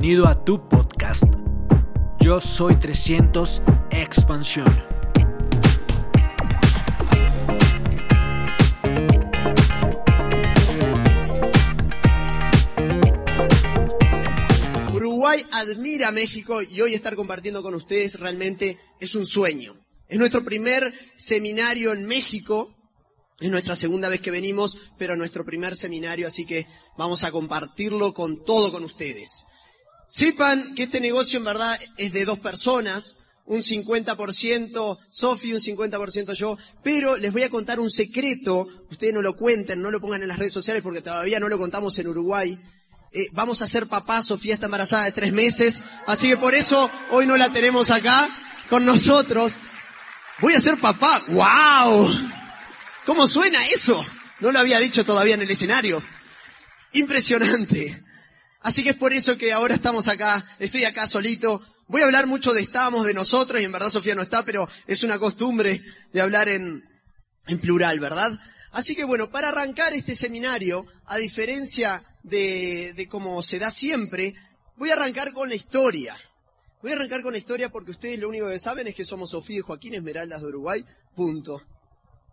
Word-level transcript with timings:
Bienvenido 0.00 0.28
a 0.28 0.44
tu 0.46 0.66
podcast. 0.66 1.24
Yo 2.20 2.40
soy 2.40 2.76
300 2.76 3.60
Expansión. 3.90 4.66
Uruguay 14.94 15.44
admira 15.52 16.10
México 16.12 16.62
y 16.62 16.80
hoy 16.80 16.94
estar 16.94 17.14
compartiendo 17.14 17.62
con 17.62 17.74
ustedes 17.74 18.18
realmente 18.18 18.78
es 19.00 19.14
un 19.14 19.26
sueño. 19.26 19.74
Es 20.08 20.16
nuestro 20.16 20.42
primer 20.42 20.94
seminario 21.14 21.92
en 21.92 22.06
México. 22.06 22.74
Es 23.38 23.50
nuestra 23.50 23.76
segunda 23.76 24.08
vez 24.08 24.22
que 24.22 24.30
venimos, 24.30 24.78
pero 24.96 25.14
nuestro 25.14 25.44
primer 25.44 25.76
seminario, 25.76 26.26
así 26.26 26.46
que 26.46 26.66
vamos 26.96 27.22
a 27.24 27.30
compartirlo 27.30 28.14
con 28.14 28.42
todo 28.44 28.72
con 28.72 28.82
ustedes. 28.82 29.44
Sepan 30.10 30.74
que 30.74 30.82
este 30.82 31.00
negocio 31.00 31.38
en 31.38 31.44
verdad 31.44 31.78
es 31.96 32.12
de 32.12 32.24
dos 32.24 32.40
personas, 32.40 33.18
un 33.44 33.60
50% 33.60 34.98
Sofi, 35.08 35.52
un 35.52 35.60
50% 35.60 36.32
yo, 36.32 36.58
pero 36.82 37.16
les 37.16 37.32
voy 37.32 37.44
a 37.44 37.48
contar 37.48 37.78
un 37.78 37.88
secreto, 37.88 38.66
ustedes 38.90 39.14
no 39.14 39.22
lo 39.22 39.36
cuenten, 39.36 39.80
no 39.80 39.92
lo 39.92 40.00
pongan 40.00 40.22
en 40.22 40.28
las 40.28 40.40
redes 40.40 40.52
sociales 40.52 40.82
porque 40.82 41.00
todavía 41.00 41.38
no 41.38 41.48
lo 41.48 41.58
contamos 41.58 41.96
en 42.00 42.08
Uruguay. 42.08 42.58
Eh, 43.12 43.26
vamos 43.34 43.62
a 43.62 43.68
ser 43.68 43.86
papá, 43.86 44.20
Sofía 44.20 44.54
está 44.54 44.66
embarazada 44.66 45.04
de 45.04 45.12
tres 45.12 45.32
meses, 45.32 45.84
así 46.08 46.28
que 46.28 46.36
por 46.36 46.56
eso 46.56 46.90
hoy 47.12 47.24
no 47.24 47.36
la 47.36 47.52
tenemos 47.52 47.92
acá 47.92 48.28
con 48.68 48.84
nosotros. 48.84 49.58
Voy 50.40 50.54
a 50.54 50.60
ser 50.60 50.76
papá, 50.76 51.22
wow. 51.28 52.10
¿Cómo 53.06 53.28
suena 53.28 53.64
eso? 53.66 54.04
No 54.40 54.50
lo 54.50 54.58
había 54.58 54.80
dicho 54.80 55.04
todavía 55.04 55.34
en 55.34 55.42
el 55.42 55.50
escenario. 55.52 56.02
Impresionante. 56.94 58.09
Así 58.62 58.82
que 58.84 58.90
es 58.90 58.96
por 58.96 59.12
eso 59.12 59.38
que 59.38 59.52
ahora 59.52 59.74
estamos 59.74 60.08
acá, 60.08 60.44
estoy 60.58 60.84
acá 60.84 61.06
solito. 61.06 61.62
Voy 61.88 62.02
a 62.02 62.04
hablar 62.04 62.26
mucho 62.26 62.52
de 62.52 62.60
estamos, 62.60 63.06
de 63.06 63.14
nosotros, 63.14 63.60
y 63.60 63.64
en 63.64 63.72
verdad 63.72 63.90
Sofía 63.90 64.14
no 64.14 64.22
está, 64.22 64.44
pero 64.44 64.68
es 64.86 65.02
una 65.02 65.18
costumbre 65.18 65.82
de 66.12 66.20
hablar 66.20 66.48
en, 66.48 66.84
en 67.46 67.58
plural, 67.58 67.98
¿verdad? 67.98 68.38
Así 68.70 68.94
que 68.94 69.04
bueno, 69.04 69.30
para 69.30 69.48
arrancar 69.48 69.94
este 69.94 70.14
seminario, 70.14 70.86
a 71.06 71.16
diferencia 71.16 72.04
de, 72.22 72.92
de 72.94 73.08
cómo 73.08 73.42
se 73.42 73.58
da 73.58 73.70
siempre, 73.70 74.34
voy 74.76 74.90
a 74.90 74.92
arrancar 74.92 75.32
con 75.32 75.48
la 75.48 75.54
historia. 75.54 76.16
Voy 76.82 76.92
a 76.92 76.94
arrancar 76.94 77.22
con 77.22 77.32
la 77.32 77.38
historia 77.38 77.70
porque 77.70 77.90
ustedes 77.90 78.18
lo 78.18 78.28
único 78.28 78.48
que 78.48 78.58
saben 78.58 78.86
es 78.86 78.94
que 78.94 79.04
somos 79.04 79.30
Sofía 79.30 79.58
y 79.58 79.62
Joaquín 79.62 79.94
Esmeraldas 79.94 80.42
de 80.42 80.48
Uruguay, 80.48 80.84
punto. 81.16 81.62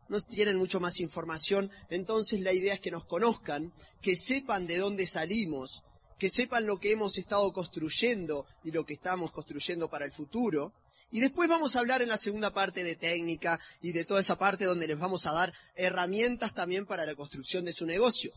No 0.09 0.21
tienen 0.21 0.57
mucho 0.57 0.79
más 0.79 0.99
información, 0.99 1.71
entonces 1.89 2.41
la 2.41 2.53
idea 2.53 2.73
es 2.73 2.79
que 2.79 2.91
nos 2.91 3.05
conozcan, 3.05 3.73
que 4.01 4.15
sepan 4.15 4.67
de 4.67 4.77
dónde 4.77 5.05
salimos, 5.05 5.83
que 6.17 6.29
sepan 6.29 6.65
lo 6.65 6.79
que 6.79 6.91
hemos 6.91 7.17
estado 7.17 7.51
construyendo 7.53 8.45
y 8.63 8.71
lo 8.71 8.85
que 8.85 8.93
estamos 8.93 9.31
construyendo 9.31 9.89
para 9.89 10.05
el 10.05 10.11
futuro. 10.11 10.73
Y 11.11 11.19
después 11.19 11.47
vamos 11.47 11.75
a 11.75 11.79
hablar 11.79 12.01
en 12.01 12.09
la 12.09 12.17
segunda 12.17 12.53
parte 12.53 12.83
de 12.83 12.95
técnica 12.95 13.59
y 13.81 13.91
de 13.91 14.03
toda 14.03 14.19
esa 14.19 14.37
parte 14.37 14.65
donde 14.65 14.87
les 14.87 14.99
vamos 14.99 15.25
a 15.25 15.31
dar 15.31 15.53
herramientas 15.75 16.53
también 16.53 16.85
para 16.85 17.05
la 17.05 17.15
construcción 17.15 17.65
de 17.65 17.73
su 17.73 17.85
negocio. 17.85 18.31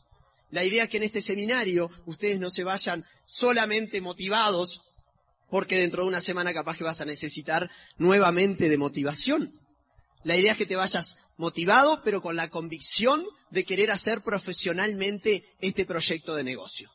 La 0.51 0.65
idea 0.65 0.85
es 0.85 0.91
que 0.91 0.99
en 0.99 1.05
este 1.05 1.21
seminario 1.21 1.91
ustedes 2.07 2.39
no 2.39 2.51
se 2.51 2.65
vayan 2.65 3.05
solamente 3.25 4.01
motivados, 4.01 4.83
porque 5.49 5.79
dentro 5.79 6.03
de 6.03 6.09
una 6.09 6.21
semana 6.21 6.53
capaz 6.53 6.77
que 6.77 6.85
vas 6.85 7.01
a 7.01 7.05
necesitar 7.05 7.71
nuevamente 7.99 8.69
de 8.69 8.79
motivación. 8.79 9.53
La 10.23 10.37
idea 10.37 10.53
es 10.53 10.59
que 10.59 10.67
te 10.67 10.77
vayas 10.77 11.17
motivado, 11.37 12.03
pero 12.05 12.21
con 12.21 12.37
la 12.37 12.51
convicción 12.51 13.25
de 13.51 13.65
querer 13.65 13.91
hacer 13.91 14.21
profesionalmente 14.21 15.45
este 15.61 15.87
proyecto 15.87 16.35
de 16.35 16.45
negocio. 16.45 16.91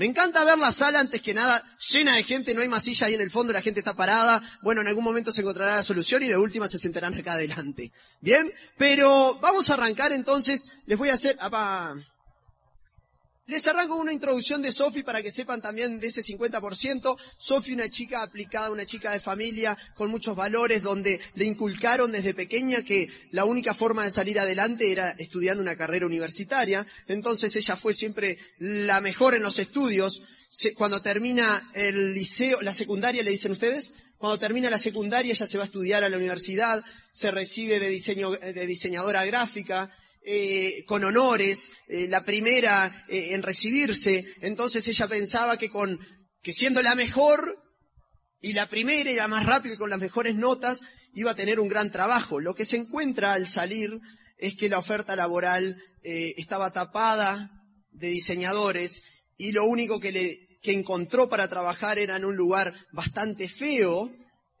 Me 0.00 0.06
encanta 0.06 0.44
ver 0.44 0.56
la 0.56 0.72
sala 0.72 0.98
antes 0.98 1.20
que 1.20 1.34
nada 1.34 1.62
llena 1.90 2.16
de 2.16 2.22
gente, 2.22 2.54
no 2.54 2.62
hay 2.62 2.68
masilla 2.68 3.06
ahí 3.06 3.12
en 3.12 3.20
el 3.20 3.30
fondo, 3.30 3.52
la 3.52 3.60
gente 3.60 3.80
está 3.80 3.92
parada. 3.92 4.42
Bueno, 4.62 4.80
en 4.80 4.88
algún 4.88 5.04
momento 5.04 5.30
se 5.30 5.42
encontrará 5.42 5.76
la 5.76 5.82
solución 5.82 6.22
y 6.22 6.28
de 6.28 6.38
última 6.38 6.68
se 6.68 6.78
sentarán 6.78 7.12
acá 7.12 7.34
adelante. 7.34 7.92
Bien, 8.22 8.50
pero 8.78 9.38
vamos 9.42 9.68
a 9.68 9.74
arrancar 9.74 10.12
entonces, 10.12 10.68
les 10.86 10.96
voy 10.96 11.10
a 11.10 11.12
hacer, 11.12 11.36
apa, 11.38 11.96
les 13.50 13.66
arranco 13.66 13.96
una 13.96 14.12
introducción 14.12 14.62
de 14.62 14.72
Sofi 14.72 15.02
para 15.02 15.22
que 15.22 15.30
sepan 15.30 15.60
también 15.60 15.98
de 15.98 16.06
ese 16.06 16.22
50%. 16.22 17.16
Sofi, 17.36 17.72
una 17.72 17.88
chica 17.88 18.22
aplicada, 18.22 18.70
una 18.70 18.86
chica 18.86 19.12
de 19.12 19.20
familia 19.20 19.76
con 19.94 20.10
muchos 20.10 20.36
valores, 20.36 20.82
donde 20.82 21.20
le 21.34 21.44
inculcaron 21.44 22.12
desde 22.12 22.32
pequeña 22.32 22.82
que 22.82 23.08
la 23.32 23.44
única 23.44 23.74
forma 23.74 24.04
de 24.04 24.10
salir 24.10 24.38
adelante 24.38 24.92
era 24.92 25.10
estudiando 25.18 25.62
una 25.62 25.76
carrera 25.76 26.06
universitaria. 26.06 26.86
Entonces 27.08 27.54
ella 27.56 27.76
fue 27.76 27.92
siempre 27.92 28.38
la 28.58 29.00
mejor 29.00 29.34
en 29.34 29.42
los 29.42 29.58
estudios. 29.58 30.22
Cuando 30.76 31.02
termina 31.02 31.70
el 31.74 32.14
liceo, 32.14 32.60
la 32.62 32.72
secundaria, 32.72 33.22
le 33.22 33.30
dicen 33.30 33.52
ustedes, 33.52 33.94
cuando 34.18 34.38
termina 34.38 34.70
la 34.70 34.78
secundaria 34.78 35.32
ella 35.32 35.46
se 35.46 35.58
va 35.58 35.64
a 35.64 35.66
estudiar 35.66 36.04
a 36.04 36.08
la 36.08 36.16
universidad, 36.16 36.84
se 37.10 37.30
recibe 37.30 37.80
de 37.80 37.88
diseño, 37.88 38.30
de 38.30 38.66
diseñadora 38.66 39.24
gráfica, 39.24 39.90
eh, 40.22 40.84
con 40.86 41.02
honores, 41.02 41.70
eh, 41.88 42.06
la 42.06 42.26
primera 42.26 43.06
eh, 43.08 43.28
en 43.32 43.42
recibirse, 43.42 44.26
entonces 44.42 44.86
ella 44.86 45.08
pensaba 45.08 45.56
que 45.56 45.70
con, 45.70 45.98
que 46.42 46.52
siendo 46.52 46.82
la 46.82 46.94
mejor 46.94 47.58
y 48.42 48.52
la 48.52 48.68
primera 48.68 49.10
y 49.10 49.16
la 49.16 49.28
más 49.28 49.46
rápida 49.46 49.74
y 49.74 49.78
con 49.78 49.88
las 49.88 49.98
mejores 49.98 50.34
notas, 50.34 50.82
iba 51.14 51.30
a 51.30 51.36
tener 51.36 51.58
un 51.58 51.68
gran 51.68 51.90
trabajo. 51.90 52.38
Lo 52.38 52.54
que 52.54 52.66
se 52.66 52.76
encuentra 52.76 53.32
al 53.32 53.48
salir 53.48 53.98
es 54.36 54.56
que 54.56 54.68
la 54.68 54.78
oferta 54.78 55.16
laboral 55.16 55.82
estaba 56.02 56.70
tapada 56.70 57.50
de 57.90 58.08
diseñadores 58.08 59.02
y 59.36 59.52
lo 59.52 59.64
único 59.64 60.00
que 60.00 60.12
le, 60.12 60.58
que 60.62 60.72
encontró 60.72 61.28
para 61.28 61.48
trabajar 61.48 61.98
era 61.98 62.16
en 62.16 62.24
un 62.24 62.36
lugar 62.36 62.74
bastante 62.92 63.48
feo, 63.48 64.10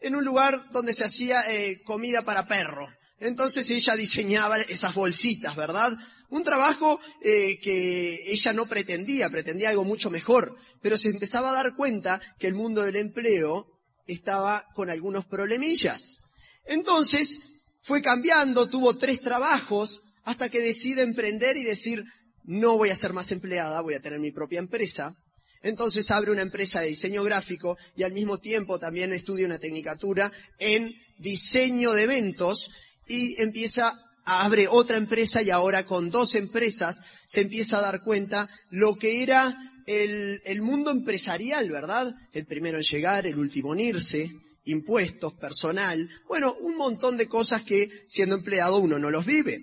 en 0.00 0.16
un 0.16 0.24
lugar 0.24 0.68
donde 0.70 0.92
se 0.92 1.04
hacía 1.04 1.42
comida 1.84 2.22
para 2.22 2.46
perro. 2.46 2.86
Entonces 3.20 3.70
ella 3.70 3.94
diseñaba 3.96 4.58
esas 4.58 4.94
bolsitas, 4.94 5.54
¿verdad? 5.54 5.92
Un 6.30 6.42
trabajo 6.42 7.00
eh, 7.22 7.58
que 7.60 8.30
ella 8.32 8.52
no 8.52 8.66
pretendía, 8.66 9.30
pretendía 9.30 9.70
algo 9.70 9.84
mucho 9.84 10.10
mejor, 10.10 10.56
pero 10.80 10.96
se 10.96 11.08
empezaba 11.08 11.50
a 11.50 11.62
dar 11.62 11.76
cuenta 11.76 12.20
que 12.38 12.46
el 12.46 12.54
mundo 12.54 12.82
del 12.82 12.96
empleo 12.96 13.66
estaba 14.06 14.64
con 14.74 14.90
algunos 14.90 15.26
problemillas. 15.26 16.18
Entonces 16.64 17.38
fue 17.82 18.00
cambiando, 18.00 18.68
tuvo 18.68 18.96
tres 18.96 19.20
trabajos, 19.20 20.00
hasta 20.24 20.48
que 20.48 20.60
decide 20.60 21.02
emprender 21.02 21.56
y 21.56 21.64
decir, 21.64 22.04
no 22.44 22.78
voy 22.78 22.90
a 22.90 22.96
ser 22.96 23.12
más 23.12 23.32
empleada, 23.32 23.80
voy 23.80 23.94
a 23.94 24.00
tener 24.00 24.20
mi 24.20 24.30
propia 24.30 24.58
empresa. 24.58 25.14
Entonces 25.62 26.10
abre 26.10 26.30
una 26.30 26.42
empresa 26.42 26.80
de 26.80 26.88
diseño 26.88 27.22
gráfico 27.22 27.76
y 27.96 28.02
al 28.02 28.12
mismo 28.12 28.38
tiempo 28.38 28.78
también 28.78 29.12
estudia 29.12 29.46
una 29.46 29.58
tecnicatura 29.58 30.32
en 30.58 30.94
diseño 31.18 31.92
de 31.92 32.04
eventos 32.04 32.70
y 33.10 33.34
empieza, 33.42 34.00
abre 34.24 34.68
otra 34.68 34.96
empresa 34.96 35.42
y 35.42 35.50
ahora 35.50 35.84
con 35.84 36.10
dos 36.10 36.36
empresas 36.36 37.00
se 37.26 37.40
empieza 37.40 37.78
a 37.78 37.82
dar 37.82 38.02
cuenta 38.02 38.48
lo 38.70 38.94
que 38.94 39.22
era 39.24 39.56
el, 39.86 40.40
el 40.44 40.62
mundo 40.62 40.92
empresarial, 40.92 41.68
¿verdad? 41.68 42.14
El 42.32 42.46
primero 42.46 42.76
en 42.76 42.84
llegar, 42.84 43.26
el 43.26 43.36
último 43.36 43.74
en 43.74 43.80
irse, 43.80 44.30
impuestos, 44.64 45.32
personal, 45.34 46.08
bueno, 46.28 46.54
un 46.60 46.76
montón 46.76 47.16
de 47.16 47.26
cosas 47.26 47.62
que 47.62 47.90
siendo 48.06 48.36
empleado 48.36 48.78
uno 48.78 48.98
no 48.98 49.10
los 49.10 49.26
vive. 49.26 49.60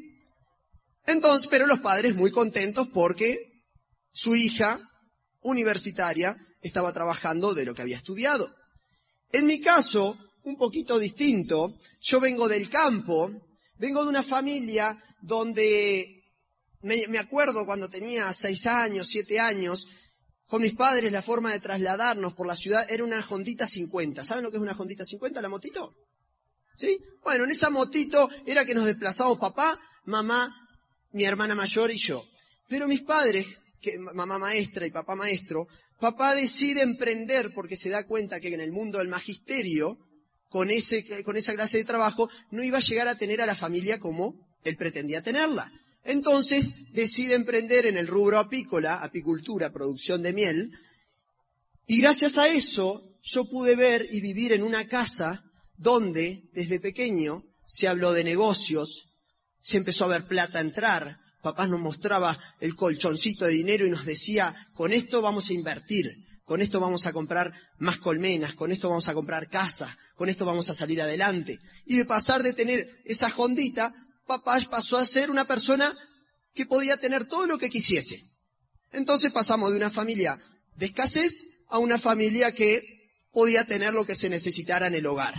Entonces, 1.05 1.47
pero 1.49 1.65
los 1.65 1.79
padres 1.79 2.15
muy 2.15 2.31
contentos 2.31 2.89
porque 2.93 3.37
su 4.11 4.35
hija 4.35 4.81
universitaria 5.41 6.35
estaba 6.61 6.91
trabajando 6.91 7.53
de 7.53 7.63
lo 7.63 7.73
que 7.73 7.83
había 7.83 7.95
estudiado. 7.95 8.53
En 9.31 9.45
mi 9.45 9.61
caso, 9.61 10.17
un 10.47 10.57
poquito 10.57 10.97
distinto. 10.97 11.77
Yo 12.01 12.19
vengo 12.19 12.47
del 12.47 12.69
campo, 12.69 13.31
vengo 13.77 14.03
de 14.03 14.09
una 14.09 14.23
familia 14.23 14.97
donde 15.21 16.23
me, 16.81 17.19
acuerdo 17.19 17.65
cuando 17.65 17.89
tenía 17.89 18.31
seis 18.31 18.65
años, 18.65 19.07
siete 19.07 19.39
años, 19.39 19.87
con 20.47 20.61
mis 20.61 20.73
padres 20.73 21.11
la 21.11 21.21
forma 21.21 21.51
de 21.51 21.59
trasladarnos 21.59 22.33
por 22.33 22.47
la 22.47 22.55
ciudad 22.55 22.89
era 22.89 23.03
una 23.03 23.25
Hondita 23.27 23.67
50. 23.67 24.23
¿Saben 24.23 24.43
lo 24.43 24.51
que 24.51 24.57
es 24.57 24.63
una 24.63 24.71
Hondita 24.71 25.03
50, 25.03 25.41
la 25.41 25.49
motito? 25.49 25.93
¿Sí? 26.73 26.97
Bueno, 27.23 27.43
en 27.43 27.51
esa 27.51 27.69
motito 27.69 28.29
era 28.45 28.63
que 28.63 28.73
nos 28.73 28.85
desplazábamos 28.85 29.39
papá, 29.39 29.77
mamá, 30.05 30.55
mi 31.11 31.25
hermana 31.25 31.55
mayor 31.55 31.91
y 31.91 31.97
yo. 31.97 32.23
Pero 32.69 32.87
mis 32.87 33.01
padres, 33.01 33.47
que 33.81 33.97
mamá 33.99 34.37
maestra 34.37 34.85
y 34.85 34.91
papá 34.91 35.15
maestro, 35.15 35.67
papá 35.99 36.35
decide 36.35 36.83
emprender 36.83 37.53
porque 37.53 37.75
se 37.75 37.89
da 37.89 38.05
cuenta 38.05 38.39
que 38.39 38.53
en 38.53 38.61
el 38.61 38.71
mundo 38.71 38.99
del 38.99 39.09
magisterio 39.09 39.97
con, 40.49 40.69
ese, 40.69 41.23
con 41.23 41.37
esa 41.37 41.53
clase 41.53 41.77
de 41.77 41.85
trabajo, 41.85 42.29
no 42.51 42.63
iba 42.63 42.77
a 42.77 42.81
llegar 42.81 43.07
a 43.07 43.17
tener 43.17 43.41
a 43.41 43.45
la 43.45 43.55
familia 43.55 43.99
como 43.99 44.47
él 44.63 44.77
pretendía 44.77 45.21
tenerla. 45.21 45.71
Entonces 46.03 46.65
decide 46.93 47.35
emprender 47.35 47.85
en 47.85 47.97
el 47.97 48.07
rubro 48.07 48.39
apícola, 48.39 49.03
apicultura, 49.03 49.73
producción 49.73 50.23
de 50.23 50.33
miel, 50.33 50.71
y 51.85 52.01
gracias 52.01 52.37
a 52.37 52.47
eso 52.47 53.17
yo 53.23 53.45
pude 53.45 53.75
ver 53.75 54.07
y 54.11 54.21
vivir 54.21 54.53
en 54.53 54.63
una 54.63 54.87
casa 54.87 55.43
donde 55.77 56.49
desde 56.53 56.79
pequeño 56.79 57.43
se 57.65 57.87
habló 57.87 58.13
de 58.13 58.23
negocios, 58.23 59.17
se 59.59 59.77
empezó 59.77 60.05
a 60.05 60.09
ver 60.09 60.27
plata 60.27 60.59
entrar, 60.59 61.19
papá 61.41 61.67
nos 61.67 61.79
mostraba 61.79 62.37
el 62.59 62.75
colchoncito 62.75 63.45
de 63.45 63.51
dinero 63.51 63.85
y 63.85 63.89
nos 63.89 64.05
decía, 64.05 64.55
con 64.73 64.91
esto 64.91 65.21
vamos 65.21 65.49
a 65.49 65.53
invertir, 65.53 66.05
con 66.45 66.61
esto 66.61 66.79
vamos 66.79 67.05
a 67.05 67.13
comprar 67.13 67.53
más 67.77 67.97
colmenas, 67.97 68.55
con 68.55 68.71
esto 68.71 68.89
vamos 68.89 69.07
a 69.07 69.13
comprar 69.13 69.49
casas, 69.49 69.97
con 70.17 70.29
esto 70.29 70.45
vamos 70.45 70.69
a 70.69 70.73
salir 70.73 71.01
adelante. 71.01 71.59
Y 71.85 71.97
de 71.97 72.05
pasar 72.05 72.43
de 72.43 72.53
tener 72.53 73.01
esa 73.05 73.29
jondita, 73.29 73.93
papá 74.25 74.59
pasó 74.69 74.97
a 74.97 75.05
ser 75.05 75.29
una 75.31 75.45
persona 75.45 75.95
que 76.53 76.65
podía 76.65 76.97
tener 76.97 77.25
todo 77.25 77.45
lo 77.45 77.59
que 77.59 77.69
quisiese. 77.69 78.21
Entonces 78.91 79.31
pasamos 79.31 79.69
de 79.71 79.77
una 79.77 79.91
familia 79.91 80.41
de 80.75 80.87
escasez 80.87 81.61
a 81.69 81.77
una 81.77 81.99
familia 81.99 82.51
que 82.51 82.81
podía 83.31 83.65
tener 83.65 83.93
lo 83.93 84.05
que 84.05 84.15
se 84.15 84.29
necesitara 84.29 84.87
en 84.87 84.95
el 84.95 85.05
hogar. 85.05 85.35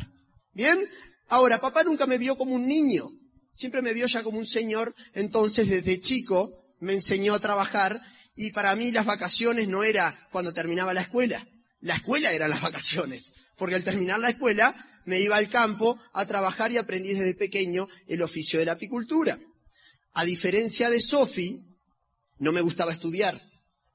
¿Bien? 0.52 0.88
Ahora, 1.28 1.60
papá 1.60 1.82
nunca 1.82 2.06
me 2.06 2.16
vio 2.16 2.38
como 2.38 2.54
un 2.54 2.66
niño, 2.66 3.08
siempre 3.50 3.82
me 3.82 3.92
vio 3.92 4.06
ya 4.06 4.22
como 4.22 4.38
un 4.38 4.46
señor, 4.46 4.94
entonces 5.12 5.68
desde 5.68 6.00
chico 6.00 6.50
me 6.78 6.94
enseñó 6.94 7.34
a 7.34 7.40
trabajar 7.40 8.00
y 8.36 8.52
para 8.52 8.74
mí 8.76 8.92
las 8.92 9.04
vacaciones 9.04 9.66
no 9.66 9.82
era 9.82 10.28
cuando 10.30 10.54
terminaba 10.54 10.94
la 10.94 11.02
escuela, 11.02 11.46
la 11.80 11.94
escuela 11.94 12.32
eran 12.32 12.50
las 12.50 12.62
vacaciones, 12.62 13.34
porque 13.58 13.74
al 13.74 13.84
terminar 13.84 14.20
la 14.20 14.30
escuela 14.30 14.74
me 15.04 15.20
iba 15.20 15.36
al 15.36 15.48
campo 15.50 15.98
a 16.12 16.26
trabajar 16.26 16.70
y 16.70 16.76
aprendí 16.76 17.12
desde 17.12 17.34
pequeño 17.34 17.88
el 18.06 18.22
oficio 18.22 18.58
de 18.58 18.66
la 18.66 18.72
apicultura. 18.72 19.38
A 20.14 20.24
diferencia 20.24 20.90
de 20.90 21.00
Sofi, 21.00 21.56
no 22.38 22.52
me 22.52 22.60
gustaba 22.60 22.92
estudiar. 22.92 23.40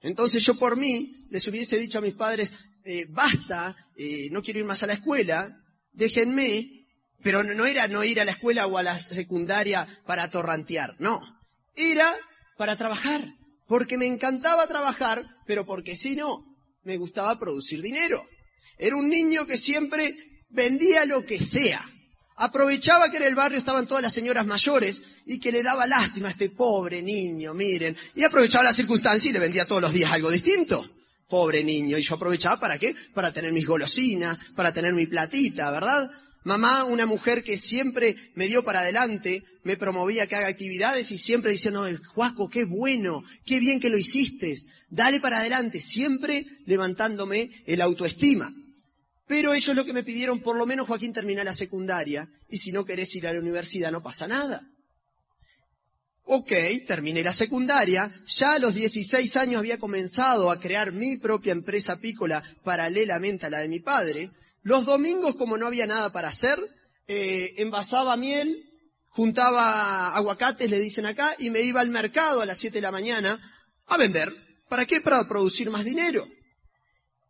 Entonces 0.02 0.44
yo 0.44 0.56
por 0.56 0.76
mí 0.76 1.28
les 1.30 1.48
hubiese 1.48 1.78
dicho 1.78 2.00
a 2.00 2.02
mis 2.02 2.14
padres, 2.14 2.54
eh, 2.84 3.06
basta, 3.10 3.76
eh, 3.96 4.28
no 4.32 4.44
quiero 4.44 4.60
ir 4.60 4.66
más 4.66 4.84
a 4.84 4.88
la 4.88 4.94
escuela, 4.94 5.64
déjenme, 5.94 6.88
pero 7.22 7.44
no 7.44 7.66
era 7.66 7.88
no 7.88 8.04
ir 8.04 8.20
a 8.20 8.26
la 8.26 8.32
escuela 8.32 8.68
o 8.68 8.78
a 8.78 8.84
la 8.84 9.00
secundaria 9.00 9.88
para 10.06 10.30
torrantear, 10.30 10.96
no, 11.00 11.22
era 11.76 12.14
para 12.58 12.78
trabajar, 12.78 13.24
porque 13.68 13.98
me 13.98 14.08
encantaba 14.08 14.68
trabajar, 14.68 15.24
pero 15.48 15.66
porque 15.66 15.96
si 15.96 16.16
no, 16.16 16.44
me 16.84 16.98
gustaba 16.98 17.40
producir 17.40 17.82
dinero. 17.82 18.22
Era 18.78 18.96
un 18.96 19.10
niño 19.10 19.46
que 19.46 19.58
siempre 19.58 20.16
vendía 20.50 21.06
lo 21.06 21.26
que 21.26 21.40
sea. 21.40 21.84
Aprovechaba 22.36 23.12
que 23.12 23.18
en 23.18 23.24
el 23.24 23.36
barrio 23.36 23.60
estaban 23.60 23.88
todas 23.88 24.02
las 24.02 24.14
señoras 24.14 24.46
mayores 24.46 25.04
y 25.26 25.40
que 25.40 25.52
le 25.52 25.62
daba 25.62 25.86
lástima 25.86 26.30
a 26.30 26.32
este 26.32 26.50
pobre 26.50 27.02
niño, 27.02 27.54
miren. 27.54 27.96
Y 28.16 28.24
aprovechaba 28.24 28.64
la 28.64 28.74
circunstancia 28.74 29.30
y 29.30 29.34
le 29.34 29.40
vendía 29.40 29.66
todos 29.66 29.82
los 29.82 29.94
días 29.94 30.12
algo 30.12 30.32
distinto. 30.32 30.86
Pobre 31.30 31.64
niño. 31.64 31.98
Y 31.98 32.02
yo 32.02 32.16
aprovechaba 32.16 32.60
para 32.60 32.78
qué? 32.78 32.96
Para 33.14 33.32
tener 33.32 33.54
mis 33.54 33.66
golosinas, 33.66 34.38
para 34.56 34.74
tener 34.74 34.94
mi 34.94 35.06
platita, 35.06 35.70
¿verdad? 35.72 36.10
Mamá, 36.44 36.84
una 36.84 37.06
mujer 37.06 37.44
que 37.44 37.58
siempre 37.58 38.16
me 38.36 38.48
dio 38.48 38.64
para 38.64 38.82
adelante, 38.82 39.44
me 39.64 39.78
promovía 39.78 40.28
que 40.28 40.36
haga 40.36 40.48
actividades 40.48 41.12
y 41.12 41.18
siempre 41.18 41.52
diciendo, 41.52 41.86
Juaco, 42.14 42.50
qué 42.50 42.66
bueno, 42.66 43.24
qué 43.46 43.60
bien 43.60 43.80
que 43.80 43.90
lo 43.90 43.98
hiciste, 43.98 44.56
dale 44.90 45.20
para 45.20 45.40
adelante, 45.40 45.80
siempre 45.80 46.46
levantándome 46.66 47.50
el 47.66 47.82
autoestima. 47.82 48.54
Pero 49.26 49.54
ellos 49.54 49.76
lo 49.76 49.86
que 49.86 49.94
me 49.94 50.04
pidieron, 50.04 50.42
por 50.42 50.58
lo 50.58 50.66
menos 50.66 50.88
Joaquín 50.88 51.14
termina 51.14 51.44
la 51.44 51.54
secundaria, 51.54 52.30
y 52.50 52.58
si 52.58 52.72
no 52.72 52.84
querés 52.84 53.16
ir 53.16 53.26
a 53.26 53.34
la 53.34 53.40
universidad 53.40 53.92
no 53.92 54.04
pasa 54.04 54.28
nada. 54.28 54.68
Ok, 56.26 56.52
terminé 56.88 57.22
la 57.22 57.34
secundaria, 57.34 58.12
ya 58.28 58.54
a 58.54 58.60
los 58.60 58.76
16 58.76 59.36
años 59.38 59.60
había 59.60 59.78
comenzado 59.78 60.52
a 60.52 60.60
crear 60.60 60.94
mi 60.94 61.18
propia 61.18 61.52
empresa 61.52 61.94
apícola 61.94 62.44
paralelamente 62.64 63.46
a 63.46 63.50
la 63.50 63.60
de 63.60 63.68
mi 63.68 63.80
padre. 63.80 64.30
Los 64.64 64.86
domingos, 64.86 65.36
como 65.36 65.58
no 65.58 65.68
había 65.68 65.86
nada 65.86 66.12
para 66.12 66.30
hacer, 66.30 66.60
eh, 67.08 67.54
envasaba 67.58 68.18
miel, 68.18 68.64
juntaba 69.10 70.16
aguacates, 70.16 70.70
le 70.70 70.80
dicen 70.80 71.06
acá, 71.06 71.36
y 71.38 71.50
me 71.50 71.62
iba 71.62 71.82
al 71.82 71.90
mercado 71.90 72.42
a 72.42 72.46
las 72.46 72.58
7 72.58 72.76
de 72.78 72.82
la 72.82 72.92
mañana 72.92 73.40
a 73.86 73.98
vender. 73.98 74.34
¿Para 74.70 74.86
qué? 74.86 75.02
Para 75.02 75.28
producir 75.28 75.70
más 75.70 75.84
dinero. 75.84 76.26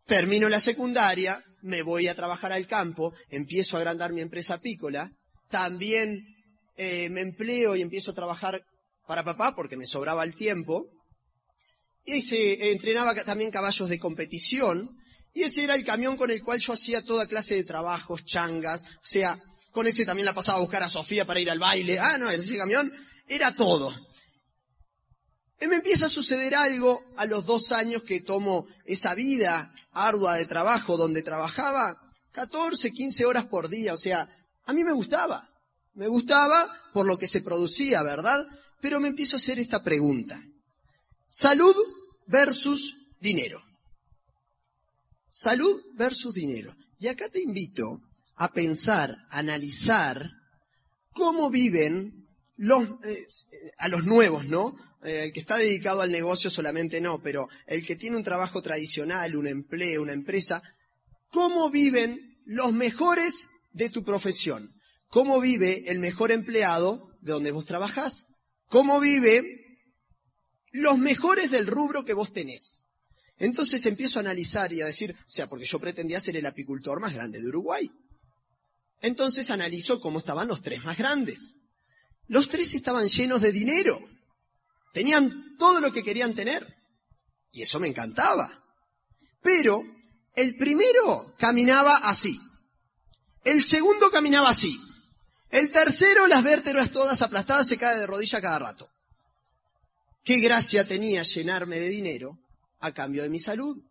Termino 0.06 0.47
la 0.47 0.59
secundaria, 0.59 1.44
me 1.62 1.81
voy 1.81 2.07
a 2.07 2.15
trabajar 2.15 2.51
al 2.51 2.68
campo, 2.68 3.13
empiezo 3.30 3.75
a 3.75 3.80
agrandar 3.80 4.13
mi 4.13 4.21
empresa 4.21 4.56
apícola, 4.56 5.12
también 5.50 6.25
eh, 6.77 7.09
me 7.09 7.21
empleo 7.21 7.75
y 7.75 7.81
empiezo 7.81 8.12
a 8.12 8.15
trabajar 8.15 8.62
para 9.07 9.24
papá 9.24 9.53
porque 9.56 9.77
me 9.77 9.85
sobraba 9.85 10.24
el 10.24 10.35
tiempo, 10.35 10.88
y 12.06 12.21
se 12.21 12.71
entrenaba 12.71 13.15
también 13.24 13.50
caballos 13.50 13.89
de 13.89 14.00
competición, 14.00 14.97
y 15.33 15.44
ese 15.44 15.63
era 15.63 15.75
el 15.75 15.83
camión 15.83 16.18
con 16.18 16.31
el 16.31 16.44
cual 16.44 16.59
yo 16.59 16.74
hacía 16.74 17.03
toda 17.03 17.27
clase 17.27 17.56
de 17.56 17.63
trabajos, 17.63 18.25
changas, 18.25 18.83
o 18.83 19.06
sea, 19.06 19.39
con 19.71 19.88
ese 19.88 20.06
también 20.06 20.25
la 20.25 20.33
pasaba 20.33 20.59
a 20.59 20.62
buscar 20.62 20.83
a 20.83 20.88
Sofía 20.88 21.25
para 21.25 21.39
ir 21.39 21.50
al 21.50 21.59
baile, 21.59 22.00
ah, 22.00 22.18
no, 22.18 22.30
ese 22.30 22.57
camión 22.57 22.91
era 23.27 23.56
todo. 23.56 23.94
Y 25.59 25.68
me 25.68 25.77
empieza 25.77 26.07
a 26.07 26.09
suceder 26.09 26.56
algo 26.56 27.01
a 27.15 27.25
los 27.25 27.45
dos 27.45 27.71
años 27.71 28.03
que 28.03 28.21
tomo 28.21 28.68
esa 28.85 29.15
vida 29.15 29.74
ardua 29.94 30.38
de 30.38 30.45
trabajo 30.45 30.97
donde 30.97 31.21
trabajaba 31.21 31.95
14, 32.33 32.91
15 32.91 33.25
horas 33.25 33.45
por 33.45 33.69
día. 33.69 33.94
O 33.94 33.97
sea, 33.97 34.27
a 34.65 34.74
mí 34.74 34.83
me 34.83 34.91
gustaba. 34.91 35.50
Me 35.94 36.07
gustaba 36.07 36.69
por 36.94 37.06
lo 37.06 37.18
que 37.18 37.27
se 37.27 37.41
producía, 37.41 38.03
¿verdad? 38.03 38.45
Pero 38.81 39.00
me 39.00 39.07
empiezo 39.07 39.35
a 39.35 39.39
hacer 39.39 39.59
esta 39.59 39.83
pregunta. 39.83 40.41
Salud 41.27 41.75
versus 42.27 43.13
dinero. 43.19 43.62
Salud 45.35 45.81
versus 45.95 46.35
dinero. 46.35 46.75
Y 47.00 47.07
acá 47.07 47.27
te 47.27 47.41
invito 47.41 48.00
a 48.35 48.53
pensar, 48.53 49.18
a 49.31 49.39
analizar 49.39 50.30
cómo 51.09 51.50
viven 51.50 52.27
los, 52.56 52.83
eh, 53.03 53.18
a 53.80 53.88
los 53.88 54.03
nuevos, 54.03 54.45
¿no? 54.45 54.77
Eh, 55.03 55.24
el 55.24 55.33
que 55.33 55.39
está 55.39 55.57
dedicado 55.57 56.01
al 56.01 56.12
negocio 56.12 56.51
solamente 56.51 57.01
no, 57.01 57.19
pero 57.24 57.50
el 57.65 57.83
que 57.83 57.95
tiene 57.95 58.15
un 58.15 58.24
trabajo 58.24 58.62
tradicional, 58.62 59.35
un 59.35 59.47
empleo, 59.47 60.03
una 60.03 60.13
empresa, 60.13 60.62
¿cómo 61.31 61.71
viven 61.71 62.38
los 62.45 62.71
mejores 62.71 63.47
de 63.71 63.89
tu 63.89 64.03
profesión? 64.03 64.71
¿Cómo 65.07 65.41
vive 65.41 65.85
el 65.88 65.97
mejor 65.97 66.31
empleado 66.31 67.09
de 67.21 67.31
donde 67.31 67.50
vos 67.50 67.65
trabajás? 67.65 68.25
¿Cómo 68.68 69.00
vive 69.00 69.41
los 70.71 71.00
mejores 71.00 71.50
del 71.50 71.65
rubro 71.65 72.06
que 72.06 72.13
vos 72.13 72.31
tenés? 72.33 72.82
Entonces 73.38 73.85
empiezo 73.85 74.19
a 74.19 74.21
analizar 74.21 74.71
y 74.74 74.81
a 74.81 74.85
decir, 74.85 75.12
o 75.12 75.30
sea, 75.30 75.47
porque 75.47 75.65
yo 75.65 75.80
pretendía 75.80 76.19
ser 76.19 76.38
el 76.38 76.45
apicultor 76.45 77.00
más 77.00 77.13
grande 77.13 77.41
de 77.41 77.47
Uruguay. 77.47 77.89
Entonces 79.01 79.50
analizo 79.51 80.00
cómo 80.00 80.19
estaban 80.19 80.47
los 80.47 80.62
tres 80.62 80.83
más 80.83 80.97
grandes. 80.97 81.56
Los 82.27 82.47
tres 82.47 82.73
estaban 82.73 83.07
llenos 83.07 83.42
de 83.42 83.52
dinero. 83.52 83.99
Tenían 84.94 85.57
todo 85.57 85.81
lo 85.81 85.92
que 85.92 86.04
querían 86.04 86.35
tener. 86.35 86.66
Y 87.52 87.63
eso 87.63 87.80
me 87.80 87.87
encantaba. 87.87 88.63
Pero 89.42 89.83
el 90.35 90.56
primero 90.56 91.35
caminaba 91.37 91.97
así. 91.97 92.40
El 93.44 93.63
segundo 93.63 94.09
caminaba 94.09 94.49
así. 94.49 94.80
El 95.49 95.69
tercero, 95.69 96.25
las 96.28 96.44
vértebras 96.44 96.92
todas 96.92 97.21
aplastadas, 97.21 97.68
se 97.68 97.78
cae 97.78 97.99
de 97.99 98.07
rodilla 98.07 98.42
cada 98.42 98.59
rato. 98.59 98.90
Qué 100.23 100.40
gracia 100.40 100.87
tenía 100.87 101.23
llenarme 101.23 101.80
de 101.80 101.90
dinero 101.90 102.40
a 102.83 102.94
cambio 102.94 103.23
de 103.23 103.30
mi 103.30 103.40
salud. 103.40 103.81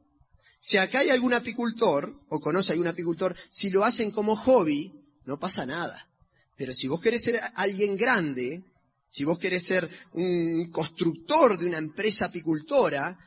Si 0.60 0.76
acá 0.76 1.00
hay 1.00 1.10
algún 1.10 1.34
apicultor, 1.34 2.14
o 2.28 2.40
conoce 2.40 2.72
algún 2.72 2.86
apicultor, 2.86 3.34
si 3.50 3.70
lo 3.70 3.84
hacen 3.84 4.10
como 4.10 4.36
hobby, 4.36 4.92
no 5.24 5.38
pasa 5.38 5.66
nada. 5.66 6.08
Pero 6.56 6.72
si 6.72 6.86
vos 6.86 7.00
querés 7.00 7.24
ser 7.24 7.40
alguien 7.56 7.96
grande, 7.96 8.62
si 9.08 9.24
vos 9.24 9.38
querés 9.38 9.64
ser 9.64 9.88
un 10.12 10.70
constructor 10.70 11.58
de 11.58 11.66
una 11.66 11.78
empresa 11.78 12.26
apicultora, 12.26 13.18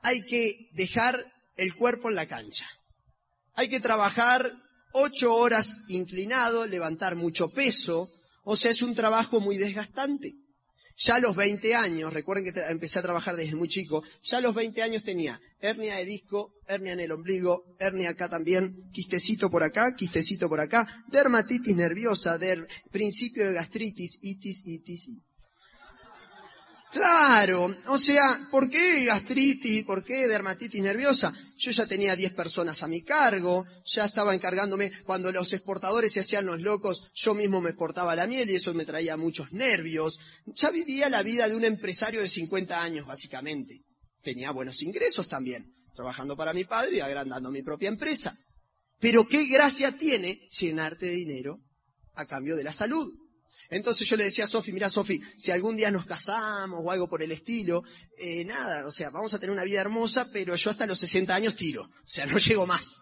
hay 0.00 0.22
que 0.22 0.70
dejar 0.72 1.24
el 1.56 1.74
cuerpo 1.74 2.08
en 2.08 2.14
la 2.14 2.26
cancha. 2.26 2.66
Hay 3.54 3.68
que 3.68 3.80
trabajar 3.80 4.50
ocho 4.94 5.34
horas 5.34 5.88
inclinado, 5.88 6.66
levantar 6.66 7.16
mucho 7.16 7.50
peso, 7.50 8.08
o 8.44 8.56
sea, 8.56 8.70
es 8.70 8.82
un 8.82 8.94
trabajo 8.94 9.40
muy 9.40 9.58
desgastante. 9.58 10.34
Ya 11.04 11.16
a 11.16 11.20
los 11.20 11.34
20 11.34 11.74
años, 11.74 12.12
recuerden 12.12 12.52
que 12.52 12.60
empecé 12.68 13.00
a 13.00 13.02
trabajar 13.02 13.34
desde 13.34 13.56
muy 13.56 13.66
chico, 13.66 14.04
ya 14.22 14.38
a 14.38 14.40
los 14.40 14.54
20 14.54 14.82
años 14.82 15.02
tenía 15.02 15.40
hernia 15.58 15.96
de 15.96 16.04
disco, 16.04 16.54
hernia 16.68 16.92
en 16.92 17.00
el 17.00 17.10
ombligo, 17.10 17.64
hernia 17.80 18.10
acá 18.10 18.28
también, 18.28 18.70
quistecito 18.92 19.50
por 19.50 19.64
acá, 19.64 19.96
quistecito 19.96 20.48
por 20.48 20.60
acá, 20.60 21.04
dermatitis 21.08 21.74
nerviosa, 21.74 22.38
der, 22.38 22.68
principio 22.92 23.48
de 23.48 23.54
gastritis, 23.54 24.20
itis, 24.22 24.62
itis, 24.64 25.08
itis. 25.08 25.31
Claro, 26.92 27.74
o 27.86 27.96
sea, 27.96 28.48
¿por 28.50 28.68
qué 28.68 29.06
gastritis? 29.06 29.82
¿Por 29.84 30.04
qué 30.04 30.28
dermatitis 30.28 30.82
nerviosa? 30.82 31.32
Yo 31.56 31.70
ya 31.70 31.86
tenía 31.86 32.14
10 32.14 32.34
personas 32.34 32.82
a 32.82 32.86
mi 32.86 33.02
cargo, 33.02 33.64
ya 33.86 34.04
estaba 34.04 34.34
encargándome, 34.34 34.92
cuando 35.04 35.32
los 35.32 35.54
exportadores 35.54 36.12
se 36.12 36.20
hacían 36.20 36.44
los 36.44 36.60
locos, 36.60 37.10
yo 37.14 37.32
mismo 37.32 37.62
me 37.62 37.70
exportaba 37.70 38.14
la 38.14 38.26
miel 38.26 38.50
y 38.50 38.56
eso 38.56 38.74
me 38.74 38.84
traía 38.84 39.16
muchos 39.16 39.52
nervios. 39.52 40.18
Ya 40.44 40.68
vivía 40.68 41.08
la 41.08 41.22
vida 41.22 41.48
de 41.48 41.56
un 41.56 41.64
empresario 41.64 42.20
de 42.20 42.28
50 42.28 42.82
años, 42.82 43.06
básicamente. 43.06 43.86
Tenía 44.20 44.50
buenos 44.50 44.82
ingresos 44.82 45.28
también, 45.28 45.72
trabajando 45.94 46.36
para 46.36 46.52
mi 46.52 46.64
padre 46.64 46.98
y 46.98 47.00
agrandando 47.00 47.50
mi 47.50 47.62
propia 47.62 47.88
empresa. 47.88 48.34
Pero 49.00 49.26
qué 49.26 49.46
gracia 49.46 49.96
tiene 49.96 50.46
llenarte 50.60 51.06
de 51.06 51.12
dinero 51.12 51.58
a 52.14 52.26
cambio 52.26 52.54
de 52.54 52.64
la 52.64 52.72
salud. 52.72 53.10
Entonces 53.72 54.06
yo 54.06 54.18
le 54.18 54.24
decía 54.24 54.44
a 54.44 54.48
Sofi, 54.48 54.70
mira 54.70 54.90
Sofi, 54.90 55.22
si 55.34 55.50
algún 55.50 55.76
día 55.76 55.90
nos 55.90 56.04
casamos 56.04 56.80
o 56.84 56.90
algo 56.90 57.08
por 57.08 57.22
el 57.22 57.32
estilo, 57.32 57.82
eh, 58.18 58.44
nada, 58.44 58.86
o 58.86 58.90
sea, 58.90 59.08
vamos 59.08 59.32
a 59.32 59.38
tener 59.38 59.50
una 59.50 59.64
vida 59.64 59.80
hermosa, 59.80 60.28
pero 60.30 60.54
yo 60.54 60.70
hasta 60.70 60.86
los 60.86 60.98
60 60.98 61.34
años 61.34 61.56
tiro, 61.56 61.82
o 61.82 62.08
sea, 62.08 62.26
no 62.26 62.36
llego 62.38 62.66
más 62.66 62.98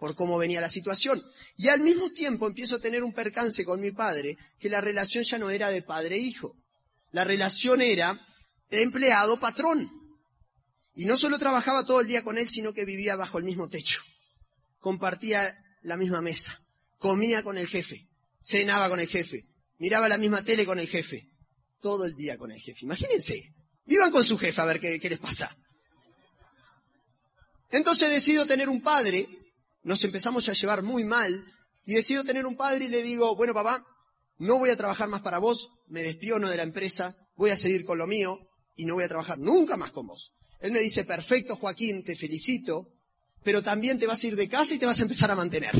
por 0.00 0.16
cómo 0.16 0.36
venía 0.36 0.60
la 0.60 0.68
situación. 0.68 1.22
Y 1.56 1.68
al 1.68 1.80
mismo 1.80 2.10
tiempo 2.10 2.48
empiezo 2.48 2.76
a 2.76 2.80
tener 2.80 3.04
un 3.04 3.12
percance 3.12 3.64
con 3.64 3.80
mi 3.80 3.92
padre, 3.92 4.36
que 4.58 4.68
la 4.68 4.80
relación 4.80 5.22
ya 5.22 5.38
no 5.38 5.48
era 5.48 5.70
de 5.70 5.82
padre-hijo, 5.82 6.56
la 7.12 7.22
relación 7.22 7.80
era 7.80 8.18
de 8.68 8.82
empleado-patrón. 8.82 9.92
Y 10.92 11.04
no 11.04 11.16
solo 11.18 11.38
trabajaba 11.38 11.86
todo 11.86 12.00
el 12.00 12.08
día 12.08 12.24
con 12.24 12.36
él, 12.36 12.48
sino 12.48 12.72
que 12.72 12.84
vivía 12.84 13.14
bajo 13.14 13.38
el 13.38 13.44
mismo 13.44 13.68
techo. 13.68 14.00
Compartía 14.80 15.56
la 15.82 15.96
misma 15.96 16.20
mesa. 16.20 16.56
Comía 16.98 17.44
con 17.44 17.58
el 17.58 17.68
jefe. 17.68 18.08
Cenaba 18.42 18.88
con 18.88 18.98
el 18.98 19.06
jefe. 19.06 19.49
Miraba 19.80 20.10
la 20.10 20.18
misma 20.18 20.44
tele 20.44 20.66
con 20.66 20.78
el 20.78 20.86
jefe. 20.86 21.26
Todo 21.80 22.04
el 22.04 22.14
día 22.14 22.36
con 22.36 22.52
el 22.52 22.60
jefe. 22.60 22.84
Imagínense. 22.84 23.42
Vivan 23.86 24.10
con 24.10 24.24
su 24.24 24.36
jefe 24.36 24.60
a 24.60 24.66
ver 24.66 24.78
qué, 24.78 25.00
les 25.08 25.18
pasa. 25.18 25.50
Entonces 27.70 28.10
decido 28.10 28.44
tener 28.46 28.68
un 28.68 28.82
padre. 28.82 29.26
Nos 29.82 30.04
empezamos 30.04 30.46
a 30.50 30.52
llevar 30.52 30.82
muy 30.82 31.04
mal. 31.04 31.44
Y 31.86 31.94
decido 31.94 32.24
tener 32.24 32.44
un 32.44 32.56
padre 32.56 32.84
y 32.84 32.88
le 32.88 33.02
digo, 33.02 33.34
bueno 33.36 33.54
papá, 33.54 33.82
no 34.36 34.58
voy 34.58 34.68
a 34.68 34.76
trabajar 34.76 35.08
más 35.08 35.22
para 35.22 35.38
vos. 35.38 35.70
Me 35.88 36.02
despiono 36.02 36.50
de 36.50 36.58
la 36.58 36.62
empresa. 36.62 37.16
Voy 37.36 37.48
a 37.48 37.56
seguir 37.56 37.86
con 37.86 37.96
lo 37.96 38.06
mío. 38.06 38.38
Y 38.76 38.84
no 38.84 38.94
voy 38.94 39.04
a 39.04 39.08
trabajar 39.08 39.38
nunca 39.38 39.78
más 39.78 39.92
con 39.92 40.08
vos. 40.08 40.34
Él 40.60 40.72
me 40.72 40.80
dice, 40.80 41.04
perfecto 41.04 41.56
Joaquín, 41.56 42.04
te 42.04 42.16
felicito, 42.16 42.84
pero 43.42 43.62
también 43.62 43.98
te 43.98 44.06
vas 44.06 44.22
a 44.22 44.26
ir 44.26 44.36
de 44.36 44.46
casa 44.46 44.74
y 44.74 44.78
te 44.78 44.84
vas 44.84 44.98
a 44.98 45.02
empezar 45.02 45.30
a 45.30 45.36
mantener. 45.36 45.72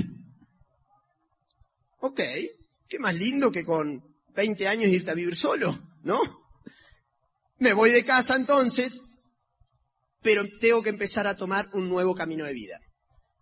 Ok, 2.01 2.21
qué 2.91 2.99
más 2.99 3.15
lindo 3.15 3.53
que 3.53 3.65
con 3.65 4.03
20 4.35 4.67
años 4.67 4.91
irte 4.91 5.13
a 5.13 5.15
vivir 5.15 5.37
solo, 5.37 5.79
¿no? 6.03 6.21
Me 7.59 7.73
voy 7.73 7.91
de 7.91 8.05
casa 8.05 8.35
entonces, 8.35 9.01
pero 10.21 10.45
tengo 10.61 10.83
que 10.83 10.89
empezar 10.91 11.27
a 11.29 11.37
tomar 11.37 11.71
un 11.73 11.89
nuevo 11.89 12.17
camino 12.17 12.45
de 12.45 12.53
vida. 12.53 12.81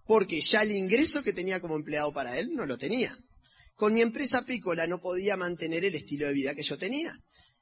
Porque 0.04 0.40
ya 0.40 0.62
el 0.62 0.72
ingreso 0.72 1.22
que 1.22 1.32
tenía 1.32 1.60
como 1.60 1.76
empleado 1.76 2.12
para 2.12 2.38
él 2.38 2.50
no 2.52 2.66
lo 2.66 2.76
tenía. 2.76 3.16
Con 3.74 3.94
mi 3.94 4.02
empresa 4.02 4.42
pícola 4.42 4.86
no 4.86 5.00
podía 5.00 5.36
mantener 5.36 5.84
el 5.84 5.94
estilo 5.94 6.26
de 6.26 6.34
vida 6.34 6.54
que 6.54 6.62
yo 6.62 6.76
tenía. 6.76 7.14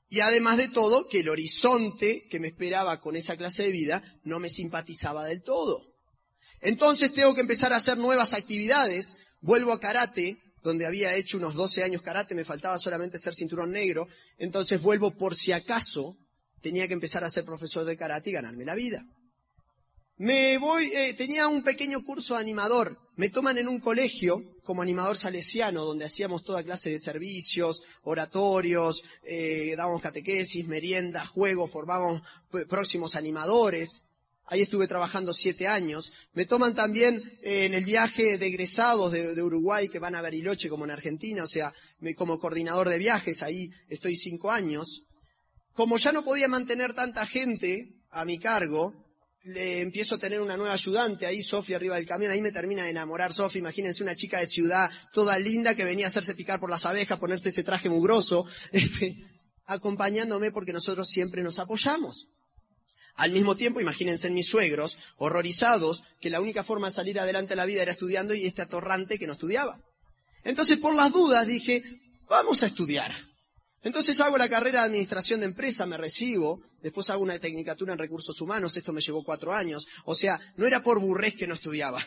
Y 0.08 0.20
además 0.20 0.56
de 0.56 0.68
todo, 0.68 1.08
que 1.08 1.20
el 1.20 1.28
horizonte 1.28 2.26
que 2.28 2.40
me 2.40 2.48
esperaba 2.48 3.00
con 3.00 3.16
esa 3.16 3.36
clase 3.36 3.64
de 3.64 3.72
vida 3.72 4.02
no 4.24 4.40
me 4.40 4.50
simpatizaba 4.50 5.24
del 5.26 5.42
todo. 5.42 5.94
Entonces 6.60 7.12
tengo 7.12 7.34
que 7.34 7.42
empezar 7.42 7.72
a 7.72 7.76
hacer 7.76 7.98
nuevas 7.98 8.32
actividades. 8.32 9.14
Vuelvo 9.40 9.72
a 9.72 9.80
karate, 9.80 10.38
donde 10.66 10.84
había 10.84 11.14
hecho 11.14 11.38
unos 11.38 11.54
12 11.54 11.84
años 11.84 12.02
karate, 12.02 12.34
me 12.34 12.44
faltaba 12.44 12.76
solamente 12.78 13.18
ser 13.18 13.34
cinturón 13.34 13.70
negro. 13.70 14.08
Entonces 14.36 14.82
vuelvo 14.82 15.16
por 15.16 15.36
si 15.36 15.52
acaso 15.52 16.18
tenía 16.60 16.88
que 16.88 16.94
empezar 16.94 17.22
a 17.22 17.28
ser 17.28 17.44
profesor 17.44 17.84
de 17.84 17.96
karate 17.96 18.30
y 18.30 18.32
ganarme 18.32 18.64
la 18.64 18.74
vida. 18.74 19.06
Me 20.16 20.58
voy, 20.58 20.90
eh, 20.92 21.14
tenía 21.14 21.46
un 21.46 21.62
pequeño 21.62 22.02
curso 22.04 22.36
animador. 22.36 22.98
Me 23.14 23.28
toman 23.28 23.58
en 23.58 23.68
un 23.68 23.78
colegio 23.78 24.42
como 24.64 24.82
animador 24.82 25.16
salesiano, 25.16 25.84
donde 25.84 26.06
hacíamos 26.06 26.42
toda 26.42 26.64
clase 26.64 26.90
de 26.90 26.98
servicios, 26.98 27.82
oratorios, 28.02 29.04
eh, 29.22 29.74
dábamos 29.76 30.02
catequesis, 30.02 30.66
meriendas, 30.66 31.28
juegos, 31.28 31.70
formábamos 31.70 32.22
próximos 32.68 33.14
animadores. 33.14 34.05
Ahí 34.48 34.60
estuve 34.62 34.86
trabajando 34.86 35.32
siete 35.32 35.66
años. 35.66 36.12
Me 36.32 36.46
toman 36.46 36.74
también 36.74 37.20
eh, 37.42 37.66
en 37.66 37.74
el 37.74 37.84
viaje 37.84 38.38
de 38.38 38.46
egresados 38.46 39.10
de, 39.10 39.42
Uruguay 39.42 39.88
que 39.88 39.98
van 39.98 40.14
a 40.14 40.22
Bariloche 40.22 40.68
como 40.68 40.84
en 40.84 40.92
Argentina, 40.92 41.42
o 41.42 41.48
sea, 41.48 41.74
me, 41.98 42.14
como 42.14 42.38
coordinador 42.38 42.88
de 42.88 42.98
viajes, 42.98 43.42
ahí 43.42 43.70
estoy 43.88 44.16
cinco 44.16 44.52
años. 44.52 45.02
Como 45.72 45.96
ya 45.96 46.12
no 46.12 46.24
podía 46.24 46.48
mantener 46.48 46.94
tanta 46.94 47.26
gente 47.26 48.04
a 48.10 48.24
mi 48.24 48.38
cargo, 48.38 48.94
le 49.42 49.80
empiezo 49.80 50.14
a 50.14 50.18
tener 50.18 50.40
una 50.40 50.56
nueva 50.56 50.74
ayudante 50.74 51.26
ahí, 51.26 51.42
Sofía, 51.42 51.76
arriba 51.76 51.96
del 51.96 52.06
camión, 52.06 52.30
ahí 52.30 52.40
me 52.40 52.52
termina 52.52 52.84
de 52.84 52.90
enamorar 52.90 53.32
Sofía, 53.32 53.60
imagínense 53.60 54.02
una 54.02 54.14
chica 54.14 54.38
de 54.38 54.46
ciudad 54.46 54.90
toda 55.12 55.38
linda 55.38 55.74
que 55.74 55.84
venía 55.84 56.06
a 56.06 56.08
hacerse 56.08 56.34
picar 56.34 56.60
por 56.60 56.70
las 56.70 56.86
abejas, 56.86 57.18
ponerse 57.18 57.48
ese 57.48 57.64
traje 57.64 57.88
mugroso, 57.88 58.46
este, 58.72 59.16
acompañándome 59.64 60.52
porque 60.52 60.72
nosotros 60.72 61.08
siempre 61.08 61.42
nos 61.42 61.58
apoyamos. 61.58 62.28
Al 63.16 63.32
mismo 63.32 63.56
tiempo, 63.56 63.80
imagínense 63.80 64.28
en 64.28 64.34
mis 64.34 64.46
suegros, 64.46 64.98
horrorizados, 65.16 66.04
que 66.20 66.30
la 66.30 66.40
única 66.40 66.62
forma 66.62 66.88
de 66.88 66.94
salir 66.94 67.18
adelante 67.18 67.54
en 67.54 67.58
la 67.58 67.64
vida 67.64 67.82
era 67.82 67.92
estudiando 67.92 68.34
y 68.34 68.46
este 68.46 68.62
atorrante 68.62 69.18
que 69.18 69.26
no 69.26 69.32
estudiaba. 69.32 69.80
Entonces, 70.44 70.78
por 70.78 70.94
las 70.94 71.12
dudas, 71.12 71.46
dije, 71.46 71.82
vamos 72.28 72.62
a 72.62 72.66
estudiar. 72.66 73.12
Entonces 73.82 74.20
hago 74.20 74.36
la 74.36 74.48
carrera 74.48 74.80
de 74.80 74.86
administración 74.86 75.40
de 75.40 75.46
empresa, 75.46 75.86
me 75.86 75.96
recibo, 75.96 76.60
después 76.82 77.08
hago 77.10 77.22
una 77.22 77.38
tecnicatura 77.38 77.92
en 77.92 77.98
recursos 78.00 78.40
humanos, 78.40 78.76
esto 78.76 78.92
me 78.92 79.00
llevó 79.00 79.22
cuatro 79.22 79.54
años. 79.54 79.86
O 80.04 80.14
sea, 80.14 80.40
no 80.56 80.66
era 80.66 80.82
por 80.82 80.98
burrés 80.98 81.36
que 81.36 81.46
no 81.46 81.54
estudiaba, 81.54 82.04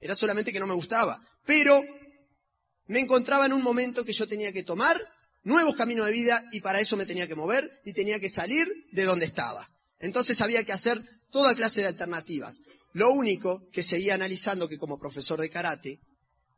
era 0.00 0.14
solamente 0.16 0.52
que 0.52 0.58
no 0.58 0.66
me 0.66 0.74
gustaba. 0.74 1.22
Pero 1.46 1.80
me 2.86 2.98
encontraba 2.98 3.46
en 3.46 3.52
un 3.52 3.62
momento 3.62 4.04
que 4.04 4.12
yo 4.12 4.26
tenía 4.26 4.52
que 4.52 4.64
tomar 4.64 5.00
nuevos 5.44 5.76
caminos 5.76 6.06
de 6.06 6.12
vida 6.12 6.44
y 6.50 6.60
para 6.60 6.80
eso 6.80 6.96
me 6.96 7.06
tenía 7.06 7.28
que 7.28 7.36
mover 7.36 7.80
y 7.84 7.92
tenía 7.92 8.18
que 8.18 8.28
salir 8.28 8.66
de 8.90 9.04
donde 9.04 9.26
estaba. 9.26 9.70
Entonces 10.00 10.40
había 10.40 10.64
que 10.64 10.72
hacer 10.72 11.00
toda 11.30 11.54
clase 11.54 11.82
de 11.82 11.88
alternativas. 11.88 12.60
Lo 12.92 13.12
único 13.12 13.60
que 13.72 13.82
seguía 13.82 14.14
analizando 14.14 14.68
que 14.68 14.78
como 14.78 14.98
profesor 14.98 15.40
de 15.40 15.50
karate, 15.50 16.00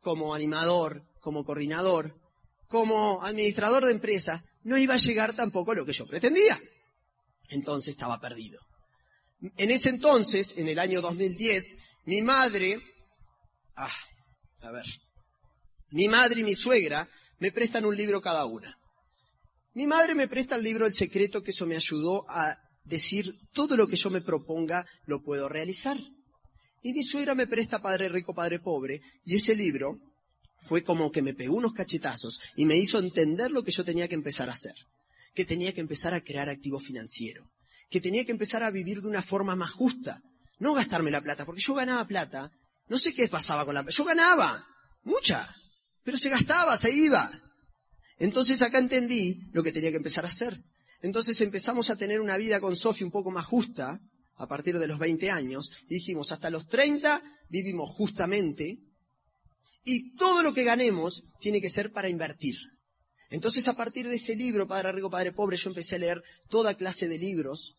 como 0.00 0.34
animador, 0.34 1.02
como 1.20 1.44
coordinador, 1.44 2.18
como 2.68 3.22
administrador 3.22 3.84
de 3.84 3.92
empresa, 3.92 4.42
no 4.62 4.78
iba 4.78 4.94
a 4.94 4.98
llegar 4.98 5.34
tampoco 5.34 5.72
a 5.72 5.74
lo 5.74 5.84
que 5.84 5.92
yo 5.92 6.06
pretendía. 6.06 6.58
Entonces 7.48 7.94
estaba 7.94 8.20
perdido. 8.20 8.60
En 9.56 9.70
ese 9.70 9.90
entonces, 9.90 10.54
en 10.56 10.68
el 10.68 10.78
año 10.78 11.00
2010, 11.00 11.74
mi 12.06 12.22
madre, 12.22 12.80
ah, 13.76 13.92
a 14.60 14.70
ver, 14.70 14.86
mi 15.90 16.08
madre 16.08 16.40
y 16.40 16.44
mi 16.44 16.54
suegra 16.54 17.08
me 17.38 17.52
prestan 17.52 17.84
un 17.84 17.96
libro 17.96 18.22
cada 18.22 18.46
una. 18.46 18.78
Mi 19.74 19.86
madre 19.86 20.14
me 20.14 20.28
presta 20.28 20.56
el 20.56 20.62
libro 20.62 20.86
El 20.86 20.94
secreto, 20.94 21.42
que 21.42 21.50
eso 21.50 21.66
me 21.66 21.76
ayudó 21.76 22.24
a 22.30 22.56
decir 22.84 23.32
todo 23.52 23.76
lo 23.76 23.86
que 23.88 23.96
yo 23.96 24.10
me 24.10 24.20
proponga 24.20 24.86
lo 25.06 25.22
puedo 25.22 25.48
realizar. 25.48 25.98
Y 26.82 26.92
mi 26.92 27.02
suegra 27.04 27.34
me 27.34 27.46
presta 27.46 27.80
Padre 27.80 28.08
Rico, 28.08 28.34
Padre 28.34 28.58
Pobre, 28.58 29.00
y 29.24 29.36
ese 29.36 29.54
libro 29.54 29.96
fue 30.62 30.82
como 30.82 31.10
que 31.10 31.22
me 31.22 31.34
pegó 31.34 31.56
unos 31.56 31.74
cachetazos 31.74 32.40
y 32.56 32.66
me 32.66 32.76
hizo 32.76 32.98
entender 32.98 33.50
lo 33.50 33.62
que 33.62 33.72
yo 33.72 33.84
tenía 33.84 34.08
que 34.08 34.14
empezar 34.14 34.48
a 34.48 34.52
hacer. 34.52 34.74
Que 35.34 35.44
tenía 35.44 35.72
que 35.72 35.80
empezar 35.80 36.14
a 36.14 36.22
crear 36.22 36.48
activo 36.48 36.78
financiero. 36.78 37.44
Que 37.88 38.00
tenía 38.00 38.24
que 38.24 38.32
empezar 38.32 38.62
a 38.62 38.70
vivir 38.70 39.00
de 39.00 39.08
una 39.08 39.22
forma 39.22 39.56
más 39.56 39.70
justa. 39.70 40.20
No 40.58 40.74
gastarme 40.74 41.10
la 41.10 41.20
plata, 41.20 41.44
porque 41.44 41.62
yo 41.62 41.74
ganaba 41.74 42.06
plata. 42.06 42.50
No 42.88 42.98
sé 42.98 43.12
qué 43.14 43.28
pasaba 43.28 43.64
con 43.64 43.74
la 43.74 43.82
plata. 43.82 43.96
Yo 43.96 44.04
ganaba. 44.04 44.66
Mucha. 45.02 45.48
Pero 46.04 46.18
se 46.18 46.28
gastaba, 46.28 46.76
se 46.76 46.92
iba. 46.94 47.30
Entonces 48.18 48.60
acá 48.62 48.78
entendí 48.78 49.34
lo 49.52 49.62
que 49.62 49.72
tenía 49.72 49.90
que 49.90 49.96
empezar 49.96 50.24
a 50.24 50.28
hacer. 50.28 50.56
Entonces 51.02 51.40
empezamos 51.40 51.90
a 51.90 51.96
tener 51.96 52.20
una 52.20 52.36
vida 52.36 52.60
con 52.60 52.76
Sofía 52.76 53.06
un 53.06 53.12
poco 53.12 53.30
más 53.30 53.44
justa 53.44 54.00
a 54.36 54.46
partir 54.46 54.78
de 54.78 54.86
los 54.86 54.98
20 54.98 55.30
años 55.30 55.70
y 55.88 55.96
dijimos 55.96 56.32
hasta 56.32 56.50
los 56.50 56.68
30 56.68 57.20
vivimos 57.48 57.90
justamente 57.90 58.78
y 59.84 60.14
todo 60.16 60.42
lo 60.42 60.54
que 60.54 60.64
ganemos 60.64 61.24
tiene 61.40 61.60
que 61.60 61.68
ser 61.68 61.92
para 61.92 62.08
invertir. 62.08 62.56
Entonces, 63.30 63.66
a 63.66 63.74
partir 63.74 64.08
de 64.08 64.16
ese 64.16 64.36
libro, 64.36 64.68
Padre 64.68 64.92
Rico, 64.92 65.10
Padre 65.10 65.32
Pobre, 65.32 65.56
yo 65.56 65.70
empecé 65.70 65.96
a 65.96 66.00
leer 66.00 66.22
toda 66.48 66.74
clase 66.74 67.08
de 67.08 67.18
libros, 67.18 67.76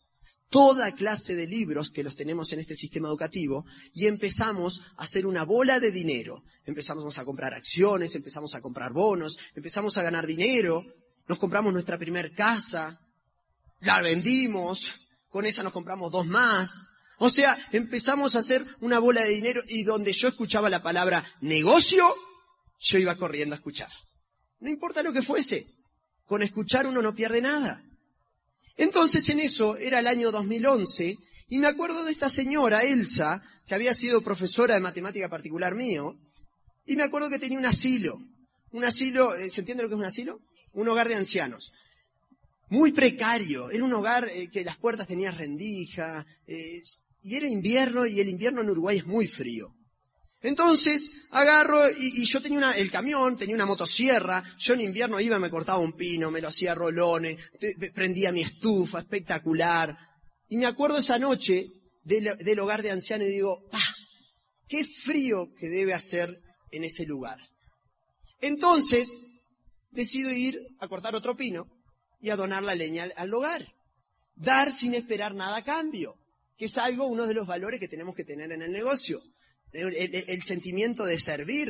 toda 0.50 0.92
clase 0.92 1.36
de 1.36 1.46
libros 1.46 1.90
que 1.90 2.02
los 2.02 2.16
tenemos 2.16 2.52
en 2.52 2.58
este 2.58 2.74
sistema 2.74 3.08
educativo, 3.08 3.64
y 3.94 4.06
empezamos 4.06 4.82
a 4.96 5.04
hacer 5.04 5.26
una 5.26 5.44
bola 5.44 5.78
de 5.78 5.92
dinero. 5.92 6.42
Empezamos 6.66 7.18
a 7.18 7.24
comprar 7.24 7.54
acciones, 7.54 8.16
empezamos 8.16 8.54
a 8.54 8.60
comprar 8.60 8.92
bonos, 8.92 9.38
empezamos 9.54 9.96
a 9.96 10.02
ganar 10.02 10.26
dinero, 10.26 10.84
nos 11.28 11.38
compramos 11.38 11.72
nuestra 11.72 11.98
primer 11.98 12.34
casa, 12.34 13.00
la 13.84 14.00
vendimos, 14.00 15.08
con 15.28 15.46
esa 15.46 15.62
nos 15.62 15.72
compramos 15.72 16.10
dos 16.10 16.26
más, 16.26 16.84
o 17.18 17.30
sea, 17.30 17.56
empezamos 17.72 18.34
a 18.34 18.40
hacer 18.40 18.64
una 18.80 18.98
bola 18.98 19.22
de 19.22 19.30
dinero 19.30 19.62
y 19.68 19.84
donde 19.84 20.12
yo 20.12 20.28
escuchaba 20.28 20.68
la 20.68 20.82
palabra 20.82 21.24
negocio, 21.40 22.04
yo 22.80 22.98
iba 22.98 23.16
corriendo 23.16 23.54
a 23.54 23.56
escuchar. 23.56 23.90
No 24.60 24.70
importa 24.70 25.02
lo 25.02 25.12
que 25.12 25.22
fuese, 25.22 25.64
con 26.26 26.42
escuchar 26.42 26.86
uno 26.86 27.02
no 27.02 27.14
pierde 27.14 27.40
nada. 27.40 27.82
Entonces 28.76 29.28
en 29.28 29.40
eso 29.40 29.76
era 29.76 30.00
el 30.00 30.06
año 30.06 30.32
2011 30.32 31.16
y 31.48 31.58
me 31.58 31.68
acuerdo 31.68 32.04
de 32.04 32.12
esta 32.12 32.28
señora, 32.28 32.82
Elsa, 32.82 33.42
que 33.66 33.74
había 33.74 33.94
sido 33.94 34.22
profesora 34.22 34.74
de 34.74 34.80
matemática 34.80 35.28
particular 35.28 35.74
mío, 35.74 36.14
y 36.86 36.96
me 36.96 37.02
acuerdo 37.02 37.30
que 37.30 37.38
tenía 37.38 37.58
un 37.58 37.66
asilo. 37.66 38.18
Un 38.72 38.84
asilo, 38.84 39.34
eh, 39.34 39.48
¿se 39.48 39.60
entiende 39.60 39.84
lo 39.84 39.88
que 39.88 39.94
es 39.94 40.00
un 40.00 40.06
asilo? 40.06 40.40
Un 40.72 40.88
hogar 40.88 41.08
de 41.08 41.14
ancianos 41.14 41.72
muy 42.68 42.92
precario. 42.92 43.70
Era 43.70 43.84
un 43.84 43.92
hogar 43.92 44.28
eh, 44.28 44.48
que 44.50 44.64
las 44.64 44.76
puertas 44.76 45.06
tenían 45.06 45.36
rendija, 45.36 46.26
eh, 46.46 46.82
y 47.22 47.36
era 47.36 47.48
invierno 47.48 48.06
y 48.06 48.20
el 48.20 48.28
invierno 48.28 48.60
en 48.60 48.70
Uruguay 48.70 48.98
es 48.98 49.06
muy 49.06 49.26
frío. 49.26 49.74
Entonces 50.42 51.26
agarro 51.30 51.88
y, 51.90 52.26
yo 52.26 52.42
tenía 52.42 52.58
una, 52.58 52.72
el 52.72 52.90
camión, 52.90 53.38
tenía 53.38 53.54
una 53.54 53.64
motosierra, 53.64 54.44
yo 54.58 54.74
en 54.74 54.82
invierno 54.82 55.18
iba, 55.18 55.38
me 55.38 55.48
cortaba 55.48 55.78
un 55.78 55.94
pino, 55.94 56.30
me 56.30 56.42
lo 56.42 56.48
hacía 56.48 56.74
rolones, 56.74 57.38
prendía 57.94 58.30
mi 58.30 58.42
estufa, 58.42 59.00
espectacular. 59.00 59.96
Y 60.48 60.58
me 60.58 60.66
acuerdo 60.66 60.98
esa 60.98 61.18
noche 61.18 61.66
del, 62.02 62.58
hogar 62.58 62.82
de 62.82 62.90
ancianos 62.90 63.26
y 63.26 63.32
digo, 63.32 63.66
¡pah! 63.70 63.94
¡Qué 64.68 64.84
frío 64.84 65.48
que 65.58 65.68
debe 65.68 65.94
hacer 65.94 66.30
en 66.72 66.84
ese 66.84 67.06
lugar! 67.06 67.38
Entonces, 68.42 69.18
decido 69.92 70.30
ir 70.30 70.58
a 70.78 70.88
cortar 70.88 71.14
otro 71.14 71.34
pino 71.38 71.73
y 72.24 72.30
a 72.30 72.36
donar 72.36 72.62
la 72.62 72.74
leña 72.74 73.06
al, 73.16 73.34
hogar. 73.34 73.62
Dar 74.34 74.72
sin 74.72 74.94
esperar 74.94 75.34
nada 75.34 75.58
a 75.58 75.64
cambio, 75.64 76.16
que 76.56 76.64
es 76.64 76.78
algo, 76.78 77.04
uno 77.04 77.26
de 77.26 77.34
los 77.34 77.46
valores 77.46 77.78
que 77.78 77.86
tenemos 77.86 78.16
que 78.16 78.24
tener 78.24 78.50
en 78.50 78.62
el 78.62 78.72
negocio. 78.72 79.20
El, 79.72 80.42
sentimiento 80.42 81.04
de 81.04 81.18
servir, 81.18 81.68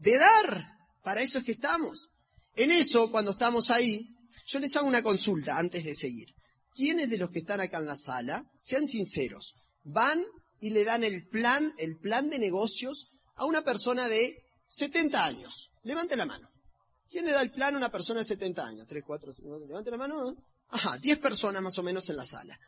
de 0.00 0.18
dar. 0.18 0.66
Para 1.04 1.22
eso 1.22 1.38
es 1.38 1.44
que 1.44 1.52
estamos. 1.52 2.10
En 2.56 2.72
eso, 2.72 3.08
cuando 3.12 3.30
estamos 3.30 3.70
ahí, 3.70 4.04
yo 4.48 4.58
les 4.58 4.74
hago 4.74 4.88
una 4.88 5.04
consulta 5.04 5.58
antes 5.58 5.84
de 5.84 5.94
seguir. 5.94 6.34
¿Quiénes 6.74 7.08
de 7.08 7.18
los 7.18 7.30
que 7.30 7.38
están 7.38 7.60
acá 7.60 7.78
en 7.78 7.86
la 7.86 7.94
sala, 7.94 8.44
sean 8.58 8.88
sinceros, 8.88 9.54
van 9.84 10.24
y 10.60 10.70
le 10.70 10.82
dan 10.82 11.04
el 11.04 11.28
plan, 11.28 11.72
el 11.78 11.98
plan 11.98 12.30
de 12.30 12.40
negocios 12.40 13.06
a 13.36 13.46
una 13.46 13.62
persona 13.62 14.08
de 14.08 14.42
70 14.70 15.24
años? 15.24 15.70
Levante 15.84 16.16
la 16.16 16.26
mano. 16.26 16.50
¿Quién 17.10 17.26
le 17.26 17.32
da 17.32 17.42
el 17.42 17.50
plan 17.50 17.74
a 17.74 17.78
una 17.78 17.90
persona 17.90 18.20
de 18.20 18.26
70 18.26 18.66
años? 18.66 18.86
¿Tres, 18.86 19.04
cuatro, 19.06 19.32
cinco? 19.32 19.58
Levante 19.58 19.90
la 19.90 19.96
mano. 19.96 20.36
Ajá, 20.70 20.98
10 20.98 21.18
personas 21.18 21.62
más 21.62 21.78
o 21.78 21.82
menos 21.82 22.08
en 22.08 22.16
la 22.16 22.24
sala. 22.24 22.58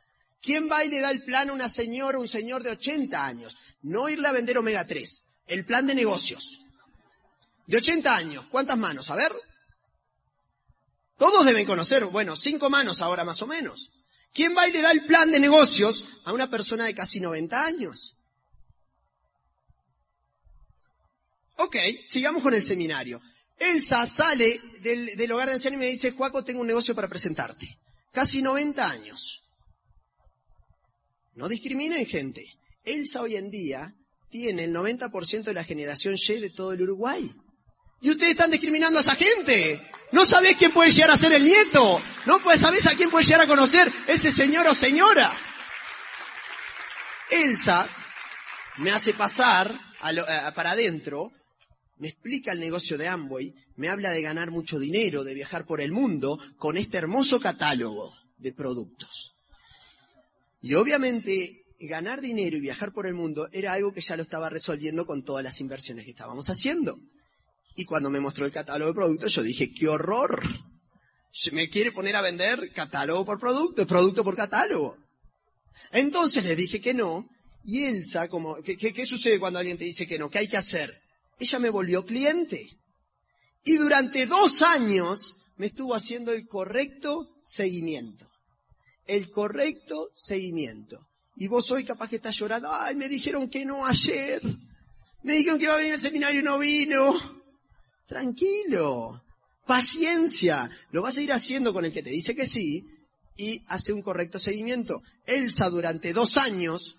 ¿Quién 0.40 0.71
va 0.71 0.85
y 0.85 0.88
le 0.88 1.00
da 1.00 1.11
el 1.11 1.25
plan 1.25 1.50
a 1.50 1.52
una 1.52 1.69
señora 1.69 2.19
o 2.19 2.21
un 2.21 2.28
señor 2.28 2.62
de 2.62 2.71
80 2.71 3.25
años? 3.25 3.57
No 3.83 4.09
irle 4.09 4.28
a 4.28 4.33
vender 4.33 4.59
omega 4.59 4.87
3, 4.87 5.25
el 5.47 5.64
plan 5.64 5.87
de 5.87 5.95
negocios. 5.95 6.61
De 7.66 7.78
80 7.78 8.14
años, 8.14 8.47
¿cuántas 8.50 8.78
manos? 8.78 9.11
A 9.11 9.16
ver. 9.16 9.33
Todos 11.16 11.45
deben 11.45 11.66
conocer, 11.66 12.05
bueno, 12.07 12.37
cinco 12.37 12.71
manos 12.71 13.00
ahora 13.00 13.25
más 13.25 13.40
o 13.43 13.47
menos. 13.47 13.90
¿Quién 14.33 14.55
va 14.57 14.69
y 14.69 14.73
le 14.73 14.83
da 14.83 14.90
el 14.90 15.07
plan 15.07 15.31
de 15.31 15.40
negocios 15.40 16.21
a 16.25 16.33
una 16.33 16.50
persona 16.50 16.85
de 16.85 16.95
casi 16.95 17.21
90 17.21 17.64
años? 17.64 18.16
Ok, 21.57 21.76
sigamos 22.05 22.43
con 22.43 22.52
el 22.52 22.62
seminario. 22.62 23.21
Elsa 23.58 24.06
sale 24.06 24.60
del, 24.80 25.32
hogar 25.32 25.48
de 25.48 25.54
ancianos 25.54 25.78
y 25.78 25.80
me 25.80 25.90
dice, 25.90 26.12
Juaco, 26.12 26.44
tengo 26.44 26.60
un 26.60 26.66
negocio 26.66 26.94
para 26.94 27.08
presentarte. 27.08 27.78
Casi 28.12 28.42
90 28.42 28.88
años. 28.88 29.42
No 31.34 31.48
discriminen 31.48 32.06
gente. 32.06 32.44
Elsa 32.84 33.20
hoy 33.20 33.36
en 33.36 33.50
día 33.50 33.94
tiene 34.30 34.64
el 34.64 34.75
90% 34.75 35.44
de 35.44 35.54
la 35.54 35.64
generación 35.64 36.16
Y 36.16 36.32
de 36.40 36.50
todo 36.50 36.72
el 36.72 36.82
Uruguay. 36.82 37.30
Y 38.00 38.10
ustedes 38.10 38.32
están 38.32 38.50
discriminando 38.50 38.98
a 38.98 39.02
esa 39.02 39.14
gente. 39.14 39.80
No 40.12 40.25
sabés 40.25 40.56
quién 40.56 40.72
puede 40.72 40.90
llegar 40.90 41.10
a 41.10 41.18
ser 41.18 41.32
el 41.32 41.44
nieto. 41.44 42.00
No 42.26 42.40
sabés 42.56 42.86
a 42.86 42.94
quién 42.94 43.10
puede 43.10 43.25
llegar 43.25 43.42
a 43.42 43.46
conocer 43.46 43.90
ese 44.06 44.30
señor 44.30 44.66
o 44.66 44.75
señora. 44.75 45.32
Elsa 47.30 47.88
me 48.78 48.90
hace 48.90 49.14
pasar 49.14 49.75
para 50.54 50.72
adentro 50.72 51.32
me 51.99 52.09
explica 52.09 52.53
el 52.53 52.61
negocio 52.61 52.99
de 52.99 53.09
Amway, 53.09 53.55
me 53.76 53.88
habla 53.88 54.11
de 54.11 54.23
ganar 54.23 54.50
mucho 54.50 54.79
dinero, 54.79 55.25
de 55.25 55.35
viajar 55.35 55.67
por 55.67 55.81
el 55.81 55.93
mundo 55.93 56.38
con 56.59 56.76
este 56.76 56.99
hermoso 56.99 57.41
catálogo 57.41 58.15
de 58.37 58.53
productos. 58.53 59.37
Y 60.61 60.75
obviamente 60.75 61.62
ganar 61.81 62.21
dinero 62.21 62.57
y 62.57 62.61
viajar 62.61 62.93
por 62.93 63.07
el 63.07 63.15
mundo 63.15 63.49
era 63.53 63.73
algo 63.73 63.93
que 63.93 64.00
ya 64.00 64.17
lo 64.17 64.23
estaba 64.23 64.50
resolviendo 64.50 65.07
con 65.07 65.25
todas 65.25 65.45
las 65.45 65.61
inversiones 65.61 66.05
que 66.05 66.11
estábamos 66.11 66.50
haciendo. 66.50 66.99
Y 67.76 67.85
cuando 67.85 68.11
me 68.11 68.21
mostró 68.21 68.47
el 68.47 68.53
catálogo 68.53 68.91
de 68.91 68.95
productos, 68.95 69.33
yo 69.33 69.43
dije, 69.43 69.73
qué 69.73 69.88
horror. 69.88 70.43
Me 71.53 71.69
quiere 71.69 71.93
poner 71.93 72.17
a 72.17 72.23
vender 72.23 72.73
catálogo 72.73 73.25
por 73.26 73.38
producto, 73.38 73.87
producto 73.87 74.25
por 74.25 74.35
catálogo. 74.35 74.97
Entonces 75.93 76.45
le 76.45 76.56
dije 76.56 76.80
que 76.80 76.95
no. 76.95 77.28
Y 77.65 77.85
Elsa, 77.85 78.28
como, 78.28 78.63
¿qué, 78.63 78.76
qué 78.76 79.04
sucede 79.04 79.39
cuando 79.39 79.59
alguien 79.59 79.76
te 79.76 79.85
dice 79.85 80.06
que 80.06 80.19
no? 80.19 80.30
¿Qué 80.30 80.39
hay 80.39 80.49
que 80.49 80.56
hacer? 80.56 80.91
Ella 81.38 81.58
me 81.58 81.70
volvió 81.70 82.04
cliente. 82.04 82.78
Y 83.64 83.76
durante 83.76 84.26
dos 84.26 84.62
años 84.62 85.50
me 85.56 85.66
estuvo 85.66 85.94
haciendo 85.94 86.32
el 86.32 86.46
correcto 86.46 87.36
seguimiento. 87.42 88.30
El 89.06 89.30
correcto 89.30 90.10
seguimiento. 90.14 91.08
Y 91.36 91.49
vos 91.49 91.70
hoy 91.70 91.84
capaz 91.84 92.08
que 92.08 92.16
estás 92.16 92.36
llorando, 92.36 92.72
ay, 92.72 92.96
me 92.96 93.08
dijeron 93.08 93.49
que 93.49 93.64
no 93.64 93.84
ayer. 93.84 94.40
Me 95.22 95.34
dijeron 95.34 95.58
que 95.58 95.64
iba 95.64 95.75
a 95.75 95.78
venir 95.78 95.94
al 95.94 96.00
seminario 96.00 96.40
y 96.40 96.44
no 96.44 96.58
vino. 96.58 97.42
Tranquilo. 98.06 99.22
Paciencia. 99.66 100.70
Lo 100.92 101.02
vas 101.02 101.16
a 101.16 101.22
ir 101.22 101.32
haciendo 101.32 101.72
con 101.72 101.84
el 101.84 101.92
que 101.92 102.02
te 102.02 102.10
dice 102.10 102.34
que 102.34 102.46
sí 102.46 102.86
y 103.36 103.62
hace 103.68 103.92
un 103.92 104.02
correcto 104.02 104.38
seguimiento. 104.38 105.02
Elsa 105.26 105.68
durante 105.68 106.12
dos 106.12 106.36
años 106.36 106.96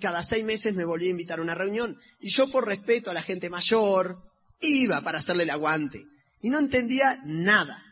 cada 0.00 0.22
seis 0.22 0.44
meses 0.44 0.74
me 0.74 0.84
volví 0.84 1.06
a 1.06 1.10
invitar 1.10 1.38
a 1.38 1.42
una 1.42 1.54
reunión. 1.54 1.98
Y 2.20 2.30
yo 2.30 2.50
por 2.50 2.66
respeto 2.66 3.10
a 3.10 3.14
la 3.14 3.22
gente 3.22 3.50
mayor, 3.50 4.22
iba 4.60 5.00
para 5.02 5.18
hacerle 5.18 5.44
el 5.44 5.50
aguante. 5.50 6.04
Y 6.40 6.50
no 6.50 6.58
entendía 6.58 7.18
nada. 7.24 7.82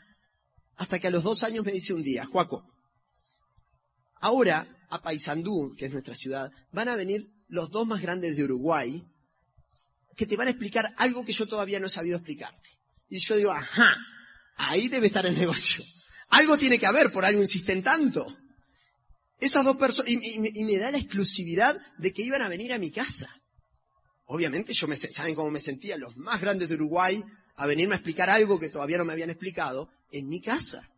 Hasta 0.77 0.99
que 0.99 1.09
a 1.09 1.11
los 1.11 1.23
dos 1.23 1.43
años 1.43 1.65
me 1.65 1.73
dice 1.73 1.93
un 1.93 2.03
día, 2.03 2.25
Juaco, 2.25 2.67
ahora 4.21 4.67
a 4.91 5.03
Paysandú, 5.03 5.75
que 5.77 5.87
es 5.87 5.93
nuestra 5.93 6.15
ciudad, 6.15 6.51
van 6.71 6.89
a 6.89 6.97
venir 6.97 7.27
los 7.49 7.71
dos 7.71 7.87
más 7.87 8.01
grandes 8.01 8.37
de 8.37 8.45
Uruguay, 8.45 9.03
que 10.17 10.27
te 10.27 10.37
van 10.37 10.49
a 10.49 10.51
explicar 10.51 10.93
algo 10.97 11.25
que 11.25 11.33
yo 11.33 11.47
todavía 11.47 11.81
no 11.81 11.87
he 11.87 11.91
sabido 11.91 12.17
explicarte. 12.17 12.69
Y 13.09 13.19
yo 13.19 13.37
digo, 13.37 13.53
ajá, 13.53 13.97
ahí 14.57 14.89
debe 14.89 15.07
estar 15.09 15.27
el 15.27 15.37
negocio. 15.37 15.85
Algo 16.29 16.57
tiene 16.57 16.79
que 16.79 16.87
haber, 16.87 17.13
por 17.13 17.25
algo 17.25 17.43
insisten 17.43 17.83
tanto. 17.83 18.27
Esas 19.43 19.65
dos 19.65 19.77
personas, 19.77 20.09
y, 20.09 20.39
me 20.39 20.79
da 20.79 20.93
la 20.93 20.99
exclusividad 20.99 21.77
de 21.99 22.13
que 22.13 22.23
iban 22.23 22.43
a 22.43 22.49
venir 22.49 22.73
a 22.73 22.79
mi 22.79 22.93
casa. 22.93 23.29
Obviamente 24.27 24.73
yo 24.73 24.87
me, 24.87 24.95
saben 24.95 25.35
cómo 25.35 25.51
me 25.51 25.59
sentía, 25.59 25.97
los 25.97 26.17
más 26.17 26.41
grandes 26.41 26.69
de 26.69 26.77
Uruguay, 26.77 27.21
a 27.57 27.67
venirme 27.67 27.95
a 27.95 27.97
explicar 27.97 28.31
algo 28.31 28.61
que 28.61 28.69
todavía 28.69 28.99
no 28.99 29.05
me 29.05 29.13
habían 29.13 29.31
explicado, 29.31 29.91
en 30.13 30.29
mi 30.29 30.41
casa. 30.41 30.89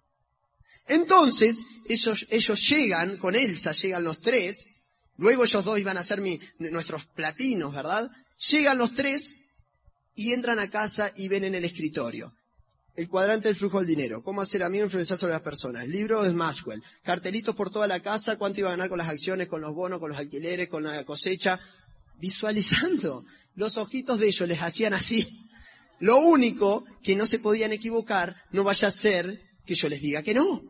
Entonces, 0.89 1.65
ellos, 1.89 2.69
llegan, 2.69 3.17
con 3.17 3.35
Elsa 3.35 3.73
llegan 3.73 4.05
los 4.05 4.21
tres, 4.21 4.83
luego 5.17 5.45
ellos 5.45 5.65
dos 5.65 5.79
iban 5.79 5.97
a 5.97 6.05
ser 6.05 6.21
nuestros 6.59 7.07
platinos, 7.07 7.73
¿verdad? 7.73 8.11
Llegan 8.51 8.77
los 8.77 8.95
tres 8.95 9.55
y 10.15 10.35
entran 10.35 10.59
a 10.59 10.69
casa 10.69 11.11
y 11.17 11.29
ven 11.29 11.45
en 11.45 11.55
el 11.55 11.65
escritorio 11.65 12.37
el 12.97 13.09
cuadrante 13.09 13.49
del 13.49 13.57
flujo 13.57 13.79
del 13.79 13.87
dinero. 13.87 14.23
Cómo 14.23 14.41
hacer 14.41 14.63
amigo 14.63 14.85
e 14.85 14.87
influenciar 14.87 15.19
sobre 15.19 15.33
las 15.33 15.43
personas. 15.43 15.89
Libro 15.89 16.23
de 16.23 16.33
Maxwell. 16.33 16.83
Cartelitos 17.03 17.57
por 17.57 17.71
toda 17.71 17.87
la 17.87 18.01
casa. 18.01 18.37
Cuánto 18.37 18.61
iba 18.61 18.69
a 18.69 18.73
ganar 18.73 18.89
con 18.89 18.99
las 18.99 19.09
acciones, 19.09 19.49
con 19.49 19.61
los 19.61 19.75
bonos, 19.75 19.99
con 19.99 20.11
los 20.11 20.19
alquileres, 20.19 20.69
con 20.69 20.85
la 20.85 21.05
cosecha. 21.05 21.59
Visualizando. 22.19 23.25
Los 23.55 23.79
ojitos 23.79 24.19
de 24.19 24.29
ellos 24.29 24.49
les 24.49 24.63
hacían 24.63 24.95
así. 24.95 25.27
Lo 26.01 26.19
único 26.19 26.85
que 27.03 27.17
no 27.17 27.27
se 27.27 27.39
podían 27.39 27.73
equivocar, 27.73 28.37
no 28.51 28.65
vaya 28.65 28.89
a 28.89 28.91
ser 28.91 29.41
que 29.65 29.75
yo 29.75 29.89
les 29.89 30.01
diga 30.01 30.23
que 30.23 30.35
no. 30.35 30.63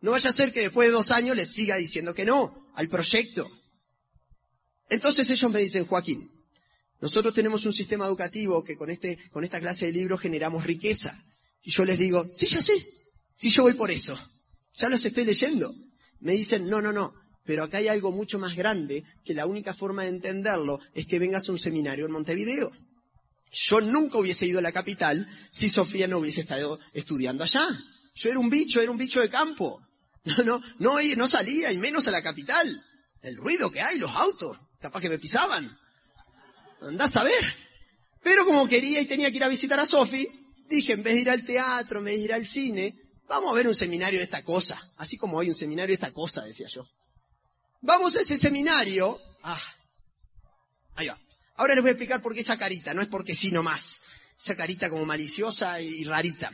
No 0.00 0.12
vaya 0.12 0.30
a 0.30 0.32
ser 0.32 0.52
que 0.52 0.60
después 0.60 0.88
de 0.88 0.92
dos 0.92 1.10
años 1.10 1.36
les 1.36 1.52
siga 1.52 1.76
diciendo 1.76 2.14
que 2.14 2.24
no 2.24 2.70
al 2.74 2.88
proyecto. 2.88 3.50
Entonces 4.88 5.30
ellos 5.30 5.50
me 5.50 5.60
dicen, 5.60 5.86
Joaquín, 5.86 6.30
nosotros 7.00 7.32
tenemos 7.34 7.64
un 7.64 7.72
sistema 7.72 8.06
educativo 8.06 8.64
que 8.64 8.76
con, 8.76 8.90
este, 8.90 9.18
con 9.30 9.44
esta 9.44 9.60
clase 9.60 9.86
de 9.86 9.92
libros 9.92 10.20
generamos 10.20 10.64
riqueza. 10.64 11.14
Y 11.62 11.70
yo 11.70 11.84
les 11.84 11.98
digo, 11.98 12.24
sí, 12.34 12.46
ya 12.46 12.60
sé, 12.60 12.74
sí, 13.34 13.50
yo 13.50 13.62
voy 13.62 13.74
por 13.74 13.90
eso. 13.90 14.18
Ya 14.74 14.88
los 14.88 15.04
estoy 15.04 15.24
leyendo. 15.24 15.74
Me 16.20 16.32
dicen, 16.32 16.68
no, 16.68 16.80
no, 16.80 16.92
no, 16.92 17.12
pero 17.44 17.64
acá 17.64 17.78
hay 17.78 17.88
algo 17.88 18.12
mucho 18.12 18.38
más 18.38 18.54
grande 18.54 19.04
que 19.24 19.34
la 19.34 19.46
única 19.46 19.74
forma 19.74 20.02
de 20.02 20.10
entenderlo 20.10 20.80
es 20.94 21.06
que 21.06 21.18
vengas 21.18 21.48
a 21.48 21.52
un 21.52 21.58
seminario 21.58 22.06
en 22.06 22.12
Montevideo. 22.12 22.70
Yo 23.50 23.80
nunca 23.80 24.18
hubiese 24.18 24.46
ido 24.46 24.60
a 24.60 24.62
la 24.62 24.72
capital 24.72 25.26
si 25.50 25.68
Sofía 25.68 26.06
no 26.06 26.18
hubiese 26.18 26.42
estado 26.42 26.78
estudiando 26.92 27.42
allá. 27.42 27.66
Yo 28.14 28.30
era 28.30 28.38
un 28.38 28.50
bicho, 28.50 28.80
era 28.80 28.90
un 28.90 28.98
bicho 28.98 29.20
de 29.20 29.28
campo. 29.28 29.80
No, 30.22 30.36
no, 30.44 30.62
no, 30.78 30.98
no 31.16 31.26
salía, 31.26 31.72
y 31.72 31.78
menos 31.78 32.06
a 32.06 32.10
la 32.10 32.22
capital. 32.22 32.84
El 33.22 33.36
ruido 33.38 33.70
que 33.70 33.80
hay, 33.80 33.98
los 33.98 34.10
autos, 34.10 34.58
capaz 34.78 35.00
que 35.00 35.08
me 35.08 35.18
pisaban. 35.18 35.78
Andás 36.82 37.16
a 37.16 37.24
ver. 37.24 37.54
Pero 38.22 38.44
como 38.44 38.68
quería 38.68 39.00
y 39.00 39.06
tenía 39.06 39.30
que 39.30 39.38
ir 39.38 39.44
a 39.44 39.48
visitar 39.48 39.80
a 39.80 39.86
Sofi, 39.86 40.28
dije, 40.76 40.92
en 40.94 41.02
vez 41.02 41.14
de 41.14 41.20
ir 41.20 41.30
al 41.30 41.44
teatro, 41.44 41.98
en 41.98 42.06
vez 42.06 42.16
de 42.16 42.20
ir 42.22 42.32
al 42.32 42.46
cine, 42.46 42.94
vamos 43.28 43.50
a 43.50 43.54
ver 43.54 43.68
un 43.68 43.74
seminario 43.74 44.18
de 44.18 44.24
esta 44.24 44.44
cosa. 44.44 44.80
Así 44.96 45.16
como 45.16 45.40
hay 45.40 45.48
un 45.48 45.54
seminario 45.54 45.88
de 45.88 45.94
esta 45.94 46.12
cosa, 46.12 46.44
decía 46.44 46.68
yo. 46.68 46.86
Vamos 47.82 48.14
a 48.16 48.20
ese 48.20 48.38
seminario. 48.38 49.20
Ah, 49.42 49.60
ahí 50.94 51.08
va. 51.08 51.18
Ahora 51.56 51.74
les 51.74 51.82
voy 51.82 51.90
a 51.90 51.92
explicar 51.92 52.22
por 52.22 52.34
qué 52.34 52.40
esa 52.40 52.56
carita, 52.56 52.94
no 52.94 53.02
es 53.02 53.08
porque 53.08 53.34
sí 53.34 53.52
nomás. 53.52 54.02
Esa 54.38 54.56
carita 54.56 54.88
como 54.88 55.04
maliciosa 55.04 55.80
y 55.80 56.04
rarita. 56.04 56.50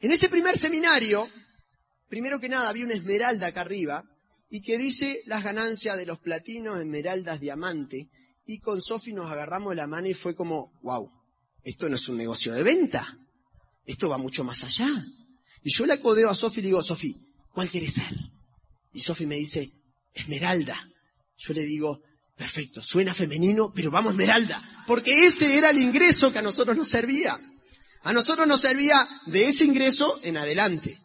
En 0.00 0.10
ese 0.10 0.28
primer 0.28 0.58
seminario, 0.58 1.28
primero 2.08 2.40
que 2.40 2.48
nada, 2.48 2.68
había 2.68 2.84
una 2.84 2.94
esmeralda 2.94 3.48
acá 3.48 3.60
arriba 3.60 4.04
y 4.50 4.62
que 4.62 4.76
dice 4.76 5.22
las 5.26 5.44
ganancias 5.44 5.96
de 5.96 6.06
los 6.06 6.18
platinos, 6.18 6.80
esmeraldas, 6.80 7.40
diamante. 7.40 8.08
Y 8.44 8.58
con 8.58 8.82
Sofi 8.82 9.12
nos 9.12 9.30
agarramos 9.30 9.70
de 9.70 9.76
la 9.76 9.86
mano 9.86 10.08
y 10.08 10.14
fue 10.14 10.34
como, 10.34 10.72
wow, 10.82 11.08
esto 11.64 11.88
no 11.88 11.96
es 11.96 12.08
un 12.08 12.16
negocio 12.16 12.52
de 12.52 12.62
venta. 12.62 13.18
Esto 13.84 14.08
va 14.08 14.18
mucho 14.18 14.44
más 14.44 14.64
allá. 14.64 14.88
Y 15.62 15.70
yo 15.70 15.86
le 15.86 15.94
acodeo 15.94 16.28
a 16.28 16.34
Sofi 16.34 16.60
y 16.60 16.62
le 16.62 16.68
digo, 16.68 16.82
Sofi, 16.82 17.16
¿cuál 17.52 17.70
quieres 17.70 17.94
ser? 17.94 18.16
Y 18.92 19.00
Sofi 19.00 19.26
me 19.26 19.36
dice, 19.36 19.70
Esmeralda. 20.12 20.88
Yo 21.36 21.54
le 21.54 21.62
digo, 21.62 22.00
perfecto, 22.36 22.82
suena 22.82 23.14
femenino, 23.14 23.72
pero 23.74 23.90
vamos 23.90 24.12
Esmeralda. 24.12 24.84
Porque 24.86 25.26
ese 25.26 25.56
era 25.56 25.70
el 25.70 25.78
ingreso 25.78 26.32
que 26.32 26.38
a 26.38 26.42
nosotros 26.42 26.76
nos 26.76 26.88
servía. 26.88 27.38
A 28.02 28.12
nosotros 28.12 28.46
nos 28.46 28.60
servía 28.60 29.08
de 29.26 29.48
ese 29.48 29.64
ingreso 29.64 30.20
en 30.22 30.36
adelante. 30.36 30.98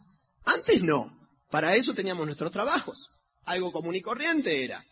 Antes 0.44 0.82
no. 0.82 1.16
Para 1.50 1.76
eso 1.76 1.94
teníamos 1.94 2.26
nuestros 2.26 2.50
trabajos. 2.50 3.10
Algo 3.44 3.72
común 3.72 3.94
y 3.94 4.00
corriente 4.00 4.64
era. 4.64 4.84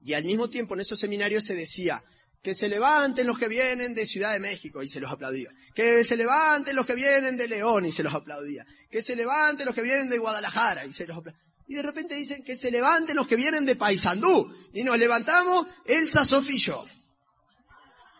Y 0.00 0.12
al 0.12 0.24
mismo 0.24 0.50
tiempo 0.50 0.74
en 0.74 0.80
esos 0.80 0.98
seminarios 0.98 1.44
se 1.44 1.54
decía, 1.54 2.02
que 2.44 2.54
se 2.54 2.68
levanten 2.68 3.26
los 3.26 3.38
que 3.38 3.48
vienen 3.48 3.94
de 3.94 4.04
Ciudad 4.04 4.34
de 4.34 4.38
México 4.38 4.82
y 4.82 4.88
se 4.88 5.00
los 5.00 5.10
aplaudía. 5.10 5.48
Que 5.74 6.04
se 6.04 6.14
levanten 6.14 6.76
los 6.76 6.84
que 6.84 6.94
vienen 6.94 7.38
de 7.38 7.48
León 7.48 7.86
y 7.86 7.90
se 7.90 8.02
los 8.02 8.12
aplaudía. 8.12 8.66
Que 8.90 9.00
se 9.00 9.16
levanten 9.16 9.64
los 9.64 9.74
que 9.74 9.80
vienen 9.80 10.10
de 10.10 10.18
Guadalajara 10.18 10.84
y 10.84 10.92
se 10.92 11.06
los 11.06 11.16
aplaudía. 11.16 11.42
Y 11.66 11.74
de 11.74 11.82
repente 11.82 12.14
dicen 12.14 12.44
que 12.44 12.54
se 12.54 12.70
levanten 12.70 13.16
los 13.16 13.26
que 13.26 13.36
vienen 13.36 13.64
de 13.64 13.76
Paysandú. 13.76 14.54
Y 14.74 14.84
nos 14.84 14.98
levantamos 14.98 15.66
Elsa, 15.86 16.22
Sofía 16.22 16.54
y 16.54 16.58
yo. 16.58 16.86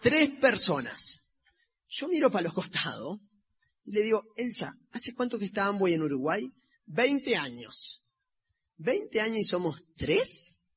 Tres 0.00 0.30
personas. 0.40 1.34
Yo 1.86 2.08
miro 2.08 2.30
para 2.30 2.44
los 2.44 2.54
costados 2.54 3.20
y 3.84 3.92
le 3.92 4.00
digo, 4.00 4.22
Elsa, 4.38 4.72
¿hace 4.92 5.12
cuánto 5.14 5.38
que 5.38 5.44
está 5.44 5.66
Amboy 5.66 5.92
en 5.92 6.02
Uruguay? 6.02 6.50
Veinte 6.86 7.36
años. 7.36 8.08
¿Veinte 8.78 9.20
años 9.20 9.40
y 9.40 9.44
somos 9.44 9.84
tres? 9.98 10.70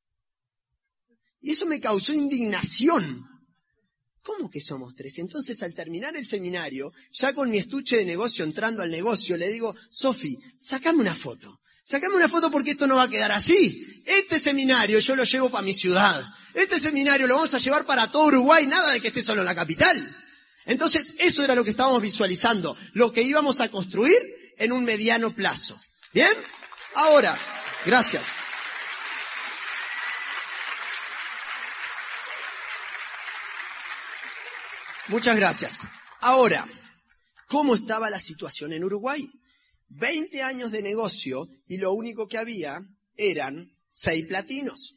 Y 1.40 1.52
eso 1.52 1.66
me 1.66 1.80
causó 1.80 2.12
indignación. 2.12 3.37
¿Cómo 4.28 4.50
que 4.50 4.60
somos 4.60 4.94
tres? 4.94 5.20
Entonces, 5.20 5.64
al 5.64 5.74
terminar 5.74 6.18
el 6.18 6.28
seminario, 6.28 6.92
ya 7.14 7.32
con 7.34 7.50
mi 7.50 7.60
estuche 7.60 7.96
de 7.96 8.04
negocio 8.04 8.44
entrando 8.44 8.84
al 8.84 8.92
negocio, 8.92 9.38
le 9.38 9.48
digo, 9.48 9.74
Sofi, 9.90 10.38
sacame 10.60 11.00
una 11.00 11.16
foto. 11.16 11.62
Sacame 11.86 12.18
una 12.18 12.28
foto 12.28 12.52
porque 12.52 12.72
esto 12.72 12.88
no 12.88 12.98
va 12.98 13.04
a 13.04 13.10
quedar 13.10 13.32
así. 13.32 14.04
Este 14.06 14.38
seminario 14.38 15.00
yo 15.00 15.16
lo 15.16 15.24
llevo 15.24 15.50
para 15.50 15.64
mi 15.64 15.74
ciudad. 15.74 16.22
Este 16.54 16.78
seminario 16.78 17.26
lo 17.26 17.36
vamos 17.36 17.54
a 17.54 17.58
llevar 17.58 17.86
para 17.86 18.12
todo 18.12 18.26
Uruguay, 18.26 18.68
nada 18.68 18.92
de 18.92 19.00
que 19.00 19.08
esté 19.08 19.24
solo 19.24 19.44
en 19.44 19.46
la 19.46 19.56
capital. 19.56 19.98
Entonces, 20.66 21.16
eso 21.20 21.46
era 21.46 21.56
lo 21.56 21.64
que 21.64 21.70
estábamos 21.70 22.02
visualizando, 22.02 22.76
lo 22.92 23.14
que 23.14 23.22
íbamos 23.22 23.62
a 23.62 23.70
construir 23.70 24.20
en 24.58 24.74
un 24.74 24.84
mediano 24.84 25.34
plazo. 25.34 25.80
¿Bien? 26.14 26.34
Ahora, 26.96 27.40
gracias. 27.86 28.24
Muchas 35.10 35.38
gracias. 35.38 35.88
Ahora, 36.20 36.68
¿cómo 37.48 37.76
estaba 37.76 38.10
la 38.10 38.20
situación 38.20 38.74
en 38.74 38.84
Uruguay? 38.84 39.32
Veinte 39.88 40.44
años 40.44 40.74
de 40.74 40.82
negocio 40.82 41.48
y 41.66 41.78
lo 41.78 41.94
único 41.94 42.28
que 42.28 42.38
había 42.38 42.82
eran 43.16 43.74
seis 43.88 44.28
platinos. 44.28 44.96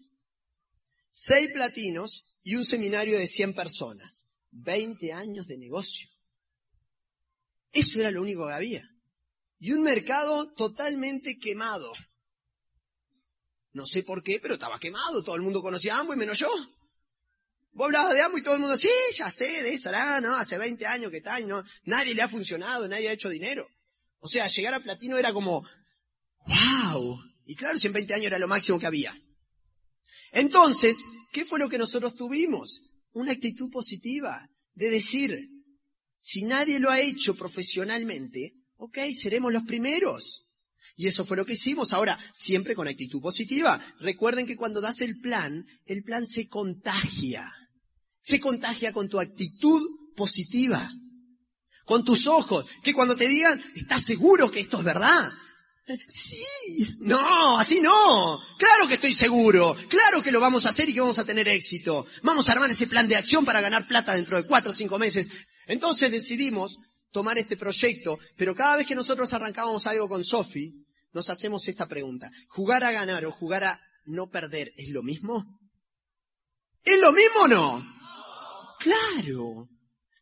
Seis 1.13 1.53
platinos 1.53 2.35
y 2.43 2.57
un 2.57 2.65
seminario 2.65 3.17
de 3.19 3.29
cien 3.29 3.55
personas. 3.55 4.27
Veinte 4.51 5.13
años 5.13 5.47
de 5.47 5.59
negocio. 5.59 6.09
Eso 7.71 8.01
era 8.01 8.11
lo 8.11 8.23
único 8.23 8.49
que 8.49 8.55
había. 8.55 8.91
Y 9.61 9.71
un 9.71 9.83
mercado 9.83 10.53
totalmente 10.55 11.39
quemado. 11.39 11.93
No 13.75 13.87
sé 13.87 14.03
por 14.03 14.25
qué, 14.25 14.41
pero 14.41 14.55
estaba 14.55 14.81
quemado. 14.81 15.23
Todo 15.23 15.37
el 15.37 15.43
mundo 15.43 15.63
conocía 15.63 15.95
a 15.95 16.01
ambos 16.01 16.17
y 16.17 16.19
menos 16.19 16.37
yo. 16.37 16.49
Vos 17.73 17.87
hablabas 17.87 18.15
de 18.15 18.23
Ambo 18.23 18.39
y 18.39 18.43
todo 18.43 18.55
el 18.55 18.61
mundo, 18.61 18.77
sí, 18.77 18.89
ya 19.15 19.31
sé, 19.31 19.63
de 19.63 19.73
esa, 19.73 20.21
no, 20.21 20.37
hace 20.37 20.59
20 20.59 20.87
años 20.87 21.11
que 21.11 21.19
está 21.19 21.41
y 21.41 21.45
no, 21.45 21.63
nadie 21.85 22.15
le 22.15 22.23
ha 22.23 22.29
funcionado, 22.29 22.89
nadie 22.89 23.09
ha 23.09 23.13
hecho 23.13 23.29
dinero. 23.29 23.67
O 24.19 24.29
sea, 24.29 24.47
llegar 24.49 24.75
a 24.75 24.81
platino 24.81 25.17
era 25.17 25.33
como, 25.33 25.65
wow. 26.47 27.19
Y 27.47 27.55
claro, 27.55 27.79
si 27.79 27.87
en 27.87 27.93
20 27.93 28.15
años 28.15 28.27
era 28.27 28.39
lo 28.39 28.49
máximo 28.49 28.79
que 28.79 28.87
había. 28.87 29.17
Entonces, 30.33 31.05
¿qué 31.33 31.45
fue 31.45 31.59
lo 31.59 31.69
que 31.69 31.79
nosotros 31.79 32.15
tuvimos? 32.15 32.81
Una 33.13 33.33
actitud 33.33 33.71
positiva 33.71 34.49
de 34.75 34.91
decir, 34.91 35.37
si 36.17 36.43
nadie 36.43 36.79
lo 36.81 36.91
ha 36.91 37.01
hecho 37.01 37.35
profesionalmente, 37.35 38.55
ok, 38.77 38.99
seremos 39.15 39.53
los 39.53 39.65
primeros. 39.65 40.43
Y 40.97 41.07
eso 41.07 41.25
fue 41.25 41.37
lo 41.37 41.47
que 41.47 41.55
hicimos. 41.55 41.93
Ahora, 41.93 42.19
siempre 42.33 42.75
con 42.75 42.87
actitud 42.87 43.23
positiva. 43.23 43.83
Recuerden 44.01 44.47
que 44.47 44.57
cuando 44.57 44.81
das 44.81 45.01
el 45.01 45.19
plan, 45.21 45.67
el 45.87 46.03
plan 46.03 46.27
se 46.27 46.47
contagia. 46.49 47.51
Se 48.21 48.41
contagia 48.41 48.93
con 48.93 49.09
tu 49.09 49.19
actitud 49.19 49.83
positiva. 50.17 50.91
Con 51.85 52.05
tus 52.05 52.27
ojos. 52.27 52.67
Que 52.83 52.95
cuando 52.95 53.17
te 53.17 53.29
digan, 53.29 53.63
¿estás 53.75 54.05
seguro 54.05 54.51
que 54.51 54.61
esto 54.61 54.79
es 54.79 54.85
verdad? 54.85 55.33
Sí, 56.07 56.97
no, 57.01 57.59
así 57.59 57.81
no. 57.81 58.41
Claro 58.59 58.87
que 58.87 58.95
estoy 58.95 59.13
seguro. 59.13 59.77
Claro 59.89 60.23
que 60.23 60.31
lo 60.31 60.41
vamos 60.41 60.67
a 60.67 60.69
hacer 60.69 60.89
y 60.89 60.95
que 60.95 61.01
vamos 61.01 61.19
a 61.19 61.25
tener 61.25 61.49
éxito. 61.49 62.07
Vamos 62.23 62.49
a 62.49 62.53
armar 62.53 62.71
ese 62.71 62.87
plan 62.87 63.09
de 63.09 63.17
acción 63.17 63.45
para 63.45 63.61
ganar 63.61 63.87
plata 63.89 64.15
dentro 64.15 64.37
de 64.37 64.47
cuatro 64.47 64.71
o 64.71 64.75
cinco 64.75 64.99
meses. 64.99 65.31
Entonces 65.67 66.11
decidimos 66.11 66.79
tomar 67.11 67.39
este 67.39 67.57
proyecto, 67.57 68.19
pero 68.37 68.55
cada 68.55 68.77
vez 68.77 68.87
que 68.87 68.95
nosotros 68.95 69.33
arrancábamos 69.33 69.87
algo 69.87 70.09
con 70.09 70.23
Sofi, 70.23 70.73
nos 71.13 71.29
hacemos 71.29 71.67
esta 71.67 71.89
pregunta. 71.89 72.31
¿Jugar 72.49 72.85
a 72.85 72.93
ganar 72.93 73.25
o 73.25 73.33
jugar 73.33 73.65
a 73.65 73.81
no 74.05 74.31
perder 74.31 74.73
es 74.77 74.91
lo 74.91 75.03
mismo? 75.03 75.59
¿Es 76.85 76.99
lo 77.01 77.13
mismo 77.13 77.41
o 77.43 77.49
no? 77.49 78.00
Claro. 78.81 79.69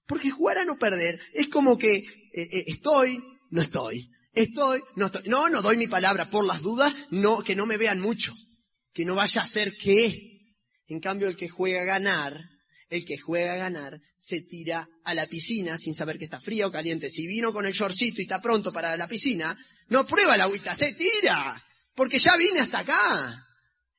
Porque 0.07 0.31
jugar 0.31 0.59
a 0.59 0.64
no 0.64 0.77
perder 0.77 1.21
es 1.33 1.49
como 1.49 1.79
que 1.79 1.97
eh, 1.97 2.05
eh, 2.35 2.64
estoy, 2.66 3.23
no 3.51 3.62
estoy. 3.62 4.11
Estoy, 4.33 4.83
no 4.97 5.07
estoy. 5.07 5.23
No, 5.27 5.49
no 5.49 5.62
doy 5.62 5.77
mi 5.77 5.87
palabra 5.87 6.31
por 6.31 6.44
las 6.44 6.61
dudas, 6.61 6.92
no, 7.11 7.42
que 7.42 7.57
no 7.57 7.66
me 7.66 7.77
vean 7.77 8.01
mucho. 8.01 8.35
Que 8.92 9.05
no 9.05 9.14
vaya 9.14 9.42
a 9.42 9.47
ser 9.47 9.77
que. 9.77 10.55
En 10.87 11.01
cambio, 11.01 11.29
el 11.29 11.37
que 11.37 11.49
juega 11.49 11.83
a 11.83 11.85
ganar, 11.85 12.40
el 12.88 13.05
que 13.05 13.18
juega 13.18 13.53
a 13.53 13.57
ganar, 13.57 14.01
se 14.16 14.40
tira 14.40 14.88
a 15.05 15.14
la 15.14 15.27
piscina 15.27 15.77
sin 15.77 15.94
saber 15.94 16.18
que 16.18 16.25
está 16.25 16.40
fría 16.40 16.66
o 16.66 16.73
caliente. 16.73 17.09
Si 17.09 17.27
vino 17.27 17.53
con 17.53 17.66
el 17.66 17.73
shortcito 17.73 18.21
y 18.21 18.25
está 18.25 18.40
pronto 18.40 18.73
para 18.73 18.97
la 18.97 19.09
piscina, 19.09 19.57
no 19.88 20.07
prueba 20.07 20.37
la 20.37 20.44
agüita, 20.44 20.75
se 20.75 20.94
tira. 20.94 21.62
Porque 21.94 22.18
ya 22.18 22.37
vine 22.37 22.61
hasta 22.61 22.81
acá. 22.81 23.44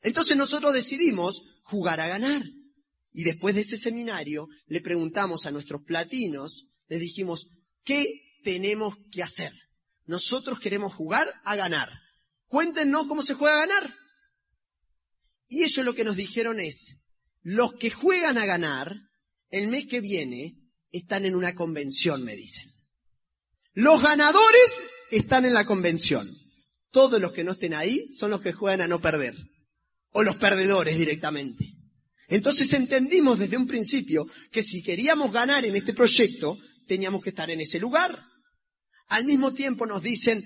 Entonces 0.02 0.36
nosotros 0.36 0.74
decidimos 0.74 1.62
jugar 1.64 2.00
a 2.00 2.08
ganar. 2.08 2.42
Y 3.12 3.24
después 3.24 3.56
de 3.56 3.62
ese 3.62 3.78
seminario 3.78 4.48
le 4.68 4.82
preguntamos 4.82 5.46
a 5.46 5.52
nuestros 5.52 5.84
platinos, 5.84 6.68
les 6.88 7.00
dijimos, 7.00 7.48
¿qué 7.84 8.06
tenemos 8.44 8.96
que 9.12 9.24
hacer? 9.24 9.52
Nosotros 10.06 10.60
queremos 10.60 10.94
jugar 10.94 11.28
a 11.44 11.56
ganar. 11.56 11.92
Cuéntenos 12.48 13.08
cómo 13.08 13.24
se 13.24 13.36
juega 13.36 13.56
a 13.56 13.68
ganar. 13.68 13.94
Y 15.48 15.64
ellos 15.64 15.86
lo 15.86 15.96
que 15.96 16.04
nos 16.04 16.16
dijeron 16.16 16.60
es, 16.60 17.06
los 17.42 17.74
que 17.74 17.90
juegan 17.90 18.38
a 18.38 18.46
ganar, 18.46 18.96
el 19.50 19.68
mes 19.68 19.88
que 19.88 20.02
viene, 20.02 20.58
están 20.92 21.26
en 21.26 21.36
una 21.36 21.56
convención, 21.56 22.24
me 22.24 22.36
dicen. 22.36 22.66
Los 23.74 24.02
ganadores 24.02 24.82
están 25.12 25.46
en 25.46 25.54
la 25.54 25.66
convención. 25.66 26.28
Todos 26.92 27.22
los 27.22 27.34
que 27.34 27.44
no 27.44 27.54
estén 27.54 27.74
ahí 27.74 28.08
son 28.14 28.32
los 28.32 28.42
que 28.42 28.54
juegan 28.54 28.82
a 28.82 28.88
no 28.88 29.00
perder. 29.00 29.36
O 30.12 30.24
los 30.24 30.36
perdedores 30.38 30.98
directamente. 30.98 31.79
Entonces 32.30 32.72
entendimos 32.74 33.40
desde 33.40 33.58
un 33.58 33.66
principio 33.66 34.28
que 34.52 34.62
si 34.62 34.84
queríamos 34.84 35.32
ganar 35.32 35.66
en 35.66 35.76
este 35.76 35.94
proyecto, 35.94 36.58
teníamos 36.86 37.24
que 37.24 37.30
estar 37.30 37.50
en 37.50 37.60
ese 37.60 37.80
lugar. 37.80 38.24
Al 39.08 39.26
mismo 39.26 39.52
tiempo 39.54 39.88
nos 39.88 40.04
dicen, 40.04 40.44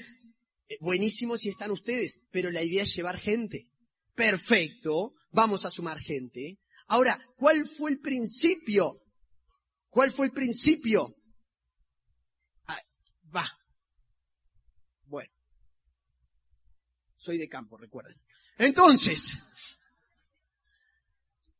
eh, 0.69 0.77
buenísimo 0.79 1.37
si 1.37 1.49
están 1.49 1.71
ustedes, 1.71 2.21
pero 2.31 2.51
la 2.51 2.63
idea 2.63 2.83
es 2.83 2.95
llevar 2.95 3.19
gente. 3.19 3.69
Perfecto, 4.15 5.13
vamos 5.31 5.65
a 5.65 5.69
sumar 5.69 5.99
gente. 5.99 6.59
Ahora, 6.87 7.19
¿cuál 7.35 7.67
fue 7.67 7.91
el 7.91 7.99
principio? 7.99 9.01
¿Cuál 9.89 10.11
fue 10.11 10.27
el 10.27 10.31
principio? 10.31 11.07
Ah, 12.67 12.81
va. 13.35 13.49
Bueno. 15.03 15.31
Soy 17.17 17.37
de 17.37 17.49
campo, 17.49 17.77
recuerden. 17.77 18.15
Entonces, 18.57 19.37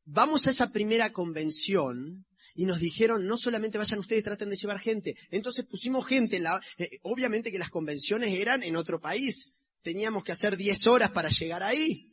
vamos 0.05 0.47
a 0.47 0.51
esa 0.51 0.69
primera 0.71 1.11
convención 1.11 2.25
y 2.55 2.65
nos 2.65 2.79
dijeron, 2.79 3.25
no 3.25 3.37
solamente 3.37 3.77
vayan 3.77 3.99
ustedes, 3.99 4.23
traten 4.23 4.49
de 4.49 4.55
llevar 4.55 4.79
gente. 4.79 5.15
Entonces 5.31 5.65
pusimos 5.65 6.05
gente, 6.05 6.39
la, 6.39 6.61
eh, 6.77 6.99
obviamente 7.01 7.51
que 7.51 7.59
las 7.59 7.69
convenciones 7.69 8.31
eran 8.31 8.63
en 8.63 8.75
otro 8.75 8.99
país. 8.99 9.59
Teníamos 9.81 10.23
que 10.23 10.31
hacer 10.31 10.55
10 10.55 10.87
horas 10.87 11.11
para 11.11 11.29
llegar 11.29 11.63
ahí. 11.63 12.09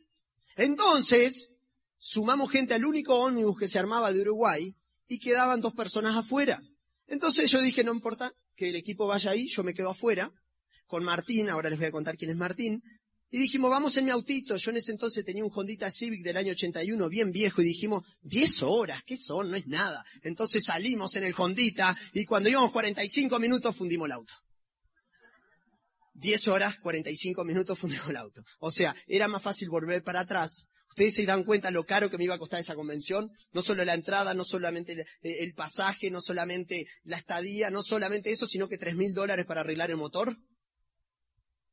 Entonces, 0.55 1.49
sumamos 1.97 2.51
gente 2.51 2.73
al 2.73 2.85
único 2.85 3.15
ómnibus 3.15 3.59
que 3.59 3.67
se 3.67 3.79
armaba 3.79 4.11
de 4.11 4.21
Uruguay 4.21 4.75
y 5.07 5.19
quedaban 5.19 5.61
dos 5.61 5.73
personas 5.73 6.15
afuera. 6.15 6.59
Entonces 7.07 7.51
yo 7.51 7.61
dije, 7.61 7.83
no 7.83 7.93
importa 7.93 8.33
que 8.55 8.69
el 8.69 8.75
equipo 8.75 9.07
vaya 9.07 9.31
ahí, 9.31 9.47
yo 9.47 9.63
me 9.63 9.73
quedo 9.73 9.89
afuera, 9.89 10.31
con 10.87 11.03
Martín, 11.03 11.49
ahora 11.49 11.69
les 11.69 11.79
voy 11.79 11.87
a 11.87 11.91
contar 11.91 12.17
quién 12.17 12.31
es 12.31 12.37
Martín, 12.37 12.81
Y 13.33 13.39
dijimos, 13.39 13.71
vamos 13.71 13.95
en 13.95 14.05
mi 14.05 14.11
autito. 14.11 14.57
Yo 14.57 14.71
en 14.71 14.77
ese 14.77 14.91
entonces 14.91 15.23
tenía 15.23 15.45
un 15.45 15.51
Hondita 15.53 15.89
Civic 15.89 16.21
del 16.21 16.35
año 16.35 16.51
81, 16.51 17.07
bien 17.07 17.31
viejo, 17.31 17.61
y 17.61 17.65
dijimos, 17.65 18.03
10 18.23 18.63
horas, 18.63 19.01
¿qué 19.05 19.15
son? 19.15 19.49
No 19.49 19.55
es 19.55 19.65
nada. 19.67 20.05
Entonces 20.21 20.65
salimos 20.65 21.15
en 21.15 21.23
el 21.23 21.33
Hondita 21.35 21.97
y 22.13 22.25
cuando 22.25 22.49
íbamos 22.49 22.71
45 22.71 23.39
minutos 23.39 23.73
fundimos 23.75 24.07
el 24.07 24.11
auto. 24.11 24.33
10 26.15 26.47
horas, 26.49 26.75
45 26.81 27.45
minutos 27.45 27.79
fundimos 27.79 28.09
el 28.09 28.17
auto. 28.17 28.43
O 28.59 28.69
sea, 28.69 28.93
era 29.07 29.29
más 29.29 29.41
fácil 29.41 29.69
volver 29.69 30.03
para 30.03 30.19
atrás. 30.19 30.73
Ustedes 30.89 31.15
se 31.15 31.25
dan 31.25 31.45
cuenta 31.45 31.71
lo 31.71 31.85
caro 31.85 32.11
que 32.11 32.17
me 32.17 32.25
iba 32.25 32.35
a 32.35 32.39
costar 32.39 32.59
esa 32.59 32.75
convención. 32.75 33.31
No 33.53 33.61
solo 33.61 33.85
la 33.85 33.93
entrada, 33.93 34.33
no 34.33 34.43
solamente 34.43 35.05
el, 35.21 35.53
pasaje, 35.53 36.11
no 36.11 36.19
solamente 36.19 36.85
la 37.03 37.15
estadía, 37.15 37.69
no 37.69 37.81
solamente 37.81 38.29
eso, 38.29 38.45
sino 38.45 38.67
que 38.67 38.77
3 38.77 38.97
mil 38.97 39.13
dólares 39.13 39.45
para 39.45 39.61
arreglar 39.61 39.89
el 39.89 39.95
motor. 39.95 40.37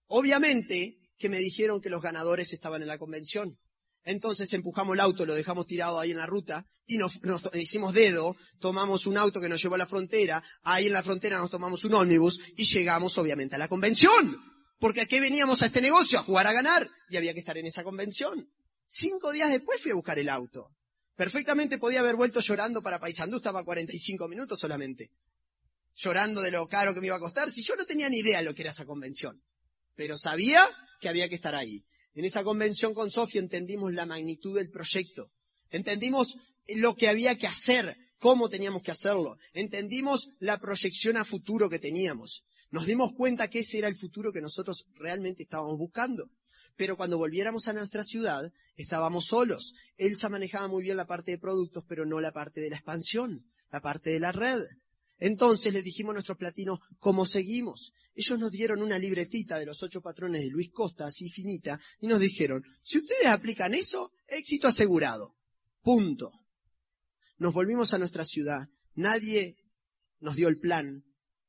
Obviamente, 0.06 0.98
que 1.18 1.28
me 1.28 1.38
dijeron 1.38 1.80
que 1.80 1.90
los 1.90 2.02
ganadores 2.02 2.52
estaban 2.52 2.82
en 2.82 2.88
la 2.88 2.98
convención. 2.98 3.58
Entonces 4.04 4.52
empujamos 4.52 4.94
el 4.94 5.00
auto, 5.00 5.26
lo 5.26 5.34
dejamos 5.34 5.66
tirado 5.66 6.00
ahí 6.00 6.12
en 6.12 6.16
la 6.16 6.26
ruta 6.26 6.64
y 6.86 6.96
nos, 6.96 7.20
hicimos 7.54 7.92
dedo, 7.92 8.36
tomamos 8.58 9.06
un 9.06 9.18
auto 9.18 9.40
que 9.40 9.48
nos 9.48 9.60
llevó 9.60 9.74
a 9.74 9.78
la 9.78 9.86
frontera, 9.86 10.42
ahí 10.62 10.86
en 10.86 10.94
la 10.94 11.02
frontera 11.02 11.36
nos 11.36 11.50
tomamos 11.50 11.84
un 11.84 11.94
ómnibus 11.94 12.40
y 12.56 12.64
llegamos 12.64 13.18
obviamente 13.18 13.56
a 13.56 13.58
la 13.58 13.68
convención. 13.68 14.42
Porque 14.78 15.02
aquí 15.02 15.20
veníamos 15.20 15.62
a 15.62 15.66
este 15.66 15.80
negocio, 15.80 16.18
a 16.18 16.22
jugar 16.22 16.46
a 16.46 16.52
ganar 16.52 16.88
y 17.10 17.16
había 17.16 17.34
que 17.34 17.40
estar 17.40 17.58
en 17.58 17.66
esa 17.66 17.82
convención. 17.82 18.48
Cinco 18.86 19.32
días 19.32 19.50
después 19.50 19.82
fui 19.82 19.90
a 19.90 19.96
buscar 19.96 20.18
el 20.18 20.28
auto. 20.28 20.70
Perfectamente 21.14 21.78
podía 21.78 22.00
haber 22.00 22.14
vuelto 22.14 22.40
llorando 22.40 22.80
para 22.80 23.00
Paisandú, 23.00 23.38
estaba 23.38 23.64
45 23.64 24.28
minutos 24.28 24.60
solamente. 24.60 25.10
Llorando 25.96 26.40
de 26.40 26.52
lo 26.52 26.66
caro 26.68 26.94
que 26.94 27.00
me 27.00 27.08
iba 27.08 27.16
a 27.16 27.20
costar, 27.20 27.50
si 27.50 27.62
yo 27.62 27.74
no 27.74 27.84
tenía 27.84 28.08
ni 28.08 28.18
idea 28.18 28.38
de 28.38 28.44
lo 28.44 28.54
que 28.54 28.62
era 28.62 28.70
esa 28.70 28.86
convención. 28.86 29.42
Pero 29.96 30.16
sabía 30.16 30.66
que 31.00 31.08
había 31.08 31.28
que 31.28 31.34
estar 31.34 31.54
ahí. 31.54 31.84
En 32.14 32.24
esa 32.24 32.42
convención 32.42 32.94
con 32.94 33.10
Sofía 33.10 33.40
entendimos 33.40 33.92
la 33.92 34.06
magnitud 34.06 34.56
del 34.56 34.70
proyecto. 34.70 35.30
Entendimos 35.70 36.36
lo 36.66 36.94
que 36.96 37.08
había 37.08 37.36
que 37.36 37.46
hacer, 37.46 37.96
cómo 38.18 38.48
teníamos 38.48 38.82
que 38.82 38.90
hacerlo. 38.90 39.38
Entendimos 39.52 40.30
la 40.40 40.58
proyección 40.58 41.16
a 41.16 41.24
futuro 41.24 41.70
que 41.70 41.78
teníamos. 41.78 42.44
Nos 42.70 42.86
dimos 42.86 43.12
cuenta 43.12 43.48
que 43.48 43.60
ese 43.60 43.78
era 43.78 43.88
el 43.88 43.96
futuro 43.96 44.32
que 44.32 44.40
nosotros 44.40 44.86
realmente 44.94 45.42
estábamos 45.42 45.78
buscando. 45.78 46.30
Pero 46.76 46.96
cuando 46.96 47.18
volviéramos 47.18 47.66
a 47.66 47.72
nuestra 47.72 48.04
ciudad, 48.04 48.52
estábamos 48.76 49.26
solos. 49.26 49.74
Elsa 49.96 50.28
manejaba 50.28 50.68
muy 50.68 50.82
bien 50.82 50.96
la 50.96 51.06
parte 51.06 51.32
de 51.32 51.38
productos, 51.38 51.84
pero 51.88 52.04
no 52.04 52.20
la 52.20 52.32
parte 52.32 52.60
de 52.60 52.70
la 52.70 52.76
expansión, 52.76 53.44
la 53.70 53.80
parte 53.80 54.10
de 54.10 54.20
la 54.20 54.32
red. 54.32 54.62
Entonces 55.18 55.72
les 55.72 55.84
dijimos 55.84 56.10
a 56.10 56.14
nuestros 56.14 56.38
platinos 56.38 56.80
cómo 56.98 57.26
seguimos. 57.26 57.92
Ellos 58.14 58.38
nos 58.38 58.50
dieron 58.50 58.82
una 58.82 58.98
libretita 58.98 59.58
de 59.58 59.66
los 59.66 59.82
ocho 59.82 60.00
patrones 60.00 60.42
de 60.42 60.48
Luis 60.48 60.70
Costa, 60.70 61.06
así 61.06 61.28
finita, 61.28 61.80
y 62.00 62.06
nos 62.06 62.20
dijeron, 62.20 62.64
si 62.82 62.98
ustedes 62.98 63.26
aplican 63.26 63.74
eso, 63.74 64.12
éxito 64.26 64.68
asegurado. 64.68 65.36
Punto. 65.82 66.32
Nos 67.38 67.54
volvimos 67.54 67.94
a 67.94 67.98
nuestra 67.98 68.24
ciudad. 68.24 68.68
Nadie 68.94 69.56
nos 70.20 70.36
dio 70.36 70.48
el 70.48 70.58
plan. 70.58 71.04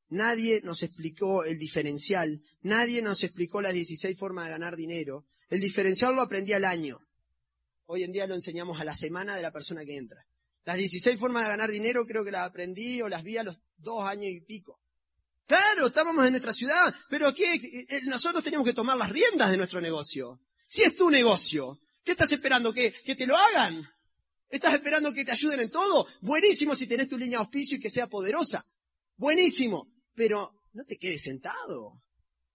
Nadie 0.08 0.60
nos 0.62 0.82
explicó 0.82 1.44
el 1.44 1.58
diferencial. 1.58 2.42
Nadie 2.62 3.02
nos 3.02 3.22
explicó 3.24 3.60
las 3.60 3.74
16 3.74 4.16
formas 4.18 4.46
de 4.46 4.52
ganar 4.52 4.76
dinero. 4.76 5.26
El 5.48 5.60
diferencial 5.60 6.14
lo 6.14 6.22
aprendí 6.22 6.52
al 6.52 6.64
año. 6.64 6.98
Hoy 7.86 8.04
en 8.04 8.12
día 8.12 8.28
lo 8.28 8.34
enseñamos 8.34 8.80
a 8.80 8.84
la 8.84 8.94
semana 8.94 9.34
de 9.34 9.42
la 9.42 9.52
persona 9.52 9.84
que 9.84 9.96
entra. 9.96 10.24
Las 10.64 10.76
16 10.76 11.18
formas 11.18 11.44
de 11.44 11.50
ganar 11.50 11.70
dinero 11.70 12.06
creo 12.06 12.24
que 12.24 12.30
las 12.30 12.46
aprendí 12.46 13.00
o 13.02 13.08
las 13.08 13.22
vi 13.22 13.36
a 13.36 13.42
los 13.42 13.58
dos 13.78 14.04
años 14.04 14.30
y 14.30 14.40
pico. 14.40 14.80
Claro, 15.46 15.86
estábamos 15.86 16.24
en 16.26 16.32
nuestra 16.32 16.52
ciudad, 16.52 16.94
pero 17.08 17.26
aquí 17.26 17.42
eh, 17.42 17.86
eh, 17.88 18.00
nosotros 18.04 18.44
teníamos 18.44 18.66
que 18.66 18.74
tomar 18.74 18.96
las 18.96 19.10
riendas 19.10 19.50
de 19.50 19.56
nuestro 19.56 19.80
negocio. 19.80 20.40
Si 20.66 20.82
es 20.82 20.94
tu 20.94 21.10
negocio, 21.10 21.80
¿qué 22.04 22.12
estás 22.12 22.30
esperando? 22.30 22.72
¿Que, 22.72 22.92
que 23.04 23.16
te 23.16 23.26
lo 23.26 23.36
hagan? 23.36 23.82
¿Estás 24.48 24.74
esperando 24.74 25.12
que 25.12 25.24
te 25.24 25.32
ayuden 25.32 25.60
en 25.60 25.70
todo? 25.70 26.06
Buenísimo 26.20 26.76
si 26.76 26.86
tenés 26.86 27.08
tu 27.08 27.18
línea 27.18 27.38
de 27.38 27.44
auspicio 27.44 27.78
y 27.78 27.80
que 27.80 27.90
sea 27.90 28.08
poderosa. 28.08 28.64
Buenísimo. 29.16 29.92
Pero 30.14 30.52
no 30.72 30.84
te 30.84 30.98
quedes 30.98 31.22
sentado. 31.22 32.02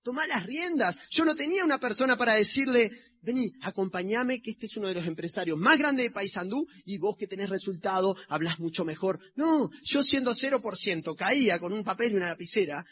Toma 0.01 0.27
las 0.27 0.45
riendas. 0.45 0.97
Yo 1.09 1.25
no 1.25 1.35
tenía 1.35 1.63
una 1.63 1.79
persona 1.79 2.17
para 2.17 2.35
decirle, 2.35 2.91
vení, 3.25 3.51
acompáñame, 3.61 4.41
que 4.41 4.51
este 4.51 4.67
es 4.67 4.77
uno 4.77 4.87
de 4.87 4.93
los 4.93 5.07
empresarios 5.07 5.57
más 5.57 5.77
grandes 5.77 6.05
de 6.05 6.11
Paysandú 6.11 6.67
y 6.85 6.97
vos 6.97 7.15
que 7.17 7.27
tenés 7.27 7.49
resultado, 7.49 8.15
hablas 8.29 8.59
mucho 8.59 8.85
mejor. 8.85 9.19
No, 9.35 9.69
yo 9.83 10.03
siendo 10.03 10.33
0%, 10.33 11.15
caía 11.15 11.59
con 11.59 11.73
un 11.73 11.83
papel 11.83 12.13
y 12.13 12.15
una 12.15 12.29
lapicera 12.29 12.85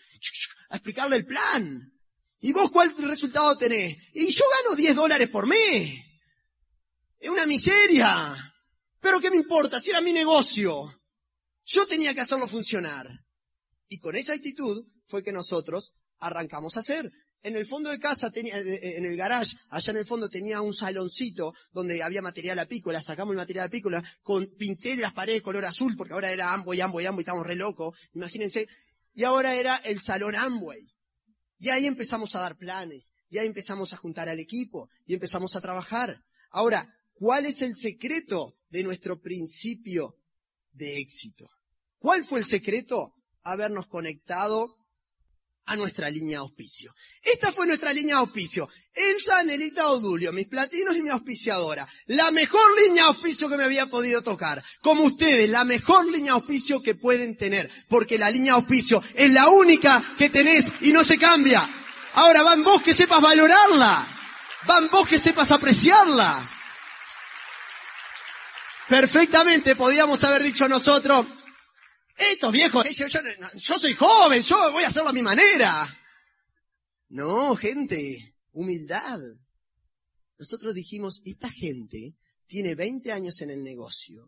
a 0.69 0.75
explicarle 0.75 1.17
el 1.17 1.25
plan. 1.25 1.93
¿Y 2.41 2.51
vos 2.51 2.71
cuál 2.71 2.93
resultado 2.97 3.57
tenés? 3.57 3.95
Y 4.13 4.27
yo 4.27 4.43
gano 4.63 4.75
10 4.75 4.95
dólares 4.95 5.29
por 5.29 5.47
mes. 5.47 5.97
Es 7.19 7.29
una 7.29 7.45
miseria. 7.45 8.35
Pero 8.99 9.21
¿qué 9.21 9.29
me 9.29 9.37
importa? 9.37 9.79
Si 9.79 9.91
era 9.91 10.01
mi 10.01 10.11
negocio. 10.11 11.01
Yo 11.63 11.87
tenía 11.87 12.13
que 12.13 12.21
hacerlo 12.21 12.47
funcionar. 12.47 13.07
Y 13.87 13.99
con 13.99 14.15
esa 14.15 14.33
actitud 14.33 14.85
fue 15.05 15.23
que 15.23 15.31
nosotros 15.31 15.93
arrancamos 16.19 16.75
a 16.75 16.81
hacer. 16.81 17.11
En 17.43 17.57
el 17.57 17.65
fondo 17.65 17.89
de 17.89 17.99
casa, 17.99 18.31
tenía, 18.31 18.57
eh, 18.57 18.73
eh, 18.75 18.93
en 18.97 19.05
el 19.05 19.17
garage, 19.17 19.57
allá 19.69 19.91
en 19.91 19.97
el 19.97 20.05
fondo 20.05 20.29
tenía 20.29 20.61
un 20.61 20.73
saloncito 20.73 21.53
donde 21.73 22.01
había 22.01 22.21
material 22.21 22.57
apícola, 22.57 23.01
sacamos 23.01 23.33
el 23.33 23.37
material 23.37 23.67
apícola, 23.67 24.01
con, 24.21 24.47
pinté 24.57 24.95
las 24.95 25.11
paredes 25.11 25.41
color 25.41 25.65
azul, 25.65 25.97
porque 25.97 26.13
ahora 26.13 26.31
era 26.31 26.53
Amway, 26.53 26.79
Amway, 26.79 27.05
Amway, 27.05 27.23
estábamos 27.23 27.45
re 27.45 27.55
locos, 27.55 27.99
imagínense. 28.13 28.67
Y 29.13 29.25
ahora 29.25 29.55
era 29.55 29.75
el 29.75 29.99
salón 29.99 30.35
Amway. 30.35 30.87
Y 31.59 31.69
ahí 31.69 31.85
empezamos 31.85 32.33
a 32.35 32.39
dar 32.39 32.57
planes, 32.57 33.11
y 33.29 33.39
ahí 33.39 33.47
empezamos 33.47 33.91
a 33.91 33.97
juntar 33.97 34.29
al 34.29 34.39
equipo, 34.39 34.89
y 35.05 35.13
empezamos 35.13 35.57
a 35.57 35.61
trabajar. 35.61 36.23
Ahora, 36.49 36.87
¿cuál 37.13 37.45
es 37.45 37.61
el 37.61 37.75
secreto 37.75 38.55
de 38.69 38.83
nuestro 38.83 39.19
principio 39.19 40.15
de 40.71 40.97
éxito? 40.97 41.49
¿Cuál 41.97 42.23
fue 42.23 42.39
el 42.39 42.45
secreto? 42.45 43.13
Habernos 43.41 43.87
conectado 43.87 44.77
a 45.65 45.75
nuestra 45.75 46.09
línea 46.09 46.37
de 46.37 46.41
auspicio. 46.41 46.91
Esta 47.21 47.51
fue 47.51 47.67
nuestra 47.67 47.93
línea 47.93 48.15
de 48.15 48.21
auspicio. 48.21 48.69
Elsa, 48.93 49.39
Anelita 49.39 49.89
Odulio, 49.89 50.31
mis 50.31 50.47
platinos 50.47 50.95
y 50.95 51.01
mi 51.01 51.09
auspiciadora. 51.09 51.87
La 52.07 52.31
mejor 52.31 52.61
línea 52.83 53.03
de 53.03 53.09
auspicio 53.09 53.49
que 53.49 53.57
me 53.57 53.63
había 53.63 53.87
podido 53.87 54.21
tocar. 54.21 54.63
Como 54.81 55.03
ustedes, 55.03 55.49
la 55.49 55.63
mejor 55.63 56.05
línea 56.05 56.33
de 56.33 56.39
auspicio 56.39 56.81
que 56.81 56.95
pueden 56.95 57.35
tener. 57.35 57.69
Porque 57.89 58.19
la 58.19 58.29
línea 58.29 58.53
de 58.53 58.59
auspicio 58.59 59.01
es 59.15 59.31
la 59.31 59.49
única 59.49 60.03
que 60.17 60.29
tenés 60.29 60.65
y 60.81 60.91
no 60.91 61.03
se 61.03 61.17
cambia. 61.17 61.67
Ahora 62.13 62.43
van 62.43 62.63
vos 62.63 62.83
que 62.83 62.93
sepas 62.93 63.21
valorarla. 63.21 64.07
Van 64.67 64.89
vos 64.89 65.07
que 65.07 65.17
sepas 65.17 65.51
apreciarla. 65.51 66.49
Perfectamente 68.87 69.75
podíamos 69.75 70.23
haber 70.23 70.43
dicho 70.43 70.67
nosotros, 70.67 71.25
estos 72.15 72.51
viejos, 72.51 72.85
yo, 72.95 73.07
yo, 73.55 73.79
soy 73.79 73.93
joven, 73.93 74.41
yo 74.43 74.71
voy 74.71 74.83
a 74.83 74.87
hacerlo 74.87 75.09
a 75.09 75.13
mi 75.13 75.21
manera. 75.21 75.95
No, 77.09 77.55
gente, 77.55 78.35
humildad. 78.51 79.19
Nosotros 80.37 80.75
dijimos, 80.75 81.21
esta 81.25 81.49
gente 81.49 82.15
tiene 82.47 82.75
20 82.75 83.11
años 83.11 83.41
en 83.41 83.49
el 83.49 83.63
negocio. 83.63 84.27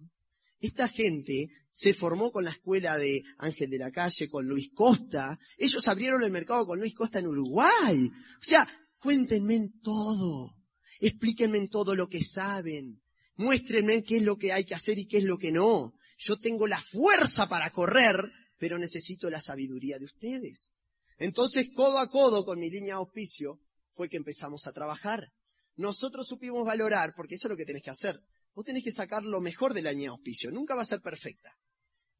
Esta 0.60 0.88
gente 0.88 1.50
se 1.72 1.94
formó 1.94 2.32
con 2.32 2.46
la 2.46 2.52
escuela 2.52 2.98
de 2.98 3.24
Ángel 3.38 3.70
de 3.70 3.78
la 3.78 3.92
Calle, 3.92 4.30
con 4.30 4.48
Luis 4.48 4.70
Costa. 4.74 5.38
Ellos 5.58 5.88
abrieron 5.88 6.24
el 6.24 6.32
mercado 6.32 6.66
con 6.66 6.80
Luis 6.80 6.94
Costa 6.94 7.20
en 7.20 7.28
Uruguay. 7.28 8.10
O 8.40 8.44
sea, 8.44 8.68
cuéntenme 9.00 9.56
en 9.56 9.80
todo. 9.82 10.56
Explíquenme 11.00 11.58
en 11.58 11.68
todo 11.68 11.94
lo 11.96 12.08
que 12.08 12.24
saben. 12.24 13.02
Muéstrenme 13.36 14.04
qué 14.04 14.18
es 14.18 14.24
lo 14.24 14.38
que 14.38 14.54
hay 14.54 14.64
que 14.64 14.76
hacer 14.76 14.98
y 14.98 15.08
qué 15.08 15.18
es 15.18 15.26
lo 15.26 15.38
que 15.38 15.52
no. 15.52 15.94
Yo 16.18 16.40
tengo 16.40 16.68
la 16.68 16.82
fuerza 16.82 17.48
para 17.48 17.72
correr, 17.72 18.32
pero 18.58 18.78
necesito 18.78 19.30
la 19.30 19.42
sabiduría 19.42 20.00
de 20.00 20.06
ustedes. 20.06 20.74
Entonces, 21.18 21.70
codo 21.74 22.00
a 22.00 22.10
codo 22.10 22.46
con 22.46 22.60
mi 22.60 22.70
línea 22.70 22.96
de 22.96 23.00
auspicio, 23.00 23.60
fue 23.94 24.10
que 24.10 24.18
empezamos 24.18 24.68
a 24.68 24.74
trabajar. 24.74 25.32
Nosotros 25.76 26.28
supimos 26.28 26.66
valorar, 26.66 27.14
porque 27.16 27.36
eso 27.36 27.48
es 27.48 27.52
lo 27.52 27.58
que 27.58 27.66
tenés 27.66 27.84
que 27.84 27.90
hacer. 27.90 28.20
Vos 28.54 28.66
tenés 28.66 28.84
que 28.84 28.92
sacar 28.92 29.24
lo 29.24 29.42
mejor 29.42 29.74
de 29.74 29.82
la 29.82 29.92
línea 29.92 30.10
de 30.10 30.16
auspicio. 30.16 30.52
Nunca 30.52 30.76
va 30.76 30.84
a 30.84 30.86
ser 30.86 31.02
perfecta. 31.02 31.58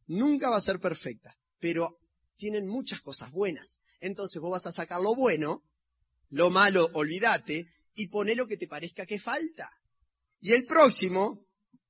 Nunca 0.08 0.50
va 0.50 0.58
a 0.58 0.62
ser 0.62 0.80
perfecta. 0.80 1.38
Pero 1.60 1.98
tienen 2.36 2.68
muchas 2.68 3.02
cosas 3.02 3.32
buenas. 3.32 3.80
Entonces 4.00 4.42
vos 4.42 4.52
vas 4.52 4.68
a 4.68 4.72
sacar 4.72 5.02
lo 5.02 5.16
bueno, 5.16 5.64
lo 6.30 6.50
malo, 6.50 6.90
olvídate, 6.94 7.68
y 7.94 8.08
poné 8.08 8.36
lo 8.36 8.48
que 8.48 8.58
te 8.58 8.68
parezca 8.68 9.06
que 9.06 9.20
falta. 9.20 9.72
Y 10.42 10.52
el 10.52 10.66
próximo 10.66 11.46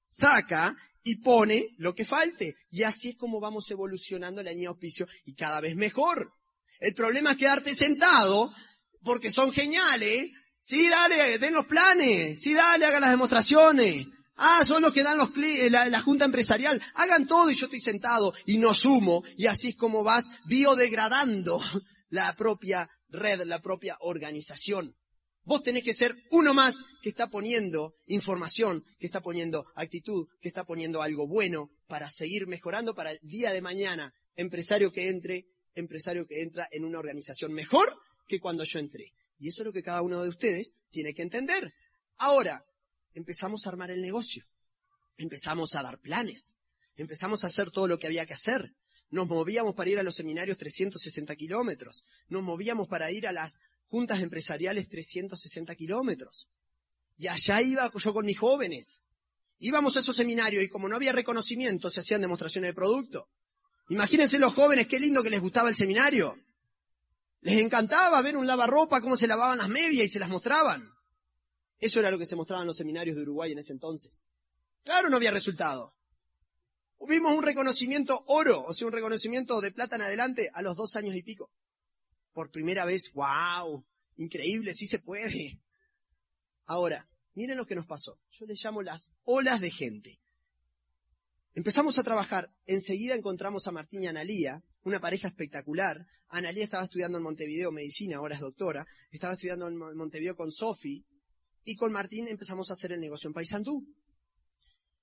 saca 0.05 0.77
y 1.05 1.17
pone 1.17 1.75
lo 1.77 1.93
que 1.93 2.03
falte. 2.03 2.55
Y 2.71 2.83
así 2.83 3.09
es 3.09 3.15
como 3.15 3.39
vamos 3.39 3.69
evolucionando 3.69 4.41
la 4.43 4.51
línea 4.51 4.69
auspicio 4.69 5.07
y 5.23 5.35
cada 5.35 5.61
vez 5.61 5.75
mejor. 5.75 6.33
El 6.79 6.95
problema 6.95 7.31
es 7.31 7.37
quedarte 7.37 7.75
sentado 7.75 8.51
porque 9.03 9.29
son 9.29 9.53
geniales. 9.53 10.31
Sí, 10.63 10.89
dale, 10.89 11.37
den 11.37 11.53
los 11.53 11.67
planes. 11.67 12.41
Sí, 12.41 12.55
dale, 12.55 12.85
hagan 12.85 13.01
las 13.01 13.11
demostraciones. 13.11 14.07
Ah, 14.35 14.65
son 14.65 14.81
los 14.81 14.91
que 14.91 15.03
dan 15.03 15.19
los 15.19 15.29
la, 15.69 15.87
la 15.89 16.01
junta 16.01 16.25
empresarial. 16.25 16.81
Hagan 16.95 17.27
todo 17.27 17.51
y 17.51 17.55
yo 17.55 17.67
estoy 17.67 17.81
sentado 17.81 18.33
y 18.47 18.57
no 18.57 18.73
sumo. 18.73 19.23
Y 19.37 19.45
así 19.45 19.69
es 19.69 19.77
como 19.77 20.03
vas 20.03 20.31
biodegradando 20.47 21.61
la 22.09 22.35
propia 22.35 22.89
red, 23.09 23.43
la 23.43 23.61
propia 23.61 23.95
organización. 23.99 24.95
Vos 25.45 25.61
tenés 25.61 25.83
que 25.83 25.93
ser 25.93 26.11
uno 26.31 26.55
más 26.55 26.83
que 27.03 27.09
está 27.09 27.29
poniendo 27.29 27.95
información, 28.07 28.83
que 28.99 29.05
está 29.05 29.21
poniendo 29.21 29.67
actitud, 29.75 30.27
que 30.41 30.47
está 30.47 30.65
poniendo 30.65 31.03
algo 31.03 31.27
bueno 31.27 31.69
para 31.87 32.09
seguir 32.09 32.47
mejorando 32.47 32.95
para 32.95 33.11
el 33.11 33.19
día 33.21 33.53
de 33.53 33.61
mañana. 33.61 34.11
Empresario 34.35 34.91
que 34.91 35.09
entre, 35.09 35.45
empresario 35.75 36.25
que 36.25 36.41
entra 36.41 36.67
en 36.71 36.83
una 36.83 36.97
organización 36.97 37.53
mejor 37.53 37.93
que 38.27 38.39
cuando 38.39 38.63
yo 38.63 38.79
entré. 38.79 39.13
Y 39.37 39.49
eso 39.49 39.61
es 39.61 39.67
lo 39.67 39.73
que 39.73 39.83
cada 39.83 40.01
uno 40.01 40.23
de 40.23 40.29
ustedes 40.29 40.73
tiene 40.89 41.13
que 41.13 41.21
entender. 41.21 41.73
Ahora, 42.17 42.65
empezamos 43.13 43.65
a 43.65 43.69
armar 43.69 43.91
el 43.91 44.01
negocio. 44.01 44.43
Empezamos 45.15 45.75
a 45.75 45.83
dar 45.83 45.99
planes. 45.99 46.57
Empezamos 46.95 47.43
a 47.43 47.47
hacer 47.47 47.69
todo 47.69 47.87
lo 47.87 47.99
que 47.99 48.07
había 48.07 48.25
que 48.25 48.33
hacer. 48.33 48.73
Nos 49.11 49.27
movíamos 49.27 49.75
para 49.75 49.91
ir 49.91 49.99
a 49.99 50.03
los 50.03 50.15
seminarios 50.15 50.57
360 50.57 51.35
kilómetros. 51.35 52.03
Nos 52.29 52.41
movíamos 52.41 52.87
para 52.87 53.11
ir 53.11 53.27
a 53.27 53.31
las 53.31 53.59
juntas 53.87 54.19
empresariales 54.21 54.87
360 54.89 55.75
kilómetros. 55.75 56.49
Y 57.17 57.27
allá 57.27 57.61
iba 57.61 57.91
yo 57.93 58.13
con 58.13 58.25
mis 58.25 58.39
jóvenes. 58.39 59.01
Íbamos 59.59 59.95
a 59.95 59.99
esos 59.99 60.15
seminarios 60.15 60.63
y 60.63 60.69
como 60.69 60.89
no 60.89 60.95
había 60.95 61.13
reconocimiento, 61.13 61.89
se 61.89 62.01
hacían 62.01 62.21
demostraciones 62.21 62.69
de 62.69 62.73
producto. 62.73 63.29
Imagínense 63.89 64.39
los 64.39 64.53
jóvenes, 64.53 64.87
qué 64.87 64.99
lindo 64.99 65.23
que 65.23 65.29
les 65.29 65.41
gustaba 65.41 65.69
el 65.69 65.75
seminario. 65.75 66.37
Les 67.41 67.59
encantaba 67.59 68.21
ver 68.21 68.35
un 68.35 68.47
lavarropa, 68.47 69.01
cómo 69.01 69.15
se 69.15 69.27
lavaban 69.27 69.59
las 69.59 69.69
medias 69.69 70.05
y 70.05 70.09
se 70.09 70.19
las 70.19 70.29
mostraban. 70.29 70.91
Eso 71.79 71.99
era 71.99 72.09
lo 72.09 72.17
que 72.17 72.25
se 72.25 72.35
mostraba 72.35 72.63
en 72.63 72.67
los 72.67 72.77
seminarios 72.77 73.15
de 73.15 73.21
Uruguay 73.21 73.51
en 73.51 73.59
ese 73.59 73.73
entonces. 73.73 74.27
Claro, 74.83 75.09
no 75.09 75.17
había 75.17 75.31
resultado. 75.31 75.93
Vimos 77.07 77.33
un 77.33 77.43
reconocimiento 77.43 78.23
oro, 78.27 78.63
o 78.63 78.73
sea, 78.73 78.87
un 78.87 78.93
reconocimiento 78.93 79.61
de 79.61 79.71
plata 79.71 79.95
en 79.95 80.01
adelante 80.01 80.49
a 80.53 80.61
los 80.61 80.75
dos 80.75 80.95
años 80.95 81.15
y 81.15 81.21
pico. 81.21 81.51
Por 82.35 82.51
primera 82.51 82.83
vez, 82.83 83.13
wow, 83.13 83.85
increíble, 84.17 84.73
sí 84.73 84.87
se 84.87 84.99
puede. 84.99 85.61
Ahora, 86.65 87.09
miren 87.33 87.55
lo 87.55 87.65
que 87.65 87.75
nos 87.75 87.85
pasó. 87.85 88.13
Yo 88.29 88.45
le 88.45 88.55
llamo 88.61 88.81
las 88.81 89.09
olas 89.23 89.61
de 89.61 89.71
gente. 89.71 90.19
Empezamos 91.53 91.97
a 91.97 92.03
trabajar, 92.03 92.53
enseguida 92.65 93.15
encontramos 93.15 93.67
a 93.67 93.71
Martín 93.71 94.03
y 94.03 94.07
Analía, 94.07 94.61
una 94.83 94.99
pareja 94.99 95.29
espectacular. 95.29 96.05
Analía 96.27 96.65
estaba 96.65 96.83
estudiando 96.83 97.17
en 97.17 97.23
Montevideo 97.23 97.71
medicina, 97.71 98.17
ahora 98.17 98.35
es 98.35 98.41
doctora. 98.41 98.85
Estaba 99.11 99.35
estudiando 99.35 99.69
en 99.69 99.77
Montevideo 99.77 100.35
con 100.35 100.51
Sofi. 100.51 101.05
Y 101.63 101.77
con 101.77 101.93
Martín 101.93 102.27
empezamos 102.27 102.69
a 102.69 102.73
hacer 102.73 102.91
el 102.91 102.99
negocio 102.99 103.29
en 103.29 103.33
Paysandú. 103.33 103.87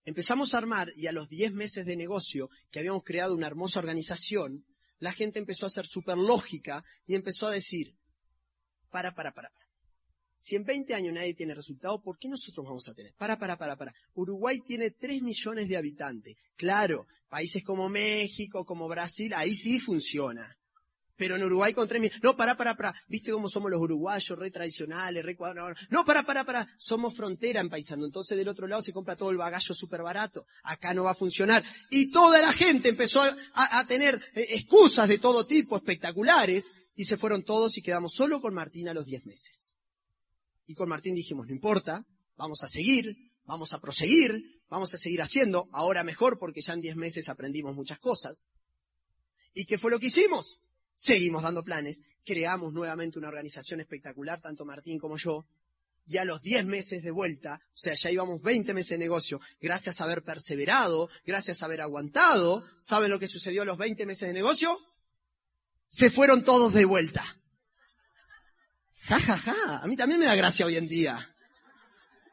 Empezamos 0.05 0.53
a 0.53 0.59
armar 0.59 0.93
y 0.97 1.07
a 1.07 1.13
los 1.13 1.31
10 1.31 1.55
meses 1.55 1.87
de 1.87 1.97
negocio, 1.97 2.51
que 2.71 2.81
habíamos 2.81 3.05
creado 3.05 3.35
una 3.35 3.47
hermosa 3.47 3.79
organización, 3.79 4.67
la 5.03 5.13
gente 5.13 5.41
empezó 5.41 5.67
a 5.67 5.71
ser 5.71 5.85
súper 5.85 6.17
lógica 6.17 6.85
y 7.07 7.17
empezó 7.17 7.49
a 7.49 7.51
decir, 7.51 7.93
para, 8.89 9.13
para, 9.13 9.33
para, 9.33 9.51
para. 9.51 9.67
Si 10.37 10.55
en 10.55 10.63
20 10.63 10.95
años 10.95 11.13
nadie 11.13 11.35
tiene 11.35 11.57
resultado, 11.57 12.01
¿por 12.01 12.17
qué 12.19 12.29
nosotros 12.29 12.65
vamos 12.65 12.87
a 12.87 12.95
tener? 12.95 13.13
Para, 13.17 13.37
para, 13.37 13.59
para, 13.59 13.77
para. 13.77 13.93
Uruguay 14.15 14.61
tiene 14.61 14.93
3 14.93 15.23
millones 15.23 15.69
de 15.69 15.77
habitantes. 15.77 16.37
Claro, 16.55 17.09
países 17.29 17.65
como 17.65 17.89
México, 17.89 18.65
como 18.65 18.87
Brasil, 18.87 19.33
ahí 19.35 19.57
sí 19.57 19.81
funciona. 19.81 20.57
Pero 21.23 21.37
en 21.37 21.45
Uruguay 21.45 21.73
con 21.73 21.87
3 21.87 22.01
millones. 22.01 22.21
No, 22.21 22.37
para, 22.37 22.57
para, 22.57 22.75
para. 22.77 22.93
¿Viste 23.07 23.31
cómo 23.31 23.49
somos 23.49 23.71
los 23.71 23.81
uruguayos, 23.81 24.37
re 24.37 24.51
tradicionales, 24.51 25.25
re 25.25 25.37
cuadrados? 25.37 25.79
No, 25.89 26.05
para, 26.05 26.25
para, 26.25 26.43
para. 26.43 26.69
Somos 26.79 27.15
frontera 27.15 27.61
en 27.61 27.71
paisano. 27.71 28.05
Entonces 28.05 28.37
del 28.37 28.49
otro 28.49 28.67
lado 28.67 28.83
se 28.83 28.93
compra 28.93 29.15
todo 29.15 29.31
el 29.31 29.37
bagallo 29.37 29.73
súper 29.73 30.03
barato. 30.03 30.47
Acá 30.65 30.93
no 30.93 31.05
va 31.05 31.13
a 31.13 31.15
funcionar. 31.15 31.63
Y 31.91 32.11
toda 32.11 32.41
la 32.41 32.53
gente 32.53 32.89
empezó 32.89 33.23
a, 33.55 33.87
tener 33.87 34.21
eh, 34.35 34.49
excusas 34.51 35.09
de 35.09 35.19
todo 35.19 35.47
tipo, 35.47 35.77
espectaculares, 35.77 36.73
y 36.97 37.05
se 37.05 37.17
fueron 37.17 37.45
todos 37.45 37.79
y 37.79 37.83
quedamos 37.83 38.13
solo 38.15 38.41
con 38.41 38.53
Martín 38.53 38.89
a 38.89 38.93
los 38.93 39.07
10 39.07 39.25
meses. 39.25 39.77
Y 40.67 40.75
con 40.75 40.89
Martín 40.89 41.15
dijimos, 41.15 41.47
no 41.47 41.53
importa, 41.53 42.05
vamos 42.37 42.65
a 42.65 42.69
seguir, 42.69 43.15
vamos 43.45 43.73
a 43.75 43.81
proseguir, 43.81 44.61
vamos 44.69 44.93
a 44.93 44.97
seguir 44.97 45.23
haciendo, 45.23 45.69
ahora 45.71 46.03
mejor 46.03 46.41
porque 46.41 46.63
ya 46.63 46.73
en 46.73 46.81
10 46.81 46.97
meses 46.97 47.29
aprendimos 47.29 47.77
muchas 47.77 48.01
cosas. 48.01 48.49
¿Y 49.55 49.67
qué 49.67 49.79
fue 49.79 49.93
lo 49.93 50.01
que 50.01 50.07
hicimos? 50.07 50.59
Seguimos 51.03 51.43
dando 51.43 51.65
planes, 51.65 52.05
creamos 52.25 52.73
nuevamente 52.73 53.19
una 53.19 53.27
organización 53.27 53.81
espectacular, 53.81 54.41
tanto 54.41 54.65
Martín 54.65 55.01
como 55.01 55.17
yo, 55.17 55.49
y 56.07 56.19
a 56.19 56.25
los 56.25 56.41
10 56.43 56.65
meses 56.67 57.03
de 57.03 57.11
vuelta, 57.11 57.61
o 57.61 57.77
sea, 57.77 57.95
ya 57.95 58.13
íbamos 58.13 58.41
20 58.41 58.73
meses 58.73 58.91
de 58.91 58.99
negocio, 58.99 59.41
gracias 59.61 60.01
a 60.01 60.05
haber 60.05 60.23
perseverado, 60.23 61.09
gracias 61.27 61.61
a 61.61 61.65
haber 61.65 61.81
aguantado, 61.81 62.65
¿saben 62.79 63.11
lo 63.11 63.19
que 63.19 63.27
sucedió 63.27 63.63
a 63.63 63.65
los 63.65 63.79
20 63.79 64.07
meses 64.07 64.29
de 64.29 64.33
negocio? 64.33 64.79
Se 65.89 66.09
fueron 66.09 66.45
todos 66.45 66.73
de 66.73 66.85
vuelta. 66.85 67.25
Ja, 69.01 69.19
ja, 69.19 69.39
ja. 69.39 69.79
A 69.79 69.87
mí 69.89 69.97
también 69.97 70.21
me 70.21 70.27
da 70.27 70.37
gracia 70.37 70.67
hoy 70.67 70.77
en 70.77 70.87
día. 70.87 71.35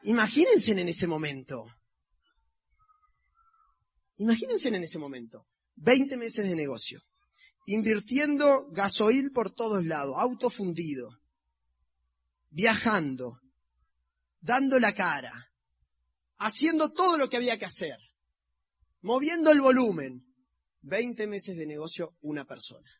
Imagínense 0.04 0.70
en 0.70 0.88
ese 0.88 1.08
momento. 1.08 1.66
Imagínense 4.18 4.68
en 4.68 4.76
ese 4.76 5.00
momento. 5.00 5.48
20 5.74 6.16
meses 6.16 6.48
de 6.48 6.54
negocio. 6.54 7.02
Invirtiendo 7.72 8.66
gasoil 8.72 9.30
por 9.32 9.54
todos 9.54 9.84
lados, 9.84 10.16
auto 10.18 10.50
fundido. 10.50 11.20
Viajando. 12.48 13.40
Dando 14.40 14.80
la 14.80 14.92
cara. 14.92 15.52
Haciendo 16.38 16.92
todo 16.92 17.16
lo 17.16 17.30
que 17.30 17.36
había 17.36 17.60
que 17.60 17.66
hacer. 17.66 17.96
Moviendo 19.02 19.52
el 19.52 19.60
volumen. 19.60 20.26
20 20.80 21.28
meses 21.28 21.56
de 21.56 21.64
negocio, 21.64 22.16
una 22.22 22.44
persona. 22.44 22.90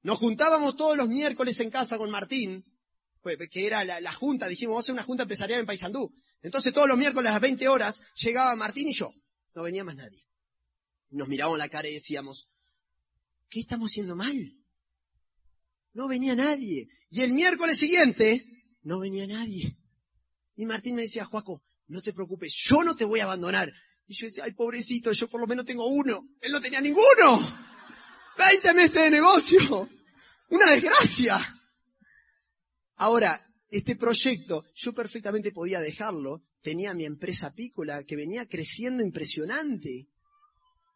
Nos 0.00 0.18
juntábamos 0.18 0.74
todos 0.74 0.96
los 0.96 1.08
miércoles 1.08 1.60
en 1.60 1.70
casa 1.70 1.98
con 1.98 2.10
Martín, 2.10 2.64
pues, 3.20 3.36
que 3.50 3.66
era 3.66 3.84
la, 3.84 4.12
junta, 4.14 4.48
dijimos, 4.48 4.72
vamos 4.72 4.84
a 4.84 4.86
hacer 4.86 4.92
una 4.94 5.02
junta 5.02 5.24
empresarial 5.24 5.60
en 5.60 5.66
Paysandú. 5.66 6.10
Entonces 6.40 6.72
todos 6.72 6.88
los 6.88 6.96
miércoles 6.96 7.28
a 7.28 7.32
las 7.34 7.42
20 7.42 7.68
horas 7.68 8.00
llegaba 8.14 8.56
Martín 8.56 8.88
y 8.88 8.94
yo. 8.94 9.12
No 9.54 9.62
venía 9.62 9.84
más 9.84 9.96
nadie. 9.96 10.26
Nos 11.10 11.28
mirábamos 11.28 11.58
la 11.58 11.68
cara 11.68 11.86
y 11.88 11.94
decíamos, 11.94 12.48
¿qué 13.48 13.60
estamos 13.60 13.90
haciendo 13.90 14.16
mal? 14.16 14.56
No 15.92 16.08
venía 16.08 16.34
nadie. 16.34 16.88
Y 17.10 17.22
el 17.22 17.32
miércoles 17.32 17.78
siguiente, 17.78 18.44
no 18.82 19.00
venía 19.00 19.26
nadie. 19.26 19.78
Y 20.56 20.66
Martín 20.66 20.96
me 20.96 21.02
decía, 21.02 21.24
Juaco, 21.24 21.62
no 21.86 22.02
te 22.02 22.12
preocupes, 22.12 22.54
yo 22.54 22.82
no 22.82 22.96
te 22.96 23.04
voy 23.04 23.20
a 23.20 23.24
abandonar. 23.24 23.72
Y 24.06 24.14
yo 24.14 24.26
decía, 24.26 24.44
ay, 24.44 24.52
pobrecito, 24.52 25.12
yo 25.12 25.28
por 25.28 25.40
lo 25.40 25.46
menos 25.46 25.64
tengo 25.64 25.86
uno. 25.86 26.28
Él 26.40 26.52
no 26.52 26.60
tenía 26.60 26.80
ninguno. 26.80 27.04
20 28.36 28.74
meses 28.74 29.02
de 29.02 29.10
negocio. 29.10 29.88
Una 30.50 30.70
desgracia. 30.70 31.38
Ahora, 32.96 33.40
este 33.68 33.96
proyecto, 33.96 34.64
yo 34.74 34.92
perfectamente 34.92 35.52
podía 35.52 35.80
dejarlo. 35.80 36.44
Tenía 36.60 36.94
mi 36.94 37.04
empresa 37.04 37.48
apícola 37.48 38.04
que 38.04 38.16
venía 38.16 38.46
creciendo 38.46 39.02
impresionante. 39.02 40.08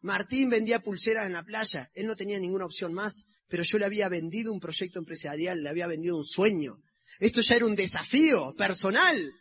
Martín 0.01 0.49
vendía 0.49 0.79
pulseras 0.79 1.25
en 1.25 1.33
la 1.33 1.43
playa. 1.43 1.87
Él 1.93 2.07
no 2.07 2.15
tenía 2.15 2.39
ninguna 2.39 2.65
opción 2.65 2.93
más, 2.93 3.25
pero 3.47 3.63
yo 3.63 3.77
le 3.77 3.85
había 3.85 4.09
vendido 4.09 4.53
un 4.53 4.59
proyecto 4.59 4.99
empresarial, 4.99 5.61
le 5.61 5.69
había 5.69 5.87
vendido 5.87 6.17
un 6.17 6.25
sueño. 6.25 6.77
Esto 7.19 7.41
ya 7.41 7.55
era 7.55 7.65
un 7.65 7.75
desafío 7.75 8.55
personal. 8.57 9.33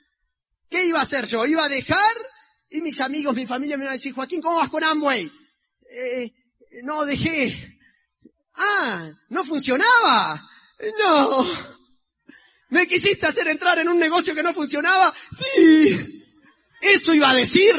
¿Qué 0.68 0.84
iba 0.86 0.98
a 0.98 1.02
hacer 1.02 1.26
yo? 1.26 1.46
Iba 1.46 1.64
a 1.64 1.68
dejar 1.68 2.16
y 2.70 2.80
mis 2.82 3.00
amigos, 3.00 3.34
mi 3.34 3.46
familia 3.46 3.76
me 3.76 3.84
iban 3.84 3.92
a 3.92 3.96
decir, 3.96 4.12
Joaquín, 4.12 4.42
¿cómo 4.42 4.56
vas 4.56 4.68
con 4.68 4.84
Amway? 4.84 5.30
Eh, 5.90 6.32
no, 6.82 7.04
dejé. 7.06 7.78
Ah, 8.54 9.10
no 9.30 9.44
funcionaba. 9.44 10.48
No. 10.98 11.46
¿Me 12.70 12.86
quisiste 12.86 13.26
hacer 13.26 13.48
entrar 13.48 13.78
en 13.78 13.88
un 13.88 13.98
negocio 13.98 14.34
que 14.34 14.42
no 14.42 14.52
funcionaba? 14.52 15.14
Sí. 15.38 16.24
Eso 16.82 17.14
iba 17.14 17.30
a 17.30 17.34
decir. 17.34 17.74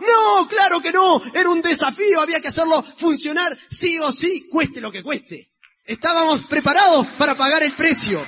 No, 0.00 0.48
claro 0.48 0.80
que 0.80 0.92
no. 0.92 1.22
Era 1.34 1.48
un 1.50 1.62
desafío. 1.62 2.20
Había 2.20 2.40
que 2.40 2.48
hacerlo 2.48 2.82
funcionar 2.82 3.56
sí 3.70 3.98
o 3.98 4.12
sí, 4.12 4.48
cueste 4.50 4.80
lo 4.80 4.92
que 4.92 5.02
cueste. 5.02 5.52
Estábamos 5.84 6.42
preparados 6.46 7.06
para 7.18 7.36
pagar 7.36 7.62
el 7.62 7.72
precio. 7.72 8.24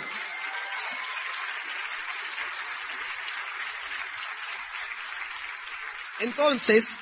Entonces, 6.20 6.97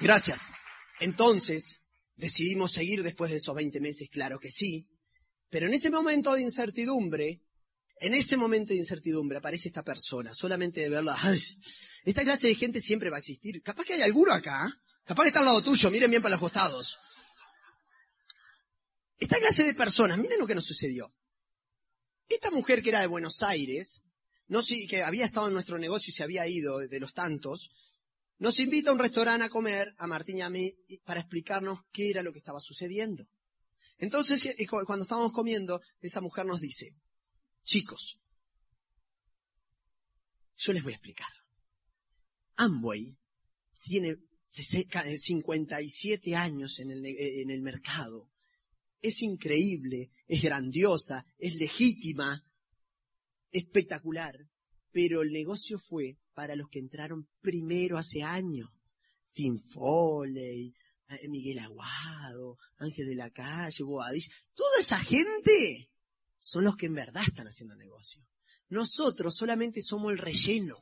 gracias. 0.00 0.52
Entonces, 1.00 1.80
Decidimos 2.16 2.72
seguir 2.72 3.02
después 3.02 3.30
de 3.30 3.38
esos 3.38 3.54
20 3.54 3.80
meses, 3.80 4.08
claro 4.10 4.38
que 4.38 4.50
sí. 4.50 4.88
Pero 5.50 5.66
en 5.66 5.74
ese 5.74 5.90
momento 5.90 6.34
de 6.34 6.42
incertidumbre, 6.42 7.42
en 7.96 8.14
ese 8.14 8.36
momento 8.36 8.72
de 8.72 8.78
incertidumbre 8.78 9.38
aparece 9.38 9.68
esta 9.68 9.84
persona, 9.84 10.34
solamente 10.34 10.80
de 10.80 10.88
verla, 10.88 11.16
esta 12.04 12.22
clase 12.22 12.48
de 12.48 12.54
gente 12.54 12.80
siempre 12.80 13.10
va 13.10 13.16
a 13.16 13.20
existir. 13.20 13.62
Capaz 13.62 13.84
que 13.84 13.94
hay 13.94 14.02
alguno 14.02 14.32
acá, 14.32 14.68
capaz 15.04 15.22
que 15.22 15.28
está 15.28 15.40
al 15.40 15.46
lado 15.46 15.62
tuyo, 15.62 15.90
miren 15.90 16.10
bien 16.10 16.22
para 16.22 16.32
los 16.32 16.40
costados. 16.40 16.98
Esta 19.18 19.38
clase 19.38 19.64
de 19.64 19.74
personas, 19.74 20.18
miren 20.18 20.38
lo 20.38 20.46
que 20.46 20.54
nos 20.54 20.66
sucedió. 20.66 21.14
Esta 22.28 22.50
mujer 22.50 22.82
que 22.82 22.90
era 22.90 23.00
de 23.00 23.06
Buenos 23.06 23.42
Aires, 23.42 24.02
no 24.48 24.60
que 24.62 25.02
había 25.02 25.24
estado 25.24 25.48
en 25.48 25.54
nuestro 25.54 25.78
negocio 25.78 26.10
y 26.10 26.14
se 26.14 26.22
había 26.22 26.46
ido 26.46 26.78
de 26.78 27.00
los 27.00 27.14
tantos, 27.14 27.70
nos 28.38 28.58
invita 28.60 28.90
a 28.90 28.92
un 28.92 28.98
restaurante 28.98 29.46
a 29.46 29.48
comer, 29.48 29.94
a 29.96 30.06
Martín 30.06 30.38
y 30.38 30.42
a 30.42 30.50
mí, 30.50 30.74
para 31.04 31.20
explicarnos 31.20 31.80
qué 31.92 32.10
era 32.10 32.22
lo 32.22 32.32
que 32.32 32.40
estaba 32.40 32.60
sucediendo. 32.60 33.26
Entonces, 33.98 34.54
cuando 34.68 35.04
estábamos 35.04 35.32
comiendo, 35.32 35.80
esa 36.00 36.20
mujer 36.20 36.44
nos 36.44 36.60
dice, 36.60 36.90
chicos, 37.64 38.18
Yo 40.56 40.72
les 40.72 40.82
voy 40.82 40.92
a 40.92 40.96
explicar. 40.96 41.28
Amway 42.56 43.16
tiene 43.82 44.16
57 44.46 46.36
años 46.36 46.78
en 46.78 46.92
el, 46.92 47.04
en 47.04 47.50
el 47.50 47.60
mercado. 47.60 48.30
Es 49.00 49.20
increíble, 49.22 50.12
es 50.26 50.42
grandiosa, 50.42 51.26
es 51.38 51.56
legítima, 51.56 52.46
espectacular. 53.50 54.48
Pero 54.92 55.22
el 55.22 55.32
negocio 55.32 55.78
fue 55.78 56.18
para 56.34 56.54
los 56.54 56.68
que 56.68 56.78
entraron 56.78 57.28
primero 57.40 57.98
hace 57.98 58.22
años. 58.22 58.70
Tim 59.32 59.58
Foley, 59.58 60.72
eh, 61.08 61.28
Miguel 61.28 61.58
Aguado, 61.58 62.58
Ángel 62.78 63.06
de 63.06 63.16
la 63.16 63.30
Calle, 63.30 63.82
Boadilla. 63.82 64.32
Toda 64.54 64.78
esa 64.78 64.98
gente 65.00 65.90
son 66.44 66.64
los 66.64 66.76
que 66.76 66.84
en 66.84 66.94
verdad 66.94 67.22
están 67.26 67.46
haciendo 67.46 67.74
negocio. 67.74 68.22
Nosotros 68.68 69.34
solamente 69.34 69.80
somos 69.80 70.12
el 70.12 70.18
relleno. 70.18 70.76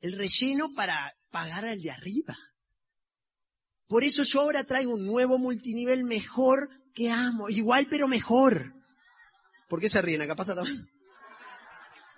El 0.00 0.18
relleno 0.18 0.74
para 0.74 1.14
pagar 1.30 1.64
al 1.64 1.80
de 1.80 1.92
arriba. 1.92 2.36
Por 3.86 4.02
eso 4.02 4.24
yo 4.24 4.40
ahora 4.40 4.64
traigo 4.64 4.94
un 4.94 5.06
nuevo 5.06 5.38
multinivel 5.38 6.02
mejor 6.02 6.68
que 6.92 7.08
amo. 7.08 7.50
Igual 7.50 7.86
pero 7.88 8.08
mejor. 8.08 8.74
¿Por 9.68 9.80
qué 9.80 9.88
se 9.88 10.02
ríen? 10.02 10.22
Acá 10.22 10.34
pasa 10.34 10.56
también. 10.56 10.90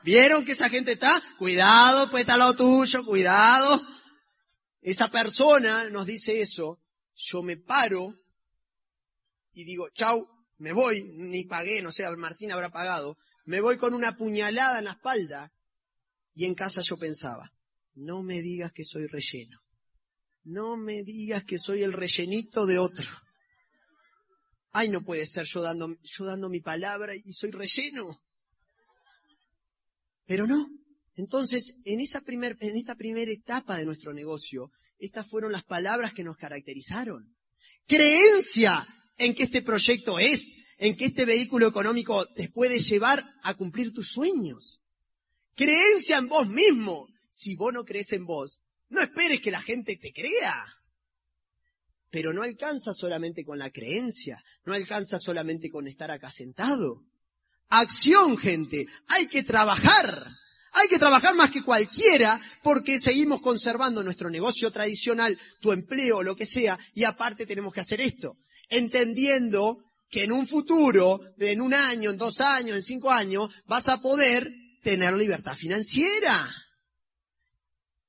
¿Vieron 0.03 0.47
que 0.47 0.53
esa 0.53 0.71
gente 0.71 0.93
está? 0.93 1.23
Cuidado, 1.37 2.11
pues 2.11 2.23
está 2.23 2.39
lado 2.39 2.57
tuyo, 2.57 3.05
cuidado. 3.05 3.83
Esa 4.81 5.09
persona 5.09 5.91
nos 5.91 6.07
dice 6.07 6.41
eso. 6.41 6.81
Yo 7.17 7.43
me 7.43 7.59
paro 7.59 8.15
y 9.53 9.65
digo, 9.65 9.91
chau, 9.91 10.27
me 10.59 10.73
voy, 10.73 11.03
ni 11.15 11.45
pagué, 11.45 11.83
no 11.83 11.91
sé, 11.91 12.09
Martín 12.17 12.53
habrá 12.53 12.71
pagado. 12.71 13.17
Me 13.45 13.61
voy 13.61 13.77
con 13.77 13.95
una 13.95 14.17
puñalada 14.17 14.79
en 14.79 14.87
la 14.87 14.93
espalda. 14.93 15.53
Y 16.35 16.47
en 16.47 16.55
casa 16.55 16.81
yo 16.81 16.97
pensaba, 16.97 17.53
no 17.95 18.23
me 18.23 18.41
digas 18.41 18.73
que 18.73 18.85
soy 18.85 19.07
relleno. 19.07 19.61
No 20.43 20.77
me 20.77 21.03
digas 21.03 21.45
que 21.45 21.59
soy 21.59 21.83
el 21.83 21.93
rellenito 21.93 22.67
de 22.67 22.79
otro. 22.79 23.07
Ay, 24.73 24.89
no 24.89 25.03
puede 25.03 25.27
ser 25.27 25.45
yo 25.45 25.63
dando, 25.63 25.97
yo 26.03 26.25
dando 26.25 26.49
mi 26.49 26.61
palabra 26.61 27.15
y 27.15 27.33
soy 27.33 27.51
relleno. 27.51 28.23
Pero 30.27 30.47
no. 30.47 30.69
Entonces, 31.15 31.83
en 31.85 32.01
esa 32.01 32.21
primer, 32.21 32.57
en 32.61 32.77
esta 32.77 32.97
primera 32.97 33.31
etapa 33.31 33.77
de 33.77 33.85
nuestro 33.85 34.13
negocio, 34.13 34.73
estas 34.99 35.29
fueron 35.29 35.53
las 35.53 35.65
palabras 35.65 36.13
que 36.13 36.25
nos 36.25 36.37
caracterizaron. 36.37 37.37
Creencia 37.87 38.87
en 39.19 39.35
que 39.35 39.45
este 39.45 39.63
proyecto 39.63 40.19
es, 40.19 40.59
en 40.79 40.97
que 40.97 41.07
este 41.07 41.25
vehículo 41.25 41.69
económico 41.69 42.27
te 42.27 42.49
puede 42.49 42.79
llevar 42.79 43.23
a 43.43 43.55
cumplir 43.55 43.93
tus 43.93 44.09
sueños. 44.09 44.81
Creencia 45.55 46.19
en 46.19 46.29
vos 46.29 46.49
mismo. 46.49 47.09
Si 47.31 47.57
vos 47.57 47.73
no 47.73 47.85
crees 47.85 48.13
en 48.13 48.27
vos, 48.27 48.61
no 48.91 49.01
esperes 49.01 49.41
que 49.41 49.51
la 49.51 49.61
gente 49.61 49.97
te 49.97 50.13
crea. 50.13 50.65
Pero 52.11 52.33
no 52.33 52.43
alcanza 52.43 52.95
solamente 52.95 53.45
con 53.45 53.59
la 53.59 53.71
creencia, 53.71 54.45
no 54.65 54.73
alcanza 54.73 55.19
solamente 55.19 55.69
con 55.69 55.89
estar 55.89 56.13
acá 56.13 56.31
sentado. 56.31 57.03
Acción, 57.71 58.37
gente, 58.37 58.87
hay 59.09 59.27
que 59.27 59.43
trabajar. 59.43 60.25
Hay 60.77 60.89
que 60.89 60.99
trabajar 60.99 61.35
más 61.35 61.51
que 61.51 61.63
cualquiera 61.63 62.41
porque 62.63 63.01
seguimos 63.01 63.41
conservando 63.41 64.03
nuestro 64.03 64.29
negocio 64.29 64.73
tradicional, 64.73 65.39
tu 65.61 65.73
empleo, 65.73 66.23
lo 66.23 66.35
que 66.35 66.47
sea, 66.47 66.79
y 66.95 67.05
aparte 67.05 67.47
tenemos 67.47 67.73
que 67.73 67.81
hacer 67.81 68.01
esto, 68.01 68.39
entendiendo 68.77 69.85
que 70.09 70.25
en 70.25 70.33
un 70.33 70.47
futuro, 70.47 71.21
en 71.39 71.61
un 71.61 71.75
año, 71.75 72.11
en 72.11 72.17
dos 72.17 72.41
años, 72.41 72.77
en 72.77 72.83
cinco 72.83 73.11
años, 73.11 73.51
vas 73.67 73.89
a 73.89 74.01
poder 74.01 74.49
tener 74.83 75.15
libertad 75.15 75.57
financiera 75.57 76.49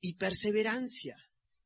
y 0.02 0.14
perseverancia. 0.14 1.18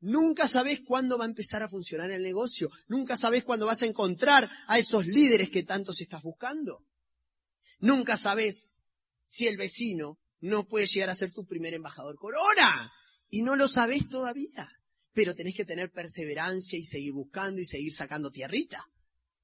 Nunca 0.01 0.47
sabes 0.47 0.79
cuándo 0.85 1.17
va 1.17 1.25
a 1.25 1.27
empezar 1.27 1.61
a 1.61 1.67
funcionar 1.67 2.09
el 2.11 2.23
negocio. 2.23 2.69
Nunca 2.87 3.17
sabes 3.17 3.43
cuándo 3.43 3.65
vas 3.65 3.81
a 3.81 3.85
encontrar 3.85 4.49
a 4.67 4.79
esos 4.79 5.07
líderes 5.07 5.49
que 5.49 5.63
tanto 5.63 5.91
se 5.91 6.03
estás 6.03 6.23
buscando. 6.23 6.85
Nunca 7.79 8.15
sabes 8.15 8.69
si 9.25 9.47
el 9.47 9.57
vecino 9.57 10.19
no 10.39 10.67
puede 10.67 10.85
llegar 10.85 11.09
a 11.09 11.15
ser 11.15 11.33
tu 11.33 11.45
primer 11.45 11.73
embajador 11.73 12.15
corona. 12.17 12.93
Y 13.29 13.41
no 13.41 13.57
lo 13.57 13.67
sabes 13.67 14.07
todavía. 14.07 14.69
Pero 15.14 15.36
tenés 15.36 15.55
que 15.55 15.66
tener 15.66 15.91
perseverancia 15.91 16.78
y 16.78 16.86
seguir 16.86 17.14
buscando 17.14 17.60
y 17.60 17.66
seguir 17.66 17.93
sacando 17.93 18.32
tierrita. 18.32 18.86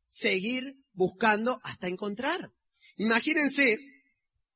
Seguir 0.08 0.74
buscando 0.94 1.60
hasta 1.64 1.88
encontrar. 1.88 2.52
Imagínense 2.98 3.78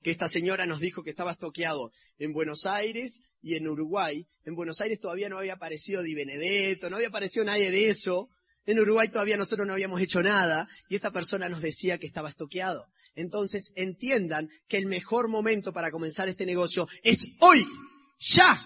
que 0.02 0.12
esta 0.12 0.30
señora 0.30 0.66
nos 0.66 0.80
dijo 0.80 1.04
que 1.04 1.10
estaba 1.10 1.32
estoqueado 1.32 1.92
en 2.18 2.32
Buenos 2.34 2.66
Aires 2.66 3.22
y 3.42 3.56
en 3.56 3.68
Uruguay. 3.68 4.28
En 4.46 4.56
Buenos 4.56 4.82
Aires 4.82 5.00
todavía 5.00 5.30
no 5.30 5.38
había 5.38 5.54
aparecido 5.54 6.02
Di 6.02 6.14
Benedetto, 6.14 6.90
no 6.90 6.98
había 6.98 7.10
aparecido 7.10 7.46
nadie 7.46 7.72
de 7.72 7.90
eso. 7.90 8.30
En 8.66 8.80
Uruguay 8.80 9.08
todavía 9.08 9.38
nosotros 9.38 9.68
no 9.68 9.74
habíamos 9.74 10.02
hecho 10.02 10.22
nada 10.22 10.68
y 10.90 10.96
esta 10.96 11.12
persona 11.12 11.50
nos 11.50 11.62
decía 11.62 11.98
que 11.98 12.08
estaba 12.08 12.30
estoqueado. 12.30 12.86
Entonces 13.16 13.74
entiendan 13.76 14.50
que 14.68 14.78
el 14.78 14.86
mejor 14.86 15.28
momento 15.28 15.74
para 15.74 15.92
comenzar 15.92 16.30
este 16.30 16.46
negocio 16.46 16.88
es 17.04 17.36
hoy, 17.42 17.66
ya. 18.20 18.62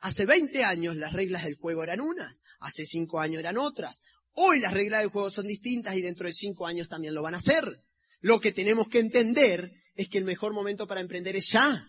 Hace 0.00 0.24
20 0.24 0.64
años 0.64 0.96
las 0.96 1.12
reglas 1.12 1.44
del 1.44 1.56
juego 1.56 1.84
eran 1.84 2.00
unas, 2.00 2.42
hace 2.60 2.86
5 2.86 3.20
años 3.20 3.40
eran 3.40 3.58
otras. 3.58 4.02
Hoy 4.32 4.60
las 4.60 4.72
reglas 4.72 5.00
del 5.00 5.10
juego 5.10 5.30
son 5.30 5.46
distintas 5.46 5.96
y 5.96 6.02
dentro 6.02 6.26
de 6.26 6.32
5 6.32 6.66
años 6.66 6.88
también 6.88 7.14
lo 7.14 7.22
van 7.22 7.34
a 7.34 7.38
hacer. 7.38 7.82
Lo 8.20 8.40
que 8.40 8.52
tenemos 8.52 8.88
que 8.88 8.98
entender 8.98 9.70
es 9.94 10.08
que 10.08 10.18
el 10.18 10.24
mejor 10.24 10.54
momento 10.54 10.86
para 10.86 11.00
emprender 11.00 11.36
es 11.36 11.50
ya. 11.50 11.86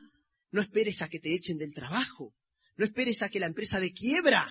No 0.52 0.62
esperes 0.62 1.02
a 1.02 1.08
que 1.08 1.20
te 1.20 1.34
echen 1.34 1.58
del 1.58 1.74
trabajo. 1.74 2.36
No 2.76 2.86
esperes 2.86 3.22
a 3.22 3.30
que 3.30 3.40
la 3.40 3.46
empresa 3.46 3.80
de 3.80 3.94
quiebra. 3.94 4.46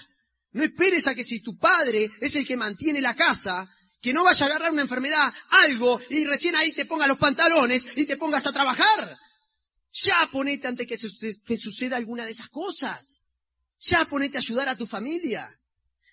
No 0.53 0.63
esperes 0.63 1.07
a 1.07 1.15
que 1.15 1.25
si 1.25 1.43
tu 1.43 1.59
padre 1.59 2.11
es 2.21 2.37
el 2.37 2.47
que 2.47 2.57
mantiene 2.57 3.01
la 3.01 3.15
casa, 3.15 3.71
que 4.01 4.15
no 4.15 4.25
vaya 4.25 4.47
a 4.47 4.49
agarrar 4.49 4.73
una 4.73 4.83
enfermedad, 4.83 5.33
algo, 5.51 6.01
y 6.09 6.25
recién 6.25 6.57
ahí 6.57 6.73
te 6.73 6.87
pongas 6.87 7.09
los 7.09 7.19
pantalones 7.19 7.87
y 7.97 8.07
te 8.07 8.17
pongas 8.17 8.47
a 8.47 8.53
trabajar. 8.53 9.19
Ya 9.93 10.29
ponete 10.33 10.67
antes 10.67 10.87
que 10.87 10.97
te 11.45 11.57
suceda 11.57 11.97
alguna 11.97 12.25
de 12.25 12.31
esas 12.31 12.49
cosas. 12.49 13.21
Ya 13.81 14.05
ponete 14.05 14.37
a 14.37 14.41
ayudar 14.41 14.69
a 14.69 14.77
tu 14.77 14.87
familia. 14.87 15.49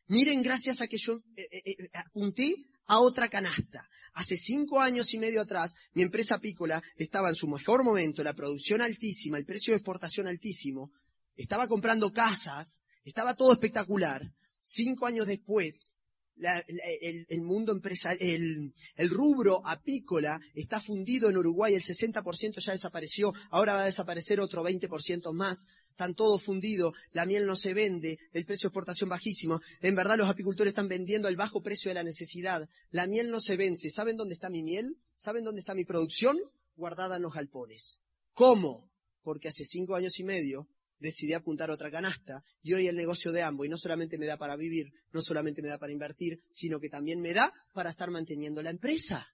Miren, 0.08 0.42
gracias 0.42 0.80
a 0.80 0.88
que 0.88 0.98
yo 0.98 1.22
eh, 1.36 1.48
eh, 1.52 1.64
eh, 1.66 1.90
apunté 1.94 2.56
a 2.86 3.00
otra 3.00 3.28
canasta. 3.28 3.88
Hace 4.14 4.38
cinco 4.38 4.80
años 4.80 5.14
y 5.14 5.20
medio 5.20 5.42
atrás, 5.42 5.76
mi 5.94 6.02
empresa 6.02 6.36
apícola 6.36 6.82
estaba 6.96 7.30
en 7.30 7.36
su 7.36 7.48
mejor 7.48 7.84
momento, 7.84 8.24
la 8.24 8.34
producción 8.34 8.82
altísima, 8.82 9.38
el 9.38 9.46
precio 9.46 9.74
de 9.74 9.78
exportación 9.78 10.28
altísimo, 10.28 10.92
estaba 11.36 11.68
comprando 11.68 12.14
casas, 12.14 12.80
estaba 13.04 13.36
todo 13.36 13.52
espectacular. 13.52 14.34
Cinco 14.62 15.06
años 15.06 15.28
después, 15.28 16.00
el, 16.38 17.42
mundo 17.42 17.74
empresarial, 17.74 18.28
el, 18.28 18.74
el, 18.96 19.10
rubro 19.10 19.66
apícola 19.68 20.40
está 20.54 20.80
fundido 20.80 21.30
en 21.30 21.38
Uruguay, 21.38 21.76
el 21.76 21.84
60% 21.84 22.60
ya 22.60 22.72
desapareció, 22.72 23.34
ahora 23.50 23.74
va 23.74 23.82
a 23.84 23.86
desaparecer 23.86 24.40
otro 24.40 24.64
20% 24.64 25.34
más, 25.34 25.66
están 25.98 26.14
todos 26.14 26.44
fundidos, 26.44 26.94
la 27.12 27.26
miel 27.26 27.48
no 27.48 27.56
se 27.56 27.74
vende, 27.74 28.20
el 28.32 28.46
precio 28.46 28.68
de 28.68 28.70
exportación 28.70 29.10
bajísimo, 29.10 29.62
en 29.82 29.96
verdad 29.96 30.16
los 30.16 30.30
apicultores 30.30 30.70
están 30.70 30.88
vendiendo 30.88 31.28
al 31.28 31.36
bajo 31.36 31.64
precio 31.64 31.90
de 31.90 31.96
la 31.96 32.04
necesidad, 32.04 32.70
la 32.92 33.08
miel 33.08 33.32
no 33.32 33.42
se 33.42 33.58
vence, 33.58 33.90
¿saben 33.90 34.16
dónde 34.16 34.36
está 34.36 34.52
mi 34.52 34.62
miel? 34.62 34.96
¿Saben 35.16 35.44
dónde 35.44 35.62
está 35.62 35.74
mi 35.74 35.86
producción? 35.86 36.38
Guardada 36.76 37.16
en 37.16 37.24
los 37.24 37.34
galpones. 37.34 38.02
¿Cómo? 38.34 38.92
Porque 39.24 39.48
hace 39.48 39.66
cinco 39.66 39.96
años 39.96 40.20
y 40.20 40.24
medio 40.24 40.68
decidí 41.00 41.34
apuntar 41.34 41.72
otra 41.72 41.90
canasta 41.90 42.44
y 42.62 42.74
hoy 42.74 42.86
el 42.86 42.96
negocio 42.96 43.32
de 43.32 43.42
Amway 43.42 43.68
no 43.68 43.78
solamente 43.78 44.20
me 44.20 44.28
da 44.28 44.38
para 44.38 44.56
vivir, 44.56 44.94
no 45.12 45.24
solamente 45.24 45.64
me 45.64 45.70
da 45.70 45.80
para 45.80 45.94
invertir, 45.94 46.44
sino 46.52 46.80
que 46.80 46.90
también 46.90 47.22
me 47.22 47.34
da 47.34 47.52
para 47.74 47.90
estar 47.90 48.12
manteniendo 48.12 48.62
la 48.62 48.70
empresa. 48.70 49.34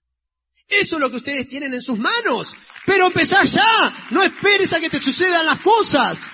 Eso 0.66 0.96
es 0.96 1.00
lo 1.00 1.10
que 1.10 1.18
ustedes 1.18 1.46
tienen 1.46 1.74
en 1.74 1.82
sus 1.82 1.98
manos. 1.98 2.56
Pero 2.86 3.08
empezá 3.08 3.44
ya. 3.44 4.08
No 4.10 4.22
esperes 4.22 4.72
a 4.72 4.80
que 4.80 4.90
te 4.90 4.98
sucedan 4.98 5.44
las 5.44 5.60
cosas. 5.60 6.30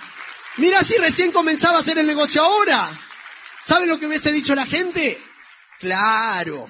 Mira 0.58 0.82
si 0.82 0.96
recién 0.96 1.32
comenzaba 1.32 1.78
a 1.78 1.80
hacer 1.80 1.98
el 1.98 2.06
negocio 2.06 2.42
ahora. 2.42 2.90
¿Saben 3.62 3.88
lo 3.88 3.98
que 3.98 4.06
hubiese 4.06 4.32
dicho 4.32 4.54
la 4.54 4.66
gente? 4.66 5.18
Claro. 5.78 6.66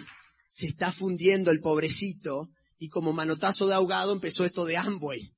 Se 0.49 0.67
está 0.67 0.93
fundiendo 0.93 1.51
el 1.51 1.61
pobrecito 1.61 2.51
y 2.79 2.89
como 2.89 3.13
manotazo 3.13 3.67
de 3.67 3.75
ahogado 3.75 4.13
empezó 4.13 4.45
esto 4.45 4.65
de 4.65 4.77
Amway. 4.77 5.35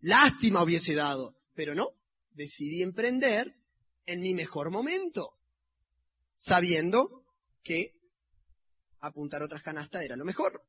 Lástima 0.00 0.62
hubiese 0.62 0.94
dado. 0.94 1.36
Pero 1.54 1.74
no 1.74 1.90
decidí 2.32 2.82
emprender 2.82 3.54
en 4.06 4.20
mi 4.20 4.34
mejor 4.34 4.70
momento, 4.70 5.38
sabiendo 6.34 7.24
que 7.62 7.92
apuntar 9.00 9.42
otras 9.42 9.62
canastas 9.62 10.02
era 10.02 10.16
lo 10.16 10.24
mejor. 10.24 10.64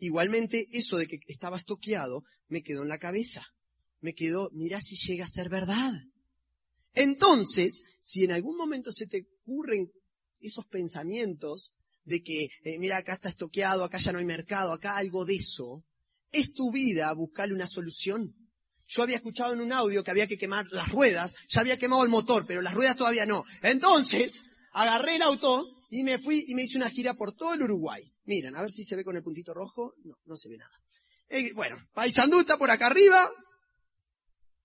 Ocurre 0.00 0.68
eso 0.72 0.96
de 0.98 1.08
que 1.08 1.18
estaba 1.26 1.56
estoqueado 1.56 2.22
me 2.46 2.62
quedó 2.62 2.82
en 2.82 2.88
la 2.88 2.98
cabeza. 2.98 3.44
Me 4.00 4.14
quedó, 4.14 4.50
mira 4.52 4.80
si 4.80 4.96
llega 4.96 5.24
a 5.24 5.28
ser 5.28 5.48
verdad. 5.48 5.92
Entonces, 6.94 7.84
si 8.00 8.24
en 8.24 8.32
algún 8.32 8.56
momento 8.56 8.90
se 8.92 9.06
te 9.06 9.26
ocurren 9.42 9.90
esos 10.40 10.66
pensamientos 10.66 11.72
de 12.04 12.22
que, 12.22 12.44
eh, 12.64 12.78
mira, 12.78 12.96
acá 12.96 13.14
está 13.14 13.28
estoqueado, 13.28 13.84
acá 13.84 13.98
ya 13.98 14.12
no 14.12 14.18
hay 14.18 14.24
mercado, 14.24 14.72
acá 14.72 14.96
algo 14.96 15.24
de 15.24 15.36
eso, 15.36 15.84
es 16.32 16.52
tu 16.52 16.70
vida 16.72 17.12
buscarle 17.12 17.54
una 17.54 17.66
solución. 17.66 18.34
yo 18.90 19.02
había 19.02 19.16
escuchado 19.16 19.52
en 19.52 19.60
un 19.60 19.70
audio 19.70 20.02
que 20.02 20.10
había 20.10 20.26
que 20.26 20.38
quemar 20.38 20.66
las 20.70 20.90
ruedas, 20.90 21.34
ya 21.48 21.60
había 21.60 21.78
quemado 21.78 22.04
el 22.04 22.08
motor, 22.08 22.46
pero 22.46 22.62
las 22.62 22.72
ruedas 22.72 22.96
todavía 22.96 23.26
no. 23.26 23.44
Entonces, 23.62 24.42
agarré 24.72 25.16
el 25.16 25.22
auto 25.22 25.66
y 25.90 26.04
me 26.04 26.18
fui 26.18 26.44
y 26.48 26.54
me 26.54 26.62
hice 26.62 26.78
una 26.78 26.88
gira 26.88 27.12
por 27.12 27.34
todo 27.34 27.52
el 27.52 27.62
Uruguay. 27.62 28.02
Miren, 28.24 28.56
a 28.56 28.62
ver 28.62 28.70
si 28.70 28.84
se 28.84 28.96
ve 28.96 29.04
con 29.04 29.16
el 29.16 29.22
puntito 29.22 29.52
rojo. 29.52 29.94
No, 30.04 30.16
no 30.24 30.36
se 30.36 30.48
ve 30.48 30.56
nada. 30.56 30.72
Eh, 31.28 31.52
bueno, 31.52 31.76
Paysandú 31.92 32.40
está 32.40 32.56
por 32.56 32.70
acá 32.70 32.86
arriba, 32.86 33.28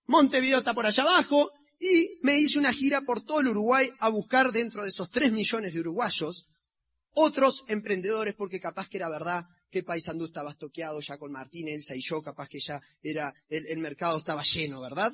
Montevideo 0.05 0.59
está 0.59 0.73
por 0.73 0.85
allá 0.85 1.03
abajo, 1.03 1.51
y 1.79 2.19
me 2.21 2.37
hice 2.37 2.59
una 2.59 2.71
gira 2.71 3.01
por 3.01 3.21
todo 3.25 3.41
el 3.41 3.49
Uruguay 3.49 3.89
a 3.99 4.09
buscar 4.09 4.51
dentro 4.51 4.83
de 4.83 4.89
esos 4.89 5.09
tres 5.09 5.31
millones 5.31 5.73
de 5.73 5.81
uruguayos 5.81 6.47
otros 7.15 7.65
emprendedores, 7.67 8.33
porque 8.35 8.59
capaz 8.59 8.89
que 8.89 8.97
era 8.97 9.09
verdad 9.09 9.45
que 9.69 9.83
Paysandú 9.83 10.25
estaba 10.25 10.51
estoqueado 10.51 10.99
ya 11.01 11.17
con 11.17 11.31
Martín, 11.31 11.67
Elsa 11.67 11.95
y 11.95 12.01
yo, 12.01 12.21
capaz 12.21 12.47
que 12.47 12.59
ya 12.59 12.81
era, 13.01 13.33
el 13.49 13.77
mercado 13.79 14.17
estaba 14.17 14.43
lleno, 14.43 14.81
¿verdad? 14.81 15.11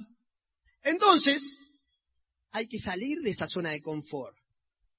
Entonces, 0.83 1.67
hay 2.51 2.67
que 2.67 2.79
salir 2.79 3.21
de 3.21 3.31
esa 3.31 3.47
zona 3.47 3.71
de 3.71 3.81
confort. 3.81 4.37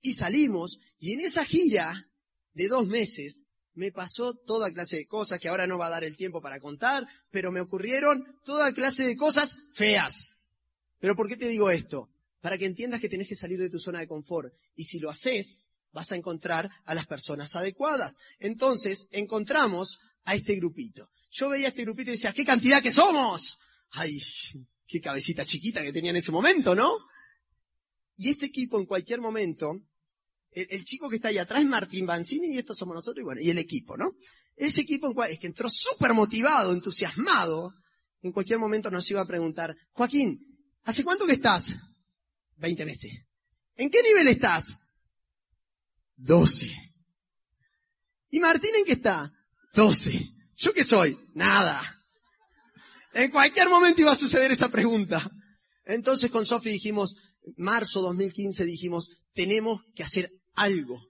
Y 0.03 0.15
salimos, 0.15 0.79
y 0.99 1.13
en 1.13 1.21
esa 1.21 1.45
gira 1.45 2.11
de 2.55 2.69
dos 2.69 2.87
meses, 2.87 3.45
me 3.81 3.93
pasó 3.93 4.35
toda 4.35 4.71
clase 4.73 4.99
de 4.99 5.07
cosas 5.07 5.41
que 5.41 5.49
ahora 5.49 5.67
no 5.67 5.79
va 5.79 5.87
a 5.87 5.91
dar 5.91 6.05
el 6.05 6.15
tiempo 6.15 6.43
para 6.43 6.61
contar, 6.61 7.09
pero 7.31 7.51
me 7.51 7.63
ocurrieron 7.63 8.39
toda 8.45 8.75
clase 8.75 9.07
de 9.07 9.17
cosas 9.17 9.57
feas. 9.73 10.43
Pero 10.99 11.17
¿por 11.17 11.29
qué 11.29 11.37
te 11.39 11.49
digo 11.49 11.71
esto? 11.71 12.11
Para 12.43 12.59
que 12.59 12.67
entiendas 12.67 13.01
que 13.01 13.09
tenés 13.09 13.27
que 13.27 13.35
salir 13.35 13.59
de 13.59 13.71
tu 13.71 13.79
zona 13.79 14.01
de 14.01 14.07
confort. 14.07 14.53
Y 14.77 14.85
si 14.85 14.99
lo 14.99 15.09
haces, 15.09 15.65
vas 15.93 16.13
a 16.13 16.17
encontrar 16.17 16.69
a 16.85 16.95
las 16.95 17.07
personas 17.07 17.57
adecuadas. 17.57 18.19
Entonces, 18.39 19.09
encontramos 19.13 19.99
a 20.25 20.35
este 20.35 20.57
grupito. 20.57 21.09
Yo 21.31 21.49
veía 21.49 21.67
a 21.67 21.71
este 21.71 21.85
grupito 21.85 22.11
y 22.11 22.17
decía, 22.17 22.35
¿qué 22.35 22.45
cantidad 22.45 22.83
que 22.83 22.93
somos? 22.93 23.59
Ay, 23.93 24.21
qué 24.87 25.01
cabecita 25.01 25.47
chiquita 25.47 25.83
que 25.83 25.93
tenía 25.93 26.11
en 26.11 26.17
ese 26.19 26.31
momento, 26.31 26.75
¿no? 26.75 26.93
Y 28.17 28.29
este 28.29 28.45
equipo 28.45 28.79
en 28.79 28.85
cualquier 28.85 29.23
momento, 29.23 29.73
el, 30.53 30.67
el 30.71 30.85
chico 30.85 31.09
que 31.09 31.17
está 31.17 31.29
ahí 31.29 31.39
atrás 31.39 31.63
es 31.63 31.69
Martín 31.69 32.07
Banzini 32.07 32.55
y 32.55 32.59
estos 32.59 32.79
somos 32.79 32.95
nosotros 32.95 33.23
y 33.23 33.25
bueno, 33.25 33.41
y 33.41 33.51
el 33.51 33.59
equipo, 33.59 33.97
¿no? 33.97 34.13
Ese 34.57 34.83
equipo 34.83 35.07
en 35.07 35.15
cual, 35.15 35.31
es 35.31 35.39
que 35.39 35.47
entró 35.47 35.69
súper 35.71 36.13
motivado, 36.13 36.73
entusiasmado, 36.73 37.73
en 38.23 38.33
cualquier 38.33 38.59
momento 38.59 38.91
nos 38.91 39.11
iba 39.11 39.21
a 39.21 39.27
preguntar, 39.27 39.75
Joaquín, 39.93 40.39
¿hace 40.85 41.05
cuánto 41.05 41.27
que 41.27 41.33
estás? 41.33 41.75
Veinte 42.57 42.85
meses. 42.85 43.13
¿En 43.77 43.91
qué 43.91 44.03
nivel 44.03 44.29
estás? 44.29 44.77
Doce. 46.17 46.71
¿Y 48.29 48.41
Martín 48.41 48.75
en 48.77 48.85
qué 48.85 48.93
está? 48.93 49.33
Doce. 49.73 50.29
¿Yo 50.57 50.75
qué 50.75 50.85
soy? 50.85 51.17
Nada. 51.35 51.81
En 53.15 53.31
cualquier 53.31 53.71
momento 53.71 54.03
iba 54.03 54.13
a 54.13 54.17
suceder 54.17 54.53
esa 54.53 54.69
pregunta. 54.69 55.31
Entonces 55.87 56.31
con 56.31 56.45
Sofi 56.45 56.71
dijimos, 56.71 57.17
marzo 57.57 58.03
2015 58.03 58.65
dijimos, 58.67 59.09
tenemos 59.33 59.81
que 59.95 60.03
hacer 60.03 60.29
algo. 60.61 61.01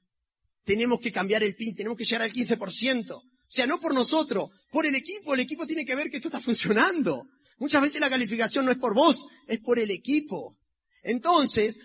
Tenemos 0.64 1.01
que 1.01 1.12
cambiar 1.12 1.42
el 1.42 1.57
PIN, 1.57 1.74
tenemos 1.74 1.98
que 1.98 2.05
llegar 2.05 2.22
al 2.22 2.32
15%. 2.32 3.12
O 3.12 3.22
sea, 3.48 3.66
no 3.66 3.80
por 3.80 3.94
nosotros, 3.94 4.48
por 4.70 4.86
el 4.86 4.94
equipo. 4.94 5.34
El 5.34 5.40
equipo 5.40 5.66
tiene 5.66 5.84
que 5.84 5.96
ver 5.96 6.11
que 6.11 6.18
esto 6.18 6.28
está 6.28 6.40
funcionando. 6.40 7.26
Muchas 7.59 7.82
veces 7.82 8.01
la 8.01 8.09
calificación 8.09 8.64
no 8.64 8.70
es 8.70 8.78
por 8.78 8.94
vos, 8.94 9.26
es 9.46 9.59
por 9.59 9.78
el 9.78 9.90
equipo. 9.90 10.57
Entonces, 11.03 11.80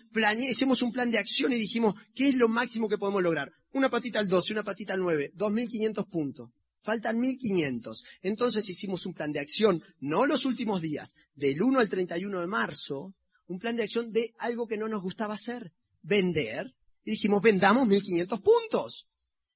hicimos 0.47 0.81
un 0.81 0.91
plan 0.91 1.09
de 1.09 1.17
acción 1.17 1.51
y 1.53 1.55
dijimos, 1.55 1.95
¿qué 2.13 2.29
es 2.29 2.35
lo 2.35 2.47
máximo 2.47 2.87
que 2.87 2.97
podemos 2.97 3.23
lograr? 3.23 3.51
Una 3.71 3.89
patita 3.89 4.19
al 4.19 4.29
12, 4.29 4.53
una 4.53 4.63
patita 4.63 4.93
al 4.93 4.99
9, 4.99 5.31
2.500 5.35 6.09
puntos. 6.09 6.49
Faltan 6.81 7.19
1.500. 7.19 8.03
Entonces 8.21 8.69
hicimos 8.69 9.05
un 9.05 9.13
plan 9.13 9.31
de 9.31 9.39
acción, 9.39 9.81
no 9.99 10.27
los 10.27 10.45
últimos 10.45 10.81
días, 10.81 11.15
del 11.33 11.61
1 11.61 11.79
al 11.79 11.89
31 11.89 12.41
de 12.41 12.47
marzo, 12.47 13.15
un 13.47 13.59
plan 13.59 13.75
de 13.75 13.83
acción 13.83 14.11
de 14.11 14.33
algo 14.37 14.67
que 14.67 14.77
no 14.77 14.87
nos 14.87 15.01
gustaba 15.01 15.33
hacer, 15.33 15.71
vender. 16.03 16.73
Y 17.05 17.11
dijimos, 17.11 17.41
vendamos 17.41 17.87
1.500 17.87 18.41
puntos. 18.41 19.07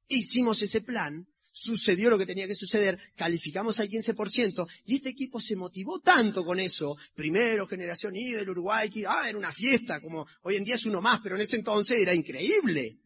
Hicimos 0.08 0.62
ese 0.62 0.82
plan, 0.82 1.28
sucedió 1.52 2.10
lo 2.10 2.18
que 2.18 2.26
tenía 2.26 2.48
que 2.48 2.56
suceder, 2.56 2.98
calificamos 3.16 3.80
al 3.80 3.90
15% 3.90 4.68
y 4.86 4.96
este 4.96 5.10
equipo 5.10 5.42
se 5.42 5.56
motivó 5.56 6.00
tanto 6.00 6.46
con 6.46 6.60
eso. 6.60 6.96
Primero, 7.14 7.68
generación 7.68 8.16
I 8.16 8.32
del 8.32 8.50
Uruguay, 8.50 8.90
que, 8.90 9.06
ah, 9.06 9.28
era 9.28 9.38
una 9.38 9.52
fiesta, 9.52 10.00
como 10.00 10.26
hoy 10.44 10.56
en 10.56 10.64
día 10.64 10.76
es 10.76 10.86
uno 10.86 11.02
más, 11.02 11.20
pero 11.22 11.36
en 11.36 11.42
ese 11.42 11.58
entonces 11.58 12.00
era 12.00 12.14
increíble. 12.14 13.00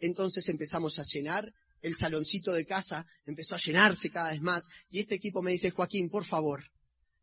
Entonces 0.00 0.48
empezamos 0.48 0.98
a 0.98 1.04
llenar 1.04 1.54
el 1.82 1.94
saloncito 1.94 2.52
de 2.52 2.66
casa, 2.66 3.06
empezó 3.26 3.54
a 3.54 3.58
llenarse 3.58 4.10
cada 4.10 4.32
vez 4.32 4.40
más 4.40 4.68
y 4.90 5.00
este 5.00 5.14
equipo 5.14 5.40
me 5.40 5.52
dice, 5.52 5.70
Joaquín, 5.70 6.10
por 6.10 6.24
favor, 6.24 6.70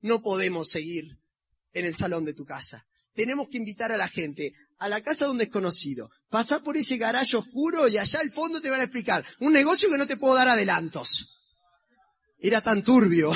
no 0.02 0.22
podemos 0.22 0.70
seguir 0.70 1.20
en 1.74 1.86
el 1.86 1.96
salón 1.96 2.24
de 2.24 2.34
tu 2.34 2.46
casa. 2.46 2.88
Tenemos 3.14 3.50
que 3.50 3.58
invitar 3.58 3.92
a 3.92 3.98
la 3.98 4.08
gente 4.08 4.54
a 4.80 4.90
la 4.90 5.02
casa 5.02 5.26
de 5.26 5.32
un 5.32 5.38
desconocido. 5.38 6.10
Pasar 6.30 6.62
por 6.62 6.78
ese 6.78 6.98
garaje 6.98 7.38
oscuro 7.38 7.88
y 7.88 7.98
allá 7.98 8.20
al 8.20 8.32
fondo 8.32 8.62
te 8.62 8.70
van 8.70 8.82
a 8.82 8.84
explicar 8.84 9.26
un 9.40 9.54
negocio 9.54 9.90
que 9.90 9.98
no 9.98 10.08
te 10.08 10.18
puedo 10.18 10.36
dar 10.36 10.48
adelantos. 10.48 11.40
Era 12.40 12.62
tan 12.62 12.84
turbio 12.84 13.32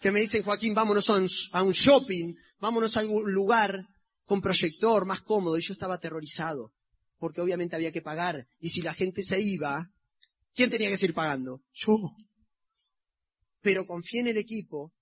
que 0.00 0.10
me 0.10 0.20
dicen, 0.20 0.42
Joaquín, 0.42 0.74
vámonos 0.74 1.08
a 1.10 1.62
un 1.62 1.72
shopping, 1.72 2.34
vámonos 2.58 2.96
a 2.96 3.00
algún 3.00 3.32
lugar 3.32 3.86
con 4.24 4.40
proyector 4.40 5.06
más 5.06 5.22
cómodo. 5.22 5.56
Y 5.58 5.62
yo 5.62 5.72
estaba 5.72 5.94
aterrorizado, 5.94 6.72
porque 7.18 7.40
obviamente 7.40 7.76
había 7.76 7.92
que 7.92 8.02
pagar. 8.02 8.48
Y 8.58 8.70
si 8.70 8.82
la 8.82 8.94
gente 8.94 9.22
se 9.22 9.40
iba, 9.40 9.90
¿quién 10.54 10.70
tenía 10.70 10.88
que 10.88 10.96
seguir 10.96 11.14
pagando? 11.14 11.62
Yo. 11.72 11.96
Pero 13.60 13.86
confié 13.86 14.20
en 14.20 14.28
el 14.28 14.36
equipo 14.36 14.92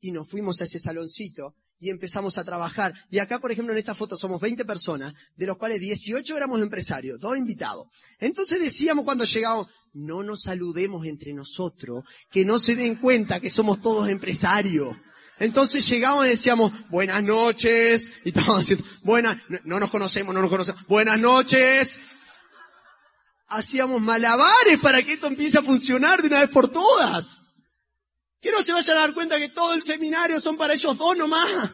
y 0.00 0.10
nos 0.10 0.28
fuimos 0.28 0.60
a 0.60 0.64
ese 0.64 0.78
saloncito 0.78 1.54
y 1.78 1.90
empezamos 1.90 2.38
a 2.38 2.44
trabajar. 2.44 2.94
Y 3.10 3.18
acá, 3.18 3.38
por 3.38 3.52
ejemplo, 3.52 3.72
en 3.72 3.78
esta 3.78 3.94
foto 3.94 4.16
somos 4.16 4.40
20 4.40 4.64
personas, 4.64 5.14
de 5.36 5.46
los 5.46 5.56
cuales 5.56 5.80
18 5.80 6.36
éramos 6.36 6.60
empresarios, 6.62 7.20
dos 7.20 7.36
invitados. 7.36 7.86
Entonces 8.18 8.60
decíamos 8.60 9.04
cuando 9.04 9.24
llegamos, 9.24 9.68
no 9.92 10.22
nos 10.22 10.42
saludemos 10.42 11.06
entre 11.06 11.32
nosotros, 11.32 12.04
que 12.30 12.44
no 12.44 12.58
se 12.58 12.76
den 12.76 12.96
cuenta 12.96 13.40
que 13.40 13.50
somos 13.50 13.80
todos 13.80 14.08
empresarios. 14.08 14.96
Entonces 15.38 15.86
llegamos 15.88 16.26
y 16.26 16.30
decíamos, 16.30 16.72
buenas 16.88 17.22
noches, 17.22 18.12
y 18.24 18.28
estábamos 18.30 18.62
haciendo, 18.62 18.84
buenas, 19.02 19.36
no, 19.48 19.58
no 19.64 19.80
nos 19.80 19.90
conocemos, 19.90 20.34
no 20.34 20.40
nos 20.40 20.50
conocemos, 20.50 20.86
buenas 20.86 21.18
noches. 21.18 22.00
Hacíamos 23.48 24.00
malabares 24.00 24.78
para 24.80 25.02
que 25.02 25.12
esto 25.12 25.26
empiece 25.26 25.58
a 25.58 25.62
funcionar 25.62 26.20
de 26.20 26.28
una 26.28 26.40
vez 26.40 26.50
por 26.50 26.68
todas. 26.68 27.45
Que 28.40 28.52
no 28.52 28.62
se 28.62 28.72
vayan 28.72 28.96
a 28.96 29.00
dar 29.00 29.14
cuenta 29.14 29.38
que 29.38 29.48
todo 29.48 29.74
el 29.74 29.82
seminario 29.82 30.40
son 30.40 30.56
para 30.56 30.74
ellos 30.74 30.96
dos 30.96 31.16
nomás. 31.16 31.70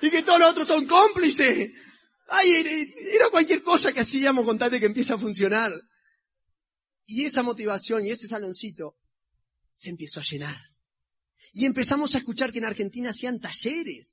Y 0.00 0.10
que 0.10 0.22
todos 0.22 0.40
los 0.40 0.50
otros 0.50 0.68
son 0.68 0.86
cómplices. 0.86 1.70
Ay, 2.28 2.50
era 3.14 3.28
cualquier 3.30 3.62
cosa 3.62 3.92
que 3.92 4.00
hacíamos 4.00 4.44
con 4.44 4.58
tal 4.58 4.70
de 4.70 4.80
que 4.80 4.86
empiece 4.86 5.12
a 5.12 5.18
funcionar. 5.18 5.72
Y 7.06 7.24
esa 7.24 7.42
motivación 7.42 8.06
y 8.06 8.10
ese 8.10 8.26
saloncito 8.26 8.96
se 9.74 9.90
empezó 9.90 10.20
a 10.20 10.24
llenar. 10.24 10.56
Y 11.52 11.66
empezamos 11.66 12.14
a 12.14 12.18
escuchar 12.18 12.52
que 12.52 12.58
en 12.58 12.64
Argentina 12.64 13.10
hacían 13.10 13.38
talleres. 13.38 14.12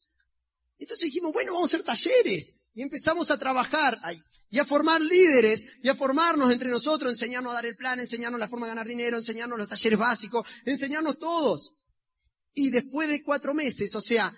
Entonces 0.78 1.06
dijimos, 1.06 1.32
bueno, 1.32 1.54
vamos 1.54 1.74
a 1.74 1.78
hacer 1.78 1.86
talleres. 1.86 2.56
Y 2.74 2.82
empezamos 2.82 3.32
a 3.32 3.38
trabajar 3.38 4.00
ay, 4.04 4.22
y 4.50 4.60
a 4.60 4.66
formar 4.66 5.00
líderes 5.02 5.68
y 5.84 5.90
a 5.90 5.96
formarnos 5.96 6.52
entre 6.52 6.70
nosotros, 6.70 7.12
enseñarnos 7.12 7.52
a 7.52 7.56
dar 7.56 7.66
el 7.66 7.76
plan, 7.76 8.00
enseñarnos 8.00 8.40
la 8.40 8.50
forma 8.50 8.66
de 8.66 8.72
ganar 8.72 8.88
dinero, 8.88 9.18
enseñarnos 9.18 9.58
los 9.58 9.68
talleres 9.68 10.00
básicos, 10.00 10.48
enseñarnos 10.66 11.20
todos. 11.20 11.76
Y 12.54 12.72
después 12.72 13.08
de 13.08 13.24
cuatro 13.24 13.54
meses, 13.54 13.94
o 13.96 14.02
sea, 14.02 14.34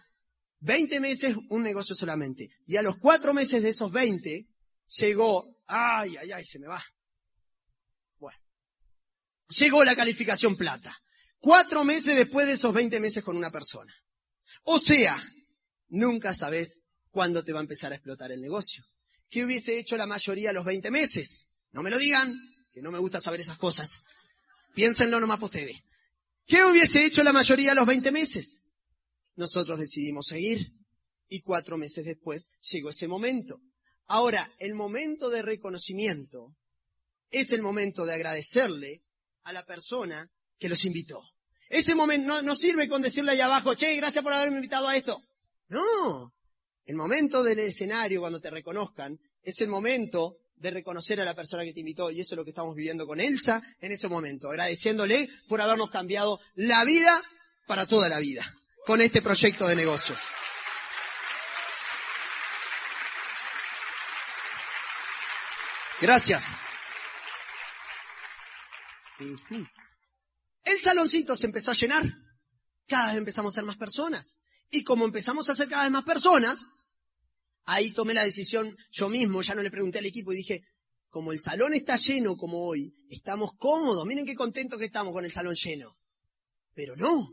20 0.60 1.00
meses, 1.00 1.36
un 1.50 1.64
negocio 1.64 1.96
solamente. 1.96 2.50
Y 2.66 2.76
a 2.76 2.82
los 2.82 2.98
cuatro 2.98 3.34
meses 3.34 3.64
de 3.64 3.70
esos 3.70 3.92
20, 3.92 4.48
llegó, 4.98 5.58
ay, 5.68 6.16
ay, 6.18 6.32
ay, 6.32 6.46
se 6.46 6.60
me 6.60 6.68
va. 6.68 6.84
Bueno, 8.20 8.38
llegó 9.48 9.84
la 9.84 9.96
calificación 9.96 10.58
plata. 10.58 10.96
Cuatro 11.40 11.84
meses 11.86 12.16
después 12.16 12.48
de 12.48 12.54
esos 12.54 12.74
20 12.74 13.00
meses 13.00 13.24
con 13.24 13.38
una 13.38 13.50
persona. 13.50 13.94
O 14.64 14.78
sea, 14.78 15.18
nunca 15.88 16.34
sabes 16.34 16.84
cuándo 17.10 17.44
te 17.44 17.54
va 17.54 17.60
a 17.60 17.64
empezar 17.64 17.94
a 17.94 17.96
explotar 17.96 18.32
el 18.32 18.42
negocio. 18.42 18.84
¿Qué 19.32 19.46
hubiese 19.46 19.80
hecho 19.80 19.96
la 19.96 20.06
mayoría 20.06 20.50
a 20.50 20.54
los 20.54 20.66
20 20.66 20.92
meses? 20.92 21.58
No 21.72 21.82
me 21.84 21.90
lo 21.90 21.98
digan, 21.98 22.36
que 22.74 22.82
no 22.82 22.92
me 22.92 23.00
gusta 23.00 23.22
saber 23.22 23.40
esas 23.40 23.58
cosas. 23.58 24.04
Piénsenlo 24.76 25.22
nomás 25.22 25.40
por 25.40 25.46
ustedes. 25.46 25.82
¿Qué 26.46 26.66
hubiese 26.66 27.06
hecho 27.06 27.24
la 27.24 27.32
mayoría 27.32 27.72
a 27.72 27.76
los 27.76 27.88
20 27.88 28.12
meses? 28.12 28.60
Nosotros 29.38 29.80
decidimos 29.80 30.28
seguir 30.28 30.74
y 31.30 31.40
cuatro 31.40 31.78
meses 31.78 32.04
después 32.04 32.50
llegó 32.60 32.90
ese 32.90 33.08
momento. 33.08 33.62
Ahora, 34.08 34.52
el 34.60 34.74
momento 34.74 35.30
de 35.30 35.42
reconocimiento 35.42 36.54
es 37.30 37.54
el 37.54 37.62
momento 37.62 38.06
de 38.06 38.14
agradecerle 38.14 39.02
a 39.44 39.54
la 39.54 39.66
persona 39.66 40.30
que 40.60 40.68
los 40.68 40.84
invitó. 40.84 41.24
Ese 41.70 41.96
momento 41.96 42.28
no, 42.28 42.42
no 42.42 42.54
sirve 42.54 42.90
con 42.90 43.02
decirle 43.02 43.32
ahí 43.32 43.40
abajo, 43.40 43.76
che, 43.76 43.96
gracias 43.96 44.22
por 44.26 44.34
haberme 44.34 44.58
invitado 44.58 44.90
a 44.90 44.98
esto. 44.98 45.24
No, 45.70 46.34
el 46.86 46.96
momento 46.96 47.44
del 47.44 47.60
escenario, 47.60 48.22
cuando 48.22 48.42
te 48.42 48.50
reconozcan, 48.50 49.20
es 49.44 49.62
el 49.62 49.70
momento 49.70 50.38
de 50.56 50.72
reconocer 50.72 51.20
a 51.20 51.26
la 51.26 51.36
persona 51.36 51.64
que 51.64 51.74
te 51.74 51.80
invitó. 51.80 52.12
Y 52.12 52.22
eso 52.22 52.36
es 52.36 52.38
lo 52.38 52.44
que 52.44 52.52
estamos 52.52 52.76
viviendo 52.76 53.08
con 53.08 53.20
Elsa 53.20 53.62
en 53.80 53.92
ese 53.92 54.08
momento, 54.08 54.50
agradeciéndole 54.50 55.30
por 55.48 55.62
habernos 55.62 55.90
cambiado 55.90 56.40
la 56.56 56.84
vida 56.86 57.22
para 57.68 57.86
toda 57.86 58.10
la 58.10 58.20
vida. 58.20 58.58
con 58.86 59.00
este 59.00 59.22
proyecto 59.22 59.68
de 59.68 59.76
negocios. 59.76 60.20
Gracias. 66.02 66.56
El 70.64 70.80
saloncito 70.82 71.38
se 71.38 71.46
empezó 71.46 71.72
a 71.72 71.76
llenar. 71.76 72.04
Cada 72.88 73.10
vez 73.10 73.18
empezamos 73.18 73.54
a 73.54 73.56
ser 73.56 73.66
más 73.66 73.78
personas. 73.78 74.36
Y 74.72 74.84
como 74.84 75.06
empezamos 75.06 75.50
a 75.50 75.56
ser 75.56 75.68
cada 75.68 75.84
vez 75.84 75.92
más 75.92 76.04
personas, 76.04 76.66
ahí 77.66 77.92
tomé 77.92 78.14
la 78.14 78.24
decisión 78.24 78.76
yo 78.92 79.10
mismo, 79.10 79.42
ya 79.42 79.54
no 79.54 79.62
le 79.62 79.70
pregunté 79.70 80.00
al 80.00 80.06
equipo 80.06 80.34
y 80.34 80.38
dije, 80.38 80.64
como 81.10 81.34
el 81.34 81.42
salón 81.42 81.74
está 81.74 81.98
lleno 81.98 82.38
como 82.38 82.66
hoy, 82.66 82.96
estamos 83.10 83.52
cómodos, 83.58 84.06
miren 84.06 84.26
qué 84.26 84.34
contentos 84.34 84.80
que 84.80 84.86
estamos 84.86 85.14
con 85.14 85.26
el 85.26 85.32
salón 85.32 85.56
lleno. 85.56 85.98
Pero 86.74 86.96
no, 86.96 87.30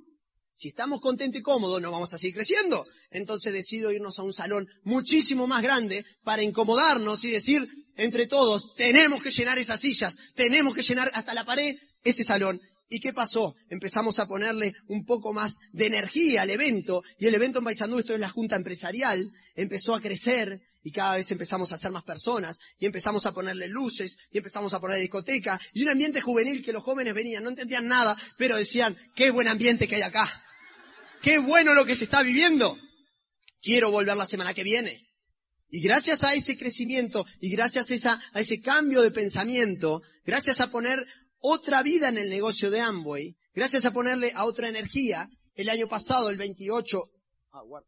si 0.53 0.71
estamos 0.71 1.01
contentos 1.01 1.39
y 1.39 1.43
cómodos, 1.45 1.81
no 1.81 1.93
vamos 1.93 2.13
a 2.13 2.19
seguir 2.19 2.35
creciendo. 2.35 2.85
Entonces 3.11 3.53
decido 3.53 3.93
irnos 3.93 4.19
a 4.19 4.25
un 4.25 4.33
salón 4.33 4.69
muchísimo 4.83 5.47
más 5.47 5.63
grande 5.63 6.05
para 6.25 6.43
incomodarnos 6.43 7.23
y 7.25 7.31
decir 7.31 7.69
entre 7.95 8.27
todos, 8.27 8.75
tenemos 8.75 9.23
que 9.23 9.31
llenar 9.31 9.59
esas 9.59 9.81
sillas, 9.81 10.17
tenemos 10.35 10.75
que 10.75 10.83
llenar 10.83 11.11
hasta 11.15 11.35
la 11.35 11.45
pared 11.45 11.77
ese 12.03 12.25
salón. 12.25 12.61
¿Y 12.89 13.01
qué 13.01 13.13
pasó? 13.13 13.55
Empezamos 13.69 14.19
a 14.19 14.27
ponerle 14.27 14.75
un 14.87 15.05
poco 15.05 15.33
más 15.33 15.59
de 15.73 15.87
energía 15.87 16.43
al 16.43 16.51
evento 16.51 17.03
y 17.19 17.27
el 17.27 17.35
evento 17.35 17.59
en 17.59 17.67
Paisandú, 17.67 17.99
esto 17.99 18.15
es 18.15 18.21
la 18.21 18.31
junta 18.31 18.57
empresarial, 18.57 19.31
empezó 19.55 19.95
a 19.95 20.01
crecer 20.01 20.63
y 20.83 20.91
cada 20.91 21.17
vez 21.17 21.31
empezamos 21.31 21.71
a 21.73 21.77
ser 21.77 21.91
más 21.91 22.05
personas 22.05 22.59
y 22.79 22.87
empezamos 22.87 23.27
a 23.27 23.33
ponerle 23.33 23.69
luces 23.69 24.17
y 24.31 24.39
empezamos 24.39 24.73
a 24.73 24.81
poner 24.81 24.99
discoteca 24.99 25.61
y 25.75 25.83
un 25.83 25.91
ambiente 25.91 26.21
juvenil 26.21 26.65
que 26.65 26.73
los 26.73 26.83
jóvenes 26.83 27.15
venían, 27.15 27.43
no 27.43 27.51
entendían 27.51 27.87
nada, 27.87 28.17
pero 28.39 28.57
decían, 28.57 28.97
qué 29.15 29.31
buen 29.31 29.49
ambiente 29.49 29.87
que 29.87 29.97
hay 29.97 30.03
acá. 30.03 30.45
Qué 31.21 31.39
bueno 31.39 31.75
lo 31.75 31.85
que 31.85 31.95
se 31.95 32.05
está 32.05 32.23
viviendo. 32.23 32.79
Quiero 33.61 33.91
volver 33.91 34.17
la 34.17 34.25
semana 34.25 34.55
que 34.55 34.63
viene. 34.63 35.09
Y 35.69 35.81
gracias 35.81 36.25
a 36.25 36.35
ese 36.35 36.57
crecimiento 36.57 37.27
y 37.41 37.51
gracias 37.51 38.07
a, 38.07 38.21
ese 38.35 38.61
cambio 38.61 39.03
de 39.03 39.11
pensamiento, 39.11 40.01
gracias 40.25 40.61
a 40.61 40.71
poner 40.71 41.05
otra 41.41 41.83
vida 41.83 42.09
en 42.09 42.19
el 42.19 42.31
negocio 42.31 42.71
de 42.71 42.81
Amway, 42.81 43.37
gracias 43.55 43.87
a 43.87 43.93
ponerle 43.93 44.33
a 44.35 44.45
otra 44.45 44.69
energía, 44.69 45.29
el 45.55 45.69
año 45.69 45.89
pasado, 45.89 46.31
el 46.31 46.37
28, 46.37 47.03
ah, 47.53 47.61
ahí 47.61 47.69
va. 47.71 47.83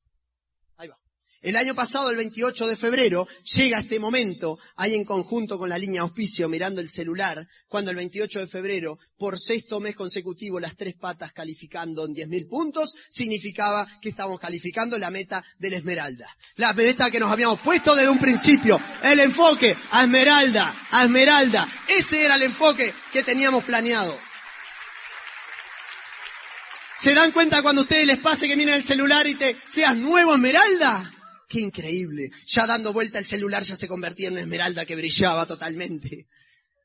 El 1.43 1.57
año 1.57 1.75
pasado, 1.75 2.11
el 2.11 2.19
28 2.19 2.67
de 2.67 2.77
febrero, 2.77 3.27
llega 3.45 3.79
este 3.79 3.99
momento, 3.99 4.59
ahí 4.77 4.95
en 4.95 5.07
conjunto 5.07 5.59
con 5.59 5.71
la 5.71 5.79
línea 5.79 6.03
auspicio, 6.03 6.51
mirando 6.51 6.83
el 6.83 6.91
celular, 6.91 7.49
cuando 7.67 7.91
el 7.91 7.97
28 7.97 8.41
de 8.41 8.47
febrero, 8.47 8.99
por 9.17 9.41
sexto 9.41 9.81
mes 9.81 9.97
consecutivo, 9.97 10.61
las 10.61 10.77
tres 10.77 10.97
patas 10.97 11.33
calificando 11.33 12.05
en 12.05 12.15
10.000 12.15 12.47
puntos, 12.47 12.95
significaba 13.09 13.89
que 14.03 14.11
estábamos 14.11 14.39
calificando 14.39 14.99
la 14.99 15.11
meta 15.11 15.43
de 15.59 15.71
la 15.71 15.79
Esmeralda. 15.79 16.27
La 16.57 16.75
meta 16.75 17.11
que 17.11 17.19
nos 17.19 17.33
habíamos 17.33 17.59
puesto 17.61 17.95
desde 17.95 18.11
un 18.11 18.19
principio. 18.19 18.79
El 19.03 19.21
enfoque 19.21 19.75
a 19.93 20.03
Esmeralda, 20.03 20.89
a 20.91 21.05
Esmeralda. 21.05 21.67
Ese 21.89 22.23
era 22.23 22.35
el 22.35 22.43
enfoque 22.43 22.93
que 23.15 23.23
teníamos 23.23 23.65
planeado. 23.65 24.15
¿Se 26.99 27.15
dan 27.15 27.33
cuenta 27.33 27.63
cuando 27.63 27.81
a 27.81 27.85
ustedes 27.85 28.07
les 28.07 28.19
pase 28.19 28.47
que 28.47 28.57
miren 28.57 28.75
el 28.75 28.85
celular 28.85 29.27
y 29.27 29.35
te 29.37 29.57
seas 29.67 29.97
nuevo 29.97 30.35
Esmeralda? 30.35 31.11
Qué 31.51 31.59
increíble. 31.59 32.31
Ya 32.47 32.65
dando 32.65 32.93
vuelta 32.93 33.19
el 33.19 33.27
celular 33.27 33.65
ya 33.65 33.75
se 33.75 33.89
convertía 33.89 34.29
en 34.29 34.35
una 34.35 34.43
esmeralda 34.43 34.87
que 34.87 34.95
brillaba 34.95 35.47
totalmente. 35.47 36.29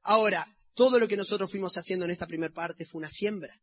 Ahora, 0.02 0.48
todo 0.74 0.98
lo 0.98 1.08
que 1.08 1.16
nosotros 1.16 1.52
fuimos 1.52 1.78
haciendo 1.78 2.06
en 2.06 2.10
esta 2.10 2.26
primera 2.26 2.52
parte 2.52 2.84
fue 2.84 2.98
una 2.98 3.10
siembra. 3.10 3.62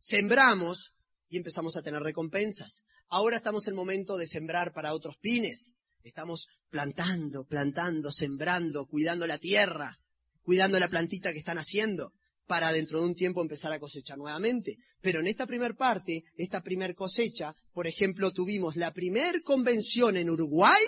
Sembramos 0.00 0.94
y 1.28 1.36
empezamos 1.36 1.76
a 1.76 1.82
tener 1.82 2.02
recompensas. 2.02 2.82
Ahora 3.06 3.36
estamos 3.36 3.68
en 3.68 3.74
el 3.74 3.76
momento 3.76 4.16
de 4.16 4.26
sembrar 4.26 4.72
para 4.72 4.94
otros 4.94 5.16
pines. 5.18 5.74
Estamos 6.02 6.48
plantando, 6.70 7.46
plantando, 7.46 8.10
sembrando, 8.10 8.86
cuidando 8.86 9.28
la 9.28 9.38
tierra, 9.38 10.00
cuidando 10.42 10.80
la 10.80 10.88
plantita 10.88 11.32
que 11.32 11.38
están 11.38 11.58
haciendo 11.58 12.14
para 12.52 12.70
dentro 12.70 13.00
de 13.00 13.06
un 13.06 13.14
tiempo 13.14 13.40
empezar 13.40 13.72
a 13.72 13.80
cosechar 13.80 14.18
nuevamente. 14.18 14.76
Pero 15.00 15.20
en 15.20 15.26
esta 15.26 15.46
primer 15.46 15.74
parte, 15.74 16.22
esta 16.36 16.60
primer 16.60 16.94
cosecha, 16.94 17.54
por 17.72 17.86
ejemplo, 17.86 18.30
tuvimos 18.30 18.76
la 18.76 18.90
primer 18.90 19.42
convención 19.42 20.18
en 20.18 20.28
Uruguay 20.28 20.82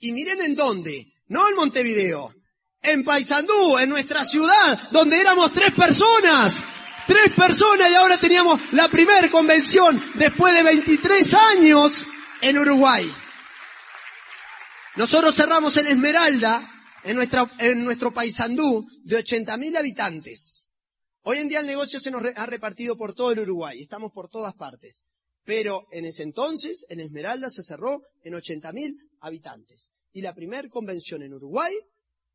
y 0.00 0.10
miren 0.10 0.40
en 0.40 0.56
dónde, 0.56 1.06
no 1.28 1.48
en 1.48 1.54
Montevideo, 1.54 2.34
en 2.82 3.04
Paysandú, 3.04 3.78
en 3.78 3.90
nuestra 3.90 4.24
ciudad, 4.24 4.90
donde 4.90 5.20
éramos 5.20 5.52
tres 5.52 5.70
personas. 5.70 6.64
Tres 7.06 7.32
personas 7.32 7.88
y 7.92 7.94
ahora 7.94 8.18
teníamos 8.18 8.60
la 8.72 8.88
primer 8.88 9.30
convención 9.30 10.02
después 10.16 10.52
de 10.52 10.64
23 10.64 11.34
años 11.52 12.08
en 12.40 12.58
Uruguay. 12.58 13.08
Nosotros 14.96 15.32
cerramos 15.32 15.76
en 15.76 15.86
Esmeralda, 15.86 16.68
en, 17.04 17.14
nuestra, 17.14 17.48
en 17.60 17.84
nuestro 17.84 18.12
Paysandú, 18.12 18.84
de 19.04 19.24
80.000 19.24 19.78
habitantes. 19.78 20.67
Hoy 21.30 21.36
en 21.40 21.48
día 21.50 21.60
el 21.60 21.66
negocio 21.66 22.00
se 22.00 22.10
nos 22.10 22.22
ha 22.36 22.46
repartido 22.46 22.96
por 22.96 23.12
todo 23.12 23.32
el 23.32 23.40
Uruguay, 23.40 23.82
estamos 23.82 24.12
por 24.12 24.30
todas 24.30 24.54
partes. 24.54 25.04
Pero 25.44 25.86
en 25.92 26.06
ese 26.06 26.22
entonces, 26.22 26.86
en 26.88 27.00
Esmeralda 27.00 27.50
se 27.50 27.62
cerró 27.62 28.00
en 28.24 28.32
80.000 28.32 28.96
habitantes. 29.20 29.90
Y 30.14 30.22
la 30.22 30.34
primera 30.34 30.66
convención 30.70 31.22
en 31.22 31.34
Uruguay, 31.34 31.74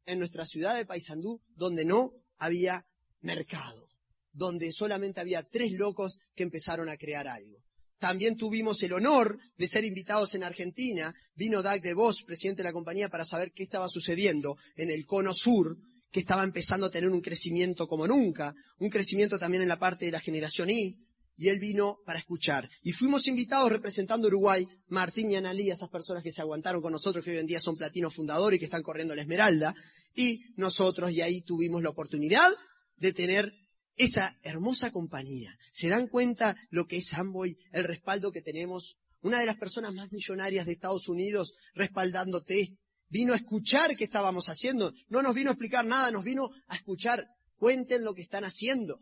en 0.06 0.20
nuestra 0.20 0.46
ciudad 0.46 0.76
de 0.76 0.86
Paysandú, 0.86 1.42
donde 1.56 1.86
no 1.86 2.12
había 2.38 2.86
mercado, 3.22 3.90
donde 4.32 4.72
solamente 4.72 5.20
había 5.20 5.42
tres 5.42 5.72
locos 5.72 6.20
que 6.36 6.44
empezaron 6.44 6.88
a 6.88 6.98
crear 6.98 7.28
algo. 7.28 7.64
También 7.98 8.38
tuvimos 8.38 8.84
el 8.84 8.94
honor 8.94 9.40
de 9.58 9.68
ser 9.68 9.86
invitados 9.86 10.36
en 10.36 10.44
Argentina. 10.44 11.16
Vino 11.34 11.64
Doug 11.64 11.82
de 11.82 11.96
Vos, 11.96 12.22
presidente 12.22 12.62
de 12.62 12.70
la 12.70 12.74
compañía, 12.74 13.10
para 13.10 13.26
saber 13.26 13.54
qué 13.54 13.64
estaba 13.64 13.88
sucediendo 13.90 14.56
en 14.76 14.92
el 14.92 15.08
cono 15.08 15.34
sur 15.34 15.80
que 16.14 16.20
estaba 16.20 16.44
empezando 16.44 16.86
a 16.86 16.92
tener 16.92 17.10
un 17.10 17.22
crecimiento 17.22 17.88
como 17.88 18.08
nunca, 18.08 18.54
un 18.78 18.90
crecimiento 18.90 19.40
también 19.40 19.64
en 19.64 19.68
la 19.68 19.80
parte 19.80 20.06
de 20.06 20.12
la 20.12 20.20
generación 20.20 20.70
Y, 20.70 20.96
y 21.36 21.50
él 21.50 21.60
vino 21.60 21.98
para 22.06 22.20
escuchar. 22.20 22.70
Y 22.84 22.92
fuimos 22.92 23.28
invitados 23.28 23.72
representando 23.72 24.28
Uruguay, 24.28 24.68
Martín 24.90 25.32
y 25.32 25.36
Analí, 25.36 25.72
esas 25.72 25.90
personas 25.90 26.22
que 26.22 26.32
se 26.32 26.42
aguantaron 26.42 26.84
con 26.84 26.92
nosotros, 26.92 27.26
que 27.26 27.32
hoy 27.32 27.40
en 27.40 27.48
día 27.48 27.60
son 27.60 27.78
platino 27.78 28.12
fundadores 28.12 28.58
y 28.58 28.60
que 28.60 28.66
están 28.66 28.84
corriendo 28.84 29.16
la 29.16 29.24
Esmeralda, 29.24 29.74
y 30.14 30.40
nosotros, 30.56 31.12
y 31.12 31.22
ahí 31.22 31.42
tuvimos 31.42 31.82
la 31.82 31.90
oportunidad 31.90 32.52
de 32.98 33.12
tener 33.12 33.52
esa 33.96 34.38
hermosa 34.44 34.92
compañía. 34.92 35.58
¿Se 35.72 35.88
dan 35.88 36.08
cuenta 36.08 36.56
lo 36.70 36.86
que 36.86 36.98
es 36.98 37.12
Amboy, 37.16 37.58
el 37.72 37.86
respaldo 37.86 38.32
que 38.32 38.44
tenemos? 38.44 38.98
Una 39.22 39.40
de 39.40 39.48
las 39.48 39.58
personas 39.58 39.96
más 39.96 40.12
millonarias 40.12 40.68
de 40.68 40.74
Estados 40.74 41.10
Unidos 41.10 41.56
respaldándote, 41.74 42.78
vino 43.14 43.34
a 43.34 43.36
escuchar 43.36 43.96
qué 43.96 44.06
estábamos 44.06 44.50
haciendo. 44.50 44.92
No 45.08 45.22
nos 45.22 45.36
vino 45.36 45.52
a 45.52 45.54
explicar 45.54 45.86
nada, 45.86 46.10
nos 46.10 46.24
vino 46.24 46.50
a 46.68 46.76
escuchar. 46.76 47.28
Cuenten 47.58 48.04
lo 48.04 48.16
que 48.16 48.24
están 48.24 48.44
haciendo. 48.44 49.00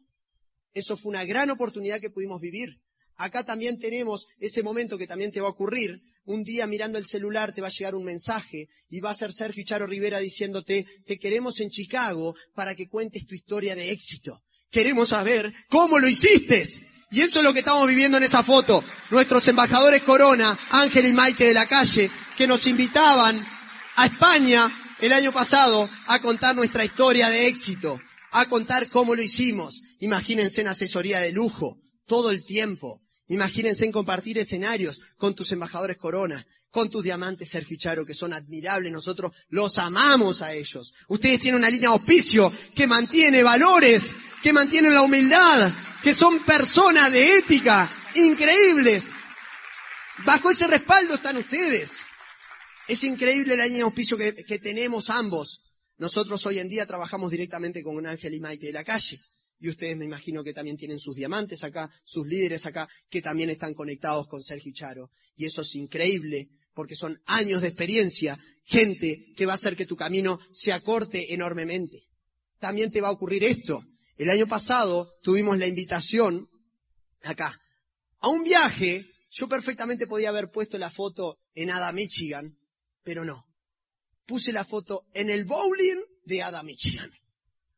Eso 0.74 0.98
fue 0.98 1.12
una 1.12 1.24
gran 1.24 1.50
oportunidad 1.50 2.02
que 2.02 2.10
pudimos 2.10 2.42
vivir. 2.42 2.76
Acá 3.16 3.46
también 3.46 3.80
tenemos 3.80 4.28
ese 4.38 4.64
momento 4.64 4.98
que 4.98 5.08
también 5.08 5.32
te 5.32 5.40
va 5.40 5.48
a 5.48 5.52
ocurrir. 5.52 5.98
Un 6.26 6.44
día 6.44 6.68
mirando 6.68 6.98
el 6.98 7.06
celular 7.06 7.54
te 7.54 7.62
va 7.62 7.68
a 7.68 7.72
llegar 7.72 7.96
un 7.96 8.04
mensaje 8.04 8.68
y 8.90 9.00
va 9.00 9.12
a 9.12 9.16
ser 9.16 9.32
Sergio 9.32 9.64
Charo 9.64 9.88
Rivera 9.88 10.20
diciéndote, 10.20 10.86
te 11.06 11.18
queremos 11.18 11.62
en 11.62 11.70
Chicago 11.70 12.36
para 12.54 12.76
que 12.76 12.90
cuentes 12.90 13.26
tu 13.26 13.34
historia 13.34 13.76
de 13.76 13.92
éxito. 13.92 14.44
Queremos 14.70 15.10
saber 15.10 15.54
cómo 15.70 16.00
lo 16.00 16.08
hiciste. 16.10 16.66
Y 17.12 17.22
eso 17.22 17.40
es 17.40 17.46
lo 17.46 17.54
que 17.54 17.60
estamos 17.60 17.88
viviendo 17.88 18.18
en 18.18 18.24
esa 18.24 18.44
foto. 18.44 18.84
Nuestros 19.10 19.48
embajadores 19.48 20.04
Corona, 20.04 20.60
Ángel 20.70 21.06
y 21.06 21.14
Maite 21.14 21.46
de 21.46 21.54
la 21.54 21.66
calle, 21.66 22.12
que 22.38 22.48
nos 22.48 22.68
invitaban 22.68 23.40
a 24.02 24.06
España 24.08 24.96
el 25.00 25.14
año 25.14 25.32
pasado 25.32 25.88
a 26.08 26.20
contar 26.24 26.56
nuestra 26.56 26.84
historia 26.84 27.30
de 27.30 27.46
éxito, 27.46 28.02
a 28.32 28.50
contar 28.50 28.90
cómo 28.90 29.14
lo 29.14 29.22
hicimos. 29.22 29.84
Imagínense 30.00 30.62
en 30.62 30.70
asesoría 30.70 31.20
de 31.20 31.32
lujo, 31.32 31.78
todo 32.08 32.32
el 32.32 32.44
tiempo. 32.44 33.04
Imagínense 33.28 33.86
en 33.86 33.92
compartir 33.92 34.40
escenarios 34.40 35.02
con 35.18 35.36
tus 35.36 35.52
embajadores 35.52 35.98
Corona, 35.98 36.44
con 36.72 36.90
tus 36.90 37.04
diamantes 37.04 37.50
Sergio 37.50 37.78
Charo, 37.78 38.04
que 38.04 38.16
son 38.16 38.34
admirables. 38.34 38.92
Nosotros 38.92 39.34
los 39.50 39.78
amamos 39.78 40.42
a 40.42 40.52
ellos. 40.52 40.96
Ustedes 41.08 41.40
tienen 41.40 41.60
una 41.60 41.70
línea 41.70 41.90
de 41.90 41.96
auspicio 41.96 42.52
que 42.74 42.88
mantiene 42.88 43.44
valores, 43.44 44.16
que 44.42 44.52
mantiene 44.52 44.90
la 44.90 45.04
humildad, 45.04 45.72
que 46.02 46.16
son 46.16 46.40
personas 46.40 47.12
de 47.12 47.38
ética 47.38 47.88
increíbles. 48.16 49.12
Bajo 50.26 50.50
ese 50.50 50.66
respaldo 50.66 51.14
están 51.14 51.38
ustedes. 51.38 52.02
Es 52.88 53.04
increíble 53.04 53.54
el 53.54 53.62
año 53.62 53.76
de 53.76 53.82
auspicio 53.82 54.18
que, 54.18 54.34
que, 54.34 54.60
tenemos 54.60 55.10
ambos. 55.10 55.62
Nosotros 55.98 56.46
hoy 56.46 56.60
en 56.60 56.70
día 56.70 56.86
trabajamos 56.86 57.32
directamente 57.32 57.84
con 57.84 58.06
Ángel 58.06 58.34
y 58.34 58.40
Maite 58.40 58.68
de 58.68 58.74
la 58.74 58.84
calle. 58.84 59.18
Y 59.60 59.70
ustedes 59.70 59.96
me 59.96 60.06
imagino 60.06 60.44
que 60.44 60.54
también 60.54 60.76
tienen 60.76 60.98
sus 60.98 61.16
diamantes 61.16 61.64
acá, 61.64 61.92
sus 62.04 62.26
líderes 62.26 62.66
acá, 62.66 62.90
que 63.10 63.22
también 63.22 63.52
están 63.52 63.76
conectados 63.76 64.28
con 64.28 64.42
Sergio 64.42 64.74
Charo. 64.74 65.12
Y 65.36 65.46
eso 65.46 65.62
es 65.62 65.76
increíble, 65.76 66.50
porque 66.74 66.96
son 66.96 67.22
años 67.26 67.62
de 67.62 67.68
experiencia, 67.68 68.40
gente 68.64 69.34
que 69.36 69.46
va 69.46 69.54
a 69.54 69.56
hacer 69.56 69.76
que 69.76 69.86
tu 69.86 69.96
camino 69.96 70.40
se 70.52 70.74
acorte 70.74 71.34
enormemente. 71.34 72.08
También 72.58 72.90
te 72.90 73.02
va 73.02 73.10
a 73.10 73.12
ocurrir 73.12 73.44
esto. 73.44 73.84
El 74.18 74.32
año 74.32 74.48
pasado 74.48 75.12
tuvimos 75.22 75.58
la 75.60 75.68
invitación, 75.68 76.50
acá, 77.24 77.56
a 78.20 78.30
un 78.30 78.44
viaje 78.44 79.06
Yo 79.32 79.48
perfectamente 79.48 80.08
podía 80.08 80.30
haber 80.30 80.52
puesto 80.52 80.78
la 80.78 80.90
foto 80.90 81.38
en 81.54 81.70
Ada, 81.70 81.94
Michigan, 81.94 82.52
pero 83.04 83.26
no. 83.26 83.48
Puse 84.26 84.52
la 84.52 84.64
foto 84.64 85.08
en 85.14 85.30
el 85.30 85.46
bowling 85.46 86.02
de 86.26 86.42
Ada, 86.42 86.64
Michigan. 86.64 87.12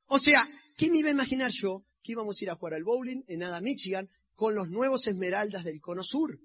O 0.08 0.20
sea, 0.20 0.48
¿qué 0.78 0.90
me 0.90 1.00
iba 1.00 1.10
a 1.10 1.14
imaginar 1.14 1.52
yo 1.52 1.86
que 2.04 2.12
íbamos 2.12 2.40
a 2.40 2.44
ir 2.44 2.50
a 2.50 2.56
jugar 2.56 2.76
al 2.76 2.84
bowling 2.84 3.24
en 3.28 3.44
Ada, 3.44 3.62
Michigan 3.62 4.10
con 4.36 4.56
los 4.56 4.70
nuevos 4.70 5.08
Esmeraldas 5.08 5.64
del 5.64 5.82
Cono 5.82 6.04
Sur? 6.04 6.40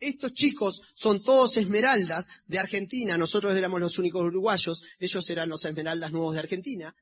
Estos 0.00 0.32
chicos 0.32 0.82
son 0.94 1.22
todos 1.22 1.56
esmeraldas 1.56 2.28
de 2.48 2.58
Argentina, 2.58 3.16
nosotros 3.16 3.54
éramos 3.54 3.80
los 3.80 4.00
únicos 4.00 4.22
uruguayos, 4.22 4.82
ellos 4.98 5.30
eran 5.30 5.48
los 5.48 5.64
esmeraldas 5.64 6.10
nuevos 6.10 6.34
de 6.34 6.40
Argentina. 6.40 6.92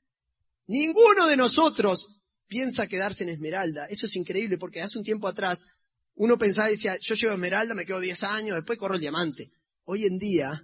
Ninguno 0.67 1.27
de 1.27 1.39
nosotros 1.39 2.21
piensa 2.47 2.87
quedarse 2.87 3.25
en 3.25 3.31
esmeralda. 3.31 3.87
Eso 3.87 4.05
es 4.05 4.17
increíble 4.17 4.59
porque 4.59 4.83
hace 4.83 4.99
un 4.99 5.05
tiempo 5.05 5.29
atrás 5.29 5.67
uno 6.15 6.37
pensaba 6.37 6.69
y 6.69 6.75
decía, 6.75 6.99
yo 7.01 7.15
llego 7.15 7.31
a 7.31 7.37
esmeralda, 7.37 7.75
me 7.75 7.87
quedo 7.87 8.01
10 8.01 8.23
años, 8.25 8.57
después 8.57 8.79
corro 8.79 8.97
el 8.97 9.01
diamante. 9.01 9.51
Hoy 9.85 10.05
en 10.05 10.19
día 10.19 10.63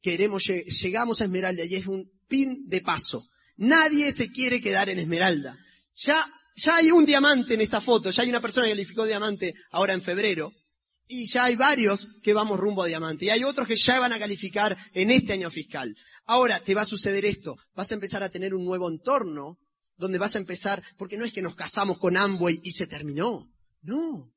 queremos, 0.00 0.44
llegamos 0.44 1.20
a 1.20 1.24
esmeralda 1.24 1.64
y 1.64 1.74
es 1.74 1.86
un 1.86 2.10
pin 2.28 2.66
de 2.66 2.80
paso. 2.80 3.24
Nadie 3.56 4.12
se 4.12 4.30
quiere 4.30 4.60
quedar 4.60 4.88
en 4.88 4.98
esmeralda. 4.98 5.58
Ya, 5.94 6.26
ya 6.56 6.76
hay 6.76 6.90
un 6.90 7.06
diamante 7.06 7.54
en 7.54 7.60
esta 7.60 7.80
foto, 7.80 8.10
ya 8.10 8.22
hay 8.22 8.28
una 8.28 8.40
persona 8.40 8.66
que 8.66 8.72
calificó 8.72 9.04
diamante 9.04 9.54
ahora 9.70 9.94
en 9.94 10.02
febrero. 10.02 10.52
Y 11.08 11.26
ya 11.26 11.44
hay 11.44 11.54
varios 11.54 12.18
que 12.22 12.34
vamos 12.34 12.58
rumbo 12.58 12.82
a 12.82 12.86
diamante. 12.86 13.26
Y 13.26 13.30
hay 13.30 13.44
otros 13.44 13.68
que 13.68 13.76
ya 13.76 14.00
van 14.00 14.12
a 14.12 14.18
calificar 14.18 14.76
en 14.92 15.12
este 15.12 15.34
año 15.34 15.50
fiscal. 15.50 15.96
Ahora 16.24 16.58
te 16.58 16.74
va 16.74 16.82
a 16.82 16.86
suceder 16.86 17.24
esto. 17.24 17.56
Vas 17.74 17.92
a 17.92 17.94
empezar 17.94 18.24
a 18.24 18.28
tener 18.28 18.54
un 18.54 18.64
nuevo 18.64 18.88
entorno 18.88 19.58
donde 19.96 20.18
vas 20.18 20.34
a 20.34 20.38
empezar, 20.38 20.82
porque 20.98 21.16
no 21.16 21.24
es 21.24 21.32
que 21.32 21.42
nos 21.42 21.54
casamos 21.54 21.98
con 21.98 22.16
Amway 22.16 22.60
y 22.62 22.72
se 22.72 22.86
terminó. 22.86 23.50
No. 23.82 24.32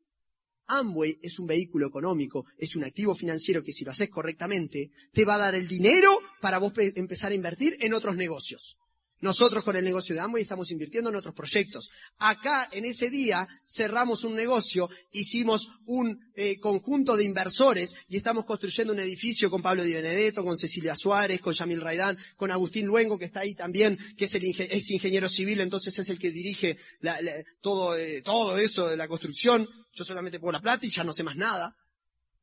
Amway 0.70 1.20
es 1.22 1.40
un 1.40 1.48
vehículo 1.48 1.88
económico, 1.88 2.46
es 2.58 2.76
un 2.76 2.84
activo 2.84 3.16
financiero 3.16 3.64
que 3.64 3.74
si 3.74 3.84
lo 3.84 3.92
haces 3.92 4.10
correctamente, 4.10 4.92
te 5.12 5.26
va 5.26 5.36
a 5.36 5.40
dar 5.40 5.56
el 5.56 5.68
dinero 5.68 6.18
para 6.42 6.60
vos 6.60 6.74
empezar 6.78 7.32
a 7.32 7.36
invertir 7.36 7.76
en 7.82 7.94
otros 7.94 8.16
negocios. 8.16 8.78
Nosotros 9.22 9.66
con 9.66 9.76
el 9.76 9.84
negocio 9.84 10.16
de 10.16 10.22
Amway 10.22 10.44
estamos 10.44 10.72
invirtiendo 10.72 11.10
en 11.10 11.18
otros 11.18 11.36
proyectos. 11.36 11.90
Acá, 12.20 12.70
en 12.72 12.86
ese 12.86 13.10
día, 13.10 13.46
cerramos 13.66 14.24
un 14.24 14.34
negocio, 14.34 14.90
hicimos 15.12 15.70
un 15.86 16.18
eh, 16.36 16.58
conjunto 16.60 17.18
de 17.18 17.26
inversores 17.26 17.96
y 18.08 18.16
estamos 18.16 18.46
construyendo 18.46 18.94
un 18.94 19.00
edificio 19.00 19.50
con 19.50 19.62
Pablo 19.62 19.84
Di 19.84 19.94
Benedetto, 19.94 20.46
con 20.46 20.58
Cecilia 20.58 20.96
Suárez, 20.96 21.42
con 21.42 21.54
Yamil 21.54 21.82
Raidán, 21.82 22.18
con 22.38 22.50
Agustín 22.50 22.86
Luengo, 22.86 23.20
que 23.20 23.26
está 23.26 23.42
ahí 23.42 23.56
también, 23.56 24.00
que 24.18 24.24
es, 24.24 24.36
el 24.36 24.46
ingeniero 24.46 25.28
civil, 25.28 25.60
entonces 25.60 26.00
es 26.00 26.10
el 26.10 26.18
que 26.18 26.32
dirige 26.32 26.78
eh, 27.02 27.44
todo 27.62 28.58
eso 28.58 28.88
de 28.88 28.96
la 28.96 29.10
construcción. 29.10 29.68
Yo 29.94 30.04
solamente 30.04 30.40
pongo 30.40 30.54
la 30.54 30.62
plata 30.62 30.86
y 30.86 30.90
ya 30.90 31.04
no 31.04 31.14
sé 31.14 31.24
más 31.24 31.36
nada. 31.36 31.76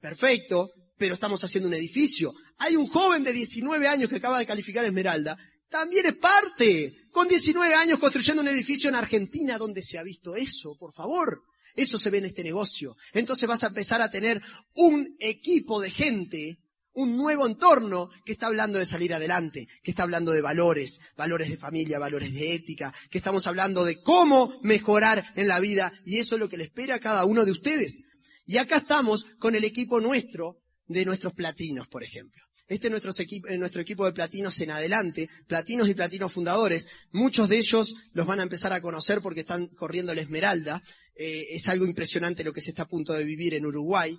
Perfecto, 0.00 0.70
pero 0.96 1.14
estamos 1.14 1.42
haciendo 1.42 1.68
un 1.68 1.74
edificio. 1.74 2.32
Hay 2.58 2.76
un 2.76 2.86
joven 2.86 3.22
de 3.22 3.32
19 3.32 3.88
años 3.88 4.08
que 4.08 4.16
acaba 4.16 4.38
de 4.38 4.46
calificar 4.46 4.84
Esmeralda 4.84 5.36
también 5.68 6.06
es 6.06 6.14
parte. 6.14 7.08
Con 7.10 7.28
19 7.28 7.74
años 7.74 7.98
construyendo 7.98 8.42
un 8.42 8.48
edificio 8.48 8.88
en 8.88 8.94
Argentina 8.94 9.58
donde 9.58 9.82
se 9.82 9.98
ha 9.98 10.02
visto 10.02 10.36
eso, 10.36 10.76
por 10.78 10.92
favor. 10.92 11.42
Eso 11.74 11.98
se 11.98 12.10
ve 12.10 12.18
en 12.18 12.26
este 12.26 12.42
negocio. 12.42 12.96
Entonces 13.12 13.48
vas 13.48 13.64
a 13.64 13.68
empezar 13.68 14.00
a 14.00 14.10
tener 14.10 14.40
un 14.74 15.16
equipo 15.18 15.80
de 15.80 15.90
gente, 15.90 16.58
un 16.96 17.16
nuevo 17.16 17.46
entorno 17.46 18.10
que 18.24 18.32
está 18.32 18.46
hablando 18.46 18.78
de 18.78 18.86
salir 18.86 19.14
adelante, 19.14 19.68
que 19.82 19.90
está 19.90 20.02
hablando 20.02 20.32
de 20.32 20.40
valores, 20.40 21.00
valores 21.16 21.50
de 21.50 21.58
familia, 21.58 21.98
valores 21.98 22.32
de 22.32 22.54
ética, 22.54 22.92
que 23.10 23.18
estamos 23.18 23.46
hablando 23.46 23.84
de 23.84 24.00
cómo 24.00 24.58
mejorar 24.62 25.24
en 25.36 25.46
la 25.46 25.60
vida 25.60 25.92
y 26.04 26.18
eso 26.18 26.34
es 26.34 26.40
lo 26.40 26.48
que 26.48 26.56
le 26.56 26.64
espera 26.64 26.96
a 26.96 27.00
cada 27.00 27.24
uno 27.24 27.44
de 27.44 27.52
ustedes. 27.52 28.02
Y 28.46 28.56
acá 28.56 28.78
estamos 28.78 29.24
con 29.38 29.54
el 29.54 29.64
equipo 29.64 30.00
nuestro 30.00 30.62
de 30.86 31.04
nuestros 31.04 31.34
platinos, 31.34 31.86
por 31.86 32.02
ejemplo. 32.02 32.42
Este 32.68 32.88
es 32.88 32.90
nuestro 32.90 33.82
equipo, 33.82 34.06
eh, 34.06 34.08
de 34.08 34.12
platinos 34.12 34.58
en 34.60 34.70
adelante, 34.70 35.28
platinos 35.46 35.88
y 35.88 35.94
platinos 35.94 36.32
fundadores. 36.32 36.88
Muchos 37.12 37.48
de 37.48 37.58
ellos 37.58 37.94
los 38.12 38.26
van 38.26 38.40
a 38.40 38.42
empezar 38.42 38.72
a 38.72 38.80
conocer 38.80 39.20
porque 39.20 39.40
están 39.40 39.68
corriendo 39.68 40.14
la 40.14 40.22
esmeralda. 40.22 40.82
Eh, 41.14 41.46
es 41.50 41.68
algo 41.68 41.84
impresionante 41.84 42.42
lo 42.42 42.52
que 42.52 42.60
se 42.60 42.70
está 42.70 42.82
a 42.84 42.88
punto 42.88 43.12
de 43.12 43.24
vivir 43.24 43.54
en 43.54 43.66
Uruguay. 43.66 44.18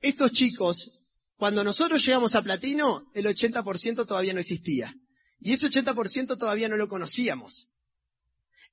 Estos 0.00 0.32
chicos, 0.32 1.01
cuando 1.42 1.64
nosotros 1.64 2.06
llegamos 2.06 2.36
a 2.36 2.42
platino, 2.42 3.10
el 3.14 3.26
80% 3.26 4.06
todavía 4.06 4.32
no 4.32 4.38
existía. 4.38 4.94
Y 5.40 5.52
ese 5.52 5.68
80% 5.68 6.38
todavía 6.38 6.68
no 6.68 6.76
lo 6.76 6.88
conocíamos. 6.88 7.66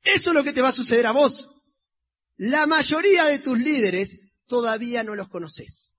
Eso 0.03 0.29
es 0.29 0.35
lo 0.35 0.43
que 0.43 0.53
te 0.53 0.61
va 0.61 0.67
a 0.67 0.71
suceder 0.71 1.07
a 1.07 1.11
vos. 1.11 1.63
La 2.37 2.67
mayoría 2.67 3.25
de 3.25 3.39
tus 3.39 3.57
líderes 3.57 4.35
todavía 4.45 5.03
no 5.03 5.15
los 5.15 5.29
conoces. 5.29 5.95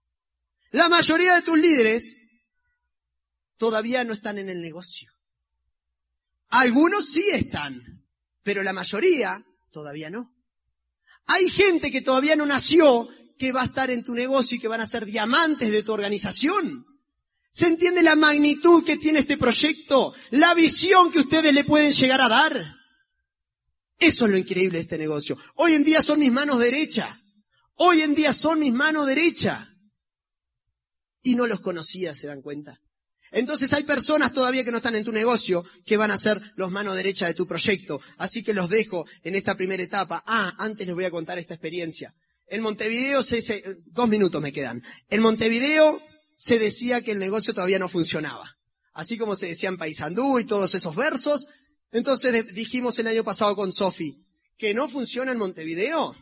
La 0.71 0.89
mayoría 0.89 1.35
de 1.35 1.43
tus 1.43 1.59
líderes 1.59 2.14
todavía 3.57 4.05
no 4.05 4.12
están 4.12 4.39
en 4.39 4.49
el 4.49 4.62
negocio. 4.62 5.11
Algunos 6.51 7.05
sí 7.09 7.25
están, 7.33 8.07
pero 8.45 8.62
la 8.62 8.73
mayoría 8.73 9.45
todavía 9.73 10.09
no. 10.09 10.33
Hay 11.27 11.51
gente 11.51 11.91
que 11.91 12.03
todavía 12.03 12.37
no 12.37 12.47
nació 12.47 13.09
que 13.41 13.53
va 13.53 13.62
a 13.62 13.64
estar 13.64 13.91
en 13.91 14.05
tu 14.05 14.14
negocio 14.14 14.59
y 14.59 14.61
que 14.61 14.68
van 14.68 14.82
a 14.82 14.86
ser 14.86 15.07
diamantes 15.07 15.72
de 15.72 15.82
tu 15.82 15.95
organización. 15.95 16.84
¿Se 17.51 17.68
entiende 17.68 18.03
la 18.03 18.14
magnitud 18.14 18.84
que 18.84 18.99
tiene 18.99 19.20
este 19.20 19.38
proyecto? 19.38 20.12
La 20.28 20.53
visión 20.53 21.11
que 21.11 21.20
ustedes 21.20 21.55
le 21.55 21.64
pueden 21.64 21.91
llegar 21.91 22.20
a 22.20 22.28
dar. 22.28 22.76
Eso 23.99 24.26
es 24.26 24.30
lo 24.30 24.36
increíble 24.36 24.76
de 24.76 24.82
este 24.82 24.99
negocio. 24.99 25.38
Hoy 25.55 25.72
en 25.72 25.82
día 25.82 26.03
son 26.03 26.20
mis 26.20 26.30
manos 26.30 26.59
derechas. 26.59 27.11
Hoy 27.76 28.03
en 28.03 28.14
día 28.14 28.34
son 28.34 28.61
mis 28.61 28.74
manos 28.74 29.07
derechas. 29.07 29.66
Y 31.22 31.34
no 31.34 31.47
los 31.47 31.61
conocía, 31.61 32.14
¿se 32.14 32.26
dan 32.26 32.43
cuenta? 32.43 32.78
Entonces 33.32 33.72
hay 33.72 33.84
personas 33.84 34.34
todavía 34.34 34.64
que 34.64 34.70
no 34.70 34.78
están 34.78 34.97
en 34.97 35.05
tu 35.05 35.12
negocio 35.12 35.64
que 35.86 35.97
van 35.97 36.11
a 36.11 36.18
ser 36.18 36.38
los 36.57 36.70
manos 36.70 36.95
derechas 36.95 37.30
de 37.30 37.34
tu 37.34 37.47
proyecto. 37.47 38.03
Así 38.18 38.45
que 38.45 38.53
los 38.53 38.68
dejo 38.68 39.07
en 39.22 39.34
esta 39.34 39.57
primera 39.57 39.82
etapa. 39.82 40.22
Ah, 40.26 40.53
antes 40.59 40.86
les 40.86 40.95
voy 40.95 41.05
a 41.05 41.11
contar 41.11 41.38
esta 41.38 41.55
experiencia. 41.55 42.14
En 42.51 42.62
Montevideo, 42.62 43.22
se, 43.22 43.62
dos 43.86 44.09
minutos 44.09 44.42
me 44.42 44.53
quedan. 44.53 44.82
En 45.09 45.22
Montevideo 45.22 46.03
se 46.36 46.59
decía 46.59 47.01
que 47.01 47.12
el 47.12 47.20
negocio 47.20 47.55
todavía 47.55 47.78
no 47.78 47.88
funcionaba. 47.88 48.57
Así 48.92 49.16
como 49.16 49.36
se 49.36 49.46
decía 49.46 49.68
en 49.68 49.78
Paysandú 49.78 50.40
y 50.40 50.44
todos 50.44 50.74
esos 50.74 50.96
versos. 50.96 51.46
Entonces 51.92 52.53
dijimos 52.53 52.98
el 52.98 53.07
año 53.07 53.22
pasado 53.22 53.55
con 53.55 53.72
Sofi, 53.72 54.26
que 54.59 54.74
no 54.74 54.88
funciona 54.88 55.30
en 55.30 55.38
Montevideo. 55.38 56.16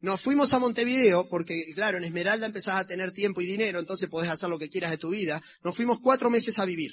Nos 0.00 0.22
fuimos 0.22 0.54
a 0.54 0.60
Montevideo 0.60 1.28
porque, 1.28 1.72
claro, 1.74 1.98
en 1.98 2.04
Esmeralda 2.04 2.46
empezás 2.46 2.76
a 2.76 2.86
tener 2.86 3.10
tiempo 3.10 3.40
y 3.40 3.46
dinero, 3.46 3.80
entonces 3.80 4.08
podés 4.08 4.30
hacer 4.30 4.48
lo 4.48 4.58
que 4.58 4.70
quieras 4.70 4.92
de 4.92 4.98
tu 4.98 5.10
vida. 5.10 5.42
Nos 5.64 5.74
fuimos 5.74 5.98
cuatro 6.00 6.30
meses 6.30 6.60
a 6.60 6.64
vivir. 6.64 6.92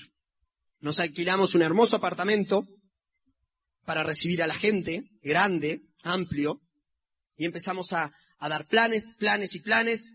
Nos 0.80 1.00
alquilamos 1.00 1.54
un 1.54 1.62
hermoso 1.62 1.98
apartamento 1.98 2.66
para 3.86 4.04
recibir 4.04 4.42
a 4.42 4.48
la 4.48 4.56
gente, 4.56 5.04
grande, 5.22 5.84
amplio, 6.02 6.60
y 7.38 7.46
empezamos 7.46 7.94
a, 7.94 8.14
a 8.40 8.50
dar 8.50 8.66
planes, 8.68 9.14
planes 9.18 9.56
y 9.56 9.60
planes. 9.60 10.14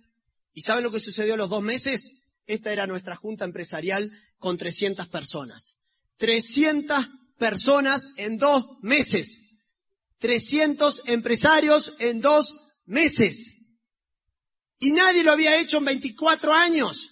¿Y 0.53 0.63
saben 0.63 0.85
lo 0.85 0.91
que 0.91 1.01
sucedió 1.01 1.35
a 1.35 1.37
los 1.37 1.51
dos 1.51 1.63
meses? 1.63 2.27
Esta 2.47 2.73
era 2.73 2.87
nuestra 2.87 3.17
junta 3.17 3.45
empresarial 3.45 4.11
con 4.39 4.57
300 4.57 5.07
personas. 5.09 5.79
300 6.17 7.07
personas 7.39 8.11
en 8.17 8.39
dos 8.39 8.83
meses. 8.83 9.51
300 10.19 11.05
empresarios 11.07 11.95
en 11.99 12.21
dos 12.21 12.57
meses. 12.87 13.57
Y 14.79 14.93
nadie 14.93 15.23
lo 15.23 15.33
había 15.33 15.61
hecho 15.61 15.79
en 15.79 15.85
24 15.85 16.53
años. 16.53 17.09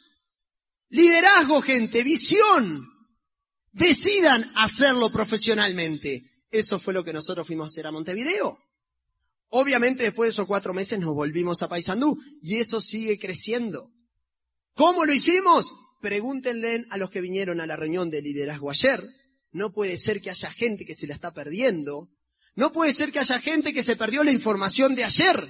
Liderazgo, 0.89 1.61
gente, 1.63 2.03
visión. 2.03 2.87
Decidan 3.73 4.51
hacerlo 4.57 5.11
profesionalmente. 5.11 6.25
Eso 6.51 6.79
fue 6.79 6.95
lo 6.95 7.05
que 7.05 7.13
nosotros 7.13 7.47
fuimos 7.47 7.67
a 7.67 7.73
hacer 7.73 7.87
a 7.87 7.91
Montevideo. 7.91 8.59
Obviamente 9.51 10.03
después 10.03 10.28
de 10.28 10.32
esos 10.32 10.46
cuatro 10.46 10.74
meses 10.74 10.99
nos 10.99 11.14
volvimos 11.14 11.62
a 11.62 11.68
Paysandú 11.68 12.18
y 12.42 12.57
eso 12.59 12.80
sigue 12.80 13.18
creciendo. 13.18 13.90
¿Cómo 14.74 15.05
lo 15.05 15.12
hicimos? 15.12 15.72
Pregúntenle 16.01 16.84
a 16.90 16.99
los 16.99 17.11
que 17.11 17.20
vinieron 17.20 17.61
a 17.61 17.66
la 17.66 17.76
reunión 17.76 18.11
de 18.11 18.22
liderazgo 18.22 18.70
ayer. 18.70 19.03
No 19.51 19.72
puede 19.72 19.96
ser 19.96 20.20
que 20.20 20.30
haya 20.30 20.51
gente 20.51 20.84
que 20.84 20.94
se 20.94 21.07
la 21.07 21.14
está 21.14 21.32
perdiendo. 21.32 22.09
No 22.55 22.72
puede 22.72 22.92
ser 22.92 23.11
que 23.11 23.18
haya 23.18 23.38
gente 23.40 23.72
que 23.72 23.82
se 23.82 23.96
perdió 23.96 24.22
la 24.22 24.32
información 24.32 24.94
de 24.94 25.05
ayer 25.05 25.49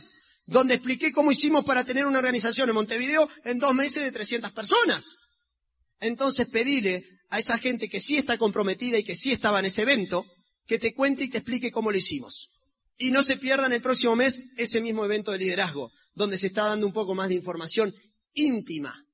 donde 0.49 0.74
expliqué 0.74 1.12
cómo 1.12 1.30
hicimos 1.30 1.64
para 1.66 1.84
tener 1.84 2.07
una 2.07 2.18
organización 2.18 2.70
en 2.70 2.74
Montevideo 2.74 3.28
en 3.44 3.59
dos 3.59 3.74
meses 3.74 4.03
de 4.03 4.12
300 4.12 4.51
personas. 4.53 5.16
Entonces 6.01 6.49
pedile 6.49 7.05
a 7.28 7.38
esa 7.38 7.59
gente 7.59 7.90
que 7.90 8.01
sí 8.01 8.16
está 8.16 8.38
comprometida 8.38 8.99
y 8.99 9.05
que 9.05 9.14
sí 9.14 9.30
estaba 9.30 9.59
en 9.61 9.66
ese 9.66 9.82
evento, 9.82 10.24
que 10.66 10.78
te 10.78 10.94
cuente 10.94 11.24
y 11.24 11.28
te 11.28 11.38
explique 11.38 11.70
cómo 11.70 11.90
lo 11.90 11.99
hicimos. 11.99 12.58
Y 12.99 13.12
no 13.12 13.22
se 13.22 13.36
pierdan 13.36 13.72
el 13.72 13.80
próximo 13.80 14.16
mes 14.16 14.55
ese 14.57 14.80
mismo 14.80 15.05
evento 15.05 15.30
de 15.30 15.38
liderazgo, 15.38 15.92
donde 16.14 16.36
se 16.36 16.49
está 16.49 16.64
dando 16.64 16.86
un 16.86 16.92
poco 16.92 17.14
más 17.14 17.28
de 17.28 17.36
información 17.36 17.94
íntima. 18.34 19.07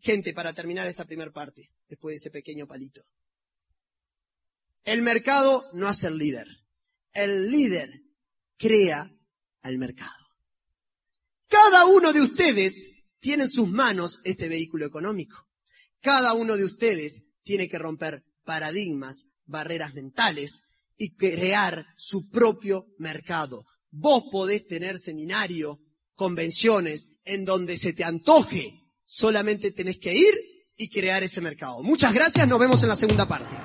Gente, 0.00 0.34
para 0.34 0.52
terminar 0.52 0.88
esta 0.88 1.04
primera 1.04 1.30
parte, 1.30 1.70
después 1.88 2.14
de 2.14 2.16
ese 2.16 2.30
pequeño 2.30 2.66
palito. 2.66 3.04
El 4.82 5.02
mercado 5.02 5.64
no 5.74 5.86
hace 5.86 6.08
el 6.08 6.18
líder. 6.18 6.48
El 7.12 7.50
líder 7.50 8.02
crea 8.58 9.14
al 9.62 9.78
mercado. 9.78 10.10
Cada 11.46 11.84
uno 11.86 12.12
de 12.12 12.20
ustedes 12.20 13.04
tiene 13.20 13.44
en 13.44 13.50
sus 13.50 13.68
manos 13.68 14.20
este 14.24 14.48
vehículo 14.48 14.86
económico. 14.86 15.46
Cada 16.00 16.32
uno 16.32 16.56
de 16.56 16.64
ustedes 16.64 17.22
tiene 17.44 17.68
que 17.68 17.78
romper 17.78 18.24
paradigmas, 18.44 19.28
barreras 19.44 19.94
mentales 19.94 20.64
y 20.96 21.14
crear 21.14 21.86
su 21.96 22.28
propio 22.30 22.86
mercado. 22.98 23.64
Vos 23.90 24.24
podés 24.30 24.66
tener 24.66 24.98
seminario, 24.98 25.80
convenciones, 26.14 27.10
en 27.24 27.44
donde 27.44 27.76
se 27.76 27.92
te 27.92 28.04
antoje. 28.04 28.80
Solamente 29.04 29.70
tenés 29.70 29.98
que 29.98 30.14
ir 30.14 30.34
y 30.76 30.88
crear 30.88 31.22
ese 31.22 31.40
mercado. 31.40 31.82
Muchas 31.82 32.12
gracias, 32.12 32.48
nos 32.48 32.58
vemos 32.58 32.82
en 32.82 32.88
la 32.88 32.96
segunda 32.96 33.26
parte. 33.28 33.61